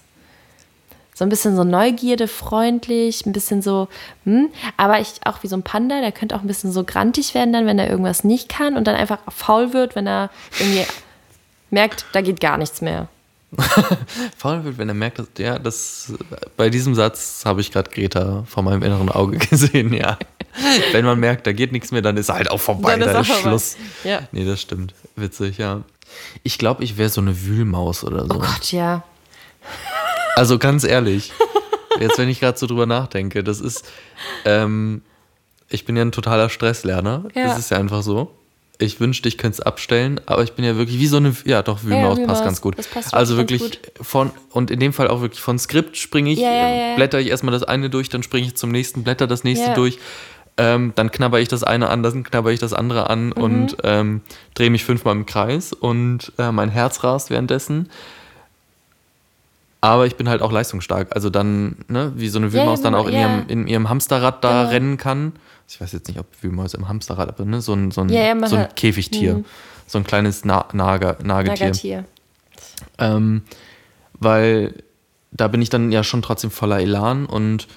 So 1.13 1.25
ein 1.25 1.29
bisschen 1.29 1.55
so 1.55 1.63
Neugierde, 1.63 2.27
freundlich, 2.27 3.25
ein 3.25 3.33
bisschen 3.33 3.61
so, 3.61 3.89
hm, 4.23 4.49
aber 4.77 5.01
ich 5.01 5.15
auch 5.25 5.43
wie 5.43 5.47
so 5.47 5.57
ein 5.57 5.63
Panda, 5.63 5.99
der 5.99 6.13
könnte 6.13 6.35
auch 6.35 6.41
ein 6.41 6.47
bisschen 6.47 6.71
so 6.71 6.85
grantig 6.85 7.33
werden 7.33 7.51
dann, 7.51 7.65
wenn 7.65 7.77
er 7.77 7.89
irgendwas 7.89 8.23
nicht 8.23 8.47
kann 8.47 8.77
und 8.77 8.87
dann 8.87 8.95
einfach 8.95 9.19
faul 9.29 9.73
wird, 9.73 9.95
wenn 9.95 10.07
er 10.07 10.29
irgendwie 10.59 10.85
merkt, 11.71 12.05
da 12.13 12.21
geht 12.21 12.39
gar 12.39 12.57
nichts 12.57 12.79
mehr. 12.81 13.09
faul 14.37 14.63
wird, 14.63 14.77
wenn 14.77 14.89
er 14.89 14.95
merkt, 14.95 15.19
dass, 15.19 15.27
ja, 15.37 15.57
das, 15.57 16.13
bei 16.55 16.69
diesem 16.69 16.93
Satz 16.95 17.43
habe 17.45 17.61
ich 17.61 17.71
gerade 17.71 17.89
Greta 17.89 18.43
vor 18.47 18.63
meinem 18.63 18.83
inneren 18.83 19.09
Auge 19.09 19.37
gesehen, 19.49 19.93
ja. 19.93 20.17
wenn 20.91 21.05
man 21.05 21.19
merkt, 21.19 21.47
da 21.47 21.51
geht 21.51 21.71
nichts 21.71 21.91
mehr, 21.91 22.01
dann 22.01 22.17
ist 22.17 22.29
halt 22.29 22.51
auch 22.51 22.59
vorbei, 22.59 22.97
dann 22.97 23.01
ist, 23.01 23.13
dann 23.13 23.21
ist 23.21 23.41
Schluss. 23.41 23.77
Ja. 24.03 24.21
Nee, 24.31 24.45
das 24.45 24.61
stimmt. 24.61 24.93
Witzig, 25.15 25.57
ja. 25.57 25.81
Ich 26.43 26.57
glaube, 26.57 26.83
ich 26.83 26.97
wäre 26.97 27.09
so 27.09 27.21
eine 27.21 27.43
Wühlmaus 27.43 28.03
oder 28.03 28.25
so. 28.25 28.35
Oh 28.35 28.39
Gott, 28.39 28.71
ja. 28.71 29.03
Also 30.35 30.57
ganz 30.57 30.83
ehrlich, 30.83 31.33
jetzt 31.99 32.17
wenn 32.17 32.29
ich 32.29 32.39
gerade 32.39 32.57
so 32.57 32.67
drüber 32.67 32.85
nachdenke, 32.85 33.43
das 33.43 33.59
ist, 33.59 33.85
ähm, 34.45 35.01
ich 35.69 35.85
bin 35.85 35.95
ja 35.95 36.03
ein 36.03 36.11
totaler 36.11 36.49
Stresslerner. 36.49 37.25
Ja. 37.35 37.45
Das 37.45 37.59
ist 37.59 37.71
ja 37.71 37.77
einfach 37.77 38.01
so. 38.01 38.35
Ich 38.81 39.01
wünschte, 39.01 39.27
ich 39.27 39.37
könnte 39.37 39.55
es 39.55 39.59
abstellen, 39.59 40.21
aber 40.25 40.41
ich 40.43 40.53
bin 40.53 40.63
ja 40.63 40.77
wirklich 40.77 40.99
wie 40.99 41.07
so 41.07 41.17
eine, 41.17 41.35
ja 41.43 41.61
doch, 41.61 41.83
Wühlmaus 41.83 42.17
ja, 42.17 42.25
passt 42.25 42.45
ganz 42.45 42.61
gut. 42.61 42.77
Passt 42.93 43.13
also 43.13 43.35
wirklich 43.35 43.61
gut. 43.61 43.91
von, 44.01 44.31
und 44.51 44.71
in 44.71 44.79
dem 44.79 44.93
Fall 44.93 45.09
auch 45.09 45.19
wirklich 45.19 45.41
von 45.41 45.59
Skript 45.59 45.97
springe 45.97 46.31
ich, 46.31 46.39
ja, 46.39 46.95
blätter 46.95 47.19
ich 47.19 47.27
erstmal 47.27 47.51
das 47.51 47.63
eine 47.63 47.89
durch, 47.89 48.07
dann 48.07 48.23
springe 48.23 48.47
ich 48.47 48.55
zum 48.55 48.71
nächsten, 48.71 49.03
blätter 49.03 49.27
das 49.27 49.43
nächste 49.43 49.73
durch. 49.73 49.99
Ähm, 50.55 50.93
dann 50.95 51.11
knabber 51.11 51.39
ich 51.39 51.47
das 51.47 51.63
eine 51.63 51.89
an, 51.89 52.03
dann 52.03 52.23
knabber 52.23 52.51
ich 52.51 52.59
das 52.59 52.73
andere 52.73 53.09
an 53.09 53.27
mhm. 53.27 53.31
und 53.33 53.77
ähm, 53.83 54.21
drehe 54.53 54.69
mich 54.69 54.83
fünfmal 54.83 55.15
im 55.15 55.25
Kreis 55.25 55.73
und 55.73 56.33
äh, 56.37 56.51
mein 56.51 56.69
Herz 56.69 57.03
rast 57.03 57.29
währenddessen. 57.29 57.89
Aber 59.81 60.05
ich 60.05 60.15
bin 60.15 60.27
halt 60.27 60.41
auch 60.41 60.51
leistungsstark. 60.51 61.15
Also 61.15 61.29
dann, 61.29 61.77
ne, 61.87 62.11
wie 62.15 62.27
so 62.27 62.37
eine 62.37 62.51
Wühlmaus 62.51 62.79
ja, 62.79 62.83
dann 62.83 62.95
auch 62.95 63.07
in, 63.07 63.13
ja. 63.13 63.21
ihrem, 63.21 63.47
in 63.47 63.67
ihrem 63.67 63.89
Hamsterrad 63.89 64.43
da 64.43 64.61
genau. 64.61 64.69
rennen 64.71 64.97
kann. 64.97 65.33
Ich 65.67 65.79
weiß 65.79 65.93
jetzt 65.93 66.07
nicht, 66.07 66.19
ob 66.19 66.25
Wühlmäuse 66.41 66.77
im 66.77 66.87
Hamsterrad, 66.87 67.29
aber 67.29 67.45
ne, 67.45 67.61
so 67.61 67.73
ein, 67.73 67.91
so 67.91 68.01
ein, 68.01 68.09
ja, 68.09 68.47
so 68.47 68.57
ein 68.57 68.67
Käfigtier. 68.75 69.35
Mhm. 69.35 69.45
So 69.87 69.97
ein 69.97 70.03
kleines 70.03 70.43
Na 70.45 70.65
Nager, 70.73 71.17
Nagetier. 71.23 71.67
Nagetier. 71.67 72.05
Ähm, 72.97 73.43
weil 74.13 74.73
da 75.31 75.47
bin 75.47 75.61
ich 75.61 75.69
dann 75.69 75.91
ja 75.91 76.03
schon 76.03 76.21
trotzdem 76.21 76.51
voller 76.51 76.79
Elan 76.79 77.25
und 77.25 77.67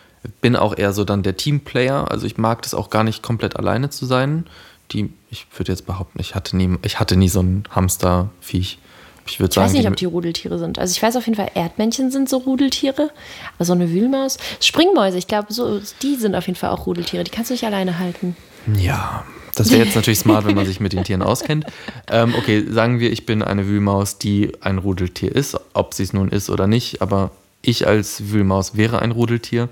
bin 0.41 0.57
auch 0.57 0.77
eher 0.77 0.93
so 0.93 1.05
dann 1.05 1.23
der 1.23 1.37
Teamplayer. 1.37 2.11
Also 2.11 2.27
ich 2.27 2.37
mag 2.37 2.63
das 2.63 2.75
auch 2.75 2.91
gar 2.91 3.05
nicht 3.05 3.23
komplett 3.23 3.57
alleine 3.57 3.91
zu 3.91 4.07
sein. 4.07 4.47
Die, 4.91 5.13
ich 5.31 5.47
würde 5.57 5.73
jetzt 5.73 5.87
behaupten, 5.87 6.21
ich 6.21 6.35
hatte 6.35 6.57
nie, 6.57 6.77
ich 6.83 7.01
hatte 7.01 7.17
nie 7.17 7.29
so 7.29 7.41
ein 7.41 7.65
Hamsterviech. 7.71 8.79
Ich, 9.27 9.41
ich 9.41 9.53
sagen, 9.53 9.67
weiß 9.67 9.73
nicht, 9.73 9.89
ob 9.89 9.97
die 9.97 10.05
Rudeltiere 10.05 10.59
sind. 10.59 10.79
Also 10.79 10.93
ich 10.93 11.03
weiß 11.03 11.17
auf 11.17 11.27
jeden 11.27 11.37
Fall, 11.37 11.51
Erdmännchen 11.55 12.11
sind 12.11 12.29
so 12.29 12.39
Rudeltiere. 12.39 13.11
Aber 13.57 13.65
so 13.65 13.73
eine 13.73 13.91
Wühlmaus. 13.91 14.39
Springmäuse, 14.61 15.19
ich 15.19 15.27
glaube, 15.27 15.53
so, 15.53 15.81
die 16.03 16.17
sind 16.17 16.35
auf 16.35 16.47
jeden 16.47 16.59
Fall 16.59 16.71
auch 16.71 16.87
Rudeltiere. 16.87 17.25
Die 17.25 17.31
kannst 17.31 17.51
du 17.51 17.55
nicht 17.55 17.65
alleine 17.65 17.99
halten. 17.99 18.37
Ja, 18.79 19.25
das 19.55 19.71
wäre 19.71 19.85
jetzt 19.85 19.97
natürlich 19.97 20.19
smart, 20.19 20.47
wenn 20.47 20.55
man 20.55 20.67
sich 20.67 20.81
mit 20.81 20.93
den 20.93 21.05
Tieren 21.05 21.23
auskennt. 21.23 21.67
Ähm, 22.11 22.35
okay, 22.37 22.65
sagen 22.71 23.01
wir, 23.01 23.13
ich 23.13 23.27
bin 23.27 23.43
eine 23.43 23.67
Wühlmaus, 23.67 24.19
die 24.19 24.53
ein 24.61 24.79
Rudeltier 24.79 25.35
ist, 25.35 25.59
ob 25.75 25.95
sie 25.95 26.05
es 26.05 26.13
nun 26.13 26.29
ist 26.29 26.49
oder 26.49 26.67
nicht. 26.67 27.03
Aber 27.03 27.31
ich 27.61 27.87
als 27.87 28.31
Wühlmaus 28.31 28.77
wäre 28.77 29.01
ein 29.01 29.11
Rudeltier. 29.11 29.69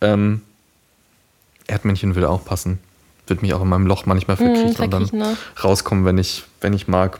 Ähm, 0.00 0.42
Erdmännchen 1.66 2.14
würde 2.14 2.28
auch 2.28 2.44
passen. 2.44 2.78
Würde 3.26 3.42
mich 3.42 3.54
auch 3.54 3.62
in 3.62 3.68
meinem 3.68 3.86
Loch 3.86 4.06
manchmal 4.06 4.36
verkriechen, 4.36 4.76
mm, 4.78 4.82
und 4.82 4.92
dann 4.92 5.08
ne? 5.12 5.36
rauskommen, 5.62 6.04
wenn 6.04 6.18
ich, 6.18 6.44
wenn 6.60 6.72
ich 6.72 6.86
mag. 6.86 7.18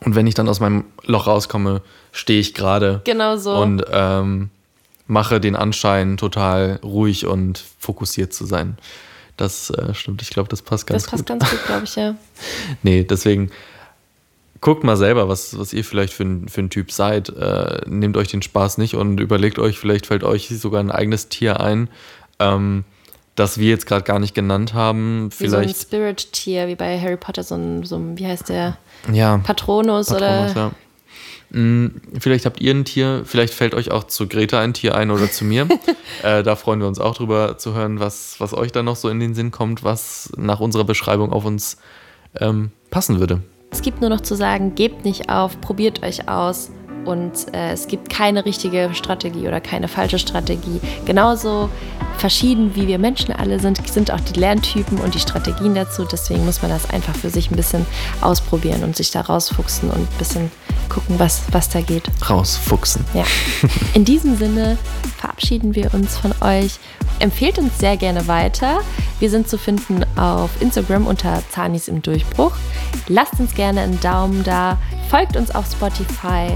Und 0.00 0.14
wenn 0.14 0.26
ich 0.26 0.34
dann 0.34 0.48
aus 0.48 0.60
meinem 0.60 0.84
Loch 1.04 1.26
rauskomme, 1.26 1.82
stehe 2.12 2.40
ich 2.40 2.54
gerade. 2.54 3.00
Genau 3.04 3.36
so. 3.36 3.56
Und 3.56 3.84
ähm, 3.90 4.50
mache 5.06 5.40
den 5.40 5.56
Anschein, 5.56 6.16
total 6.16 6.80
ruhig 6.82 7.26
und 7.26 7.62
fokussiert 7.78 8.32
zu 8.32 8.46
sein. 8.46 8.76
Das 9.36 9.70
äh, 9.70 9.94
stimmt, 9.94 10.22
ich 10.22 10.30
glaube, 10.30 10.48
das 10.48 10.62
passt 10.62 10.86
ganz 10.86 11.04
gut. 11.04 11.12
Das 11.12 11.24
passt 11.24 11.28
gut. 11.28 11.40
ganz 11.40 11.50
gut, 11.50 11.66
glaube 11.66 11.84
ich, 11.84 11.96
ja. 11.96 12.14
nee, 12.82 13.04
deswegen 13.04 13.50
guckt 14.60 14.84
mal 14.84 14.96
selber, 14.96 15.28
was, 15.28 15.58
was 15.58 15.72
ihr 15.72 15.84
vielleicht 15.84 16.12
für 16.14 16.22
ein, 16.22 16.48
für 16.48 16.62
ein 16.62 16.70
Typ 16.70 16.90
seid. 16.90 17.28
Äh, 17.28 17.82
nehmt 17.86 18.16
euch 18.16 18.28
den 18.28 18.42
Spaß 18.42 18.78
nicht 18.78 18.94
und 18.94 19.20
überlegt 19.20 19.58
euch, 19.58 19.78
vielleicht 19.78 20.06
fällt 20.06 20.24
euch 20.24 20.48
sogar 20.48 20.80
ein 20.80 20.90
eigenes 20.90 21.28
Tier 21.28 21.60
ein. 21.60 21.88
Ähm, 22.38 22.84
das 23.34 23.58
wir 23.58 23.68
jetzt 23.68 23.86
gerade 23.86 24.04
gar 24.04 24.18
nicht 24.18 24.34
genannt 24.34 24.74
haben. 24.74 25.30
Vielleicht 25.30 25.52
wie 25.52 25.56
so 25.56 25.56
ein 25.56 25.74
Spirit-Tier, 25.74 26.68
wie 26.68 26.76
bei 26.76 27.00
Harry 27.00 27.16
Potter, 27.16 27.42
so 27.42 27.56
ein, 27.56 27.84
so 27.84 27.96
ein 27.96 28.18
wie 28.18 28.26
heißt 28.26 28.48
der? 28.48 28.78
Ja. 29.12 29.38
Patronus, 29.38 30.08
Patronus 30.08 30.12
oder. 30.12 30.52
Ja. 30.54 30.70
Hm, 31.50 32.00
vielleicht 32.18 32.46
habt 32.46 32.60
ihr 32.60 32.74
ein 32.74 32.84
Tier, 32.84 33.22
vielleicht 33.24 33.54
fällt 33.54 33.74
euch 33.74 33.90
auch 33.90 34.04
zu 34.04 34.26
Greta 34.26 34.60
ein 34.60 34.74
Tier 34.74 34.96
ein 34.96 35.10
oder 35.10 35.30
zu 35.30 35.44
mir. 35.44 35.68
äh, 36.22 36.42
da 36.42 36.56
freuen 36.56 36.80
wir 36.80 36.88
uns 36.88 36.98
auch 36.98 37.14
drüber 37.14 37.58
zu 37.58 37.74
hören, 37.74 38.00
was, 38.00 38.36
was 38.38 38.54
euch 38.54 38.72
da 38.72 38.82
noch 38.82 38.96
so 38.96 39.08
in 39.08 39.20
den 39.20 39.34
Sinn 39.34 39.50
kommt, 39.50 39.84
was 39.84 40.32
nach 40.36 40.60
unserer 40.60 40.84
Beschreibung 40.84 41.32
auf 41.32 41.44
uns 41.44 41.76
ähm, 42.40 42.70
passen 42.90 43.20
würde. 43.20 43.40
Es 43.70 43.82
gibt 43.82 44.00
nur 44.00 44.10
noch 44.10 44.20
zu 44.20 44.34
sagen, 44.36 44.74
gebt 44.74 45.04
nicht 45.04 45.28
auf, 45.28 45.60
probiert 45.60 46.02
euch 46.02 46.28
aus 46.28 46.70
und 47.04 47.54
äh, 47.54 47.72
es 47.72 47.86
gibt 47.86 48.10
keine 48.10 48.44
richtige 48.44 48.90
Strategie 48.94 49.46
oder 49.46 49.60
keine 49.60 49.88
falsche 49.88 50.18
Strategie. 50.18 50.80
Genauso 51.04 51.68
verschieden 52.18 52.74
wie 52.74 52.86
wir 52.86 52.98
Menschen 52.98 53.32
alle 53.32 53.60
sind, 53.60 53.86
sind 53.88 54.10
auch 54.10 54.20
die 54.20 54.38
Lerntypen 54.38 54.98
und 54.98 55.14
die 55.14 55.20
Strategien 55.20 55.74
dazu. 55.74 56.04
Deswegen 56.10 56.44
muss 56.44 56.62
man 56.62 56.70
das 56.70 56.88
einfach 56.90 57.14
für 57.14 57.30
sich 57.30 57.50
ein 57.50 57.56
bisschen 57.56 57.84
ausprobieren 58.20 58.82
und 58.82 58.96
sich 58.96 59.10
da 59.10 59.20
rausfuchsen 59.20 59.90
und 59.90 59.98
ein 59.98 60.18
bisschen 60.18 60.50
gucken, 60.88 61.18
was, 61.18 61.42
was 61.52 61.68
da 61.68 61.80
geht. 61.80 62.04
Rausfuchsen. 62.28 63.04
Ja. 63.14 63.24
In 63.94 64.04
diesem 64.04 64.36
Sinne 64.36 64.78
verabschieden 65.18 65.74
wir 65.74 65.92
uns 65.94 66.16
von 66.16 66.32
euch. 66.40 66.78
Empfehlt 67.18 67.58
uns 67.58 67.78
sehr 67.78 67.96
gerne 67.96 68.26
weiter. 68.26 68.80
Wir 69.20 69.30
sind 69.30 69.48
zu 69.48 69.58
finden 69.58 70.04
auf 70.16 70.50
Instagram 70.60 71.06
unter 71.06 71.42
Zanis 71.50 71.88
im 71.88 72.02
Durchbruch. 72.02 72.52
Lasst 73.08 73.38
uns 73.38 73.54
gerne 73.54 73.82
einen 73.82 74.00
Daumen 74.00 74.42
da, 74.44 74.78
folgt 75.10 75.36
uns 75.36 75.54
auf 75.54 75.66
Spotify 75.70 76.52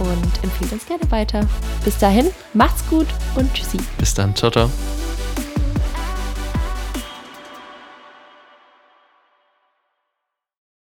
und 0.00 0.42
empfehlt 0.42 0.72
uns 0.72 0.86
gerne 0.86 1.10
weiter. 1.10 1.46
Bis 1.84 1.98
dahin, 1.98 2.30
macht's 2.54 2.86
gut 2.88 3.06
und 3.34 3.52
tschüssi. 3.54 3.78
Bis 3.98 4.14
dann, 4.14 4.34
ciao, 4.34 4.50
ciao. 4.50 4.70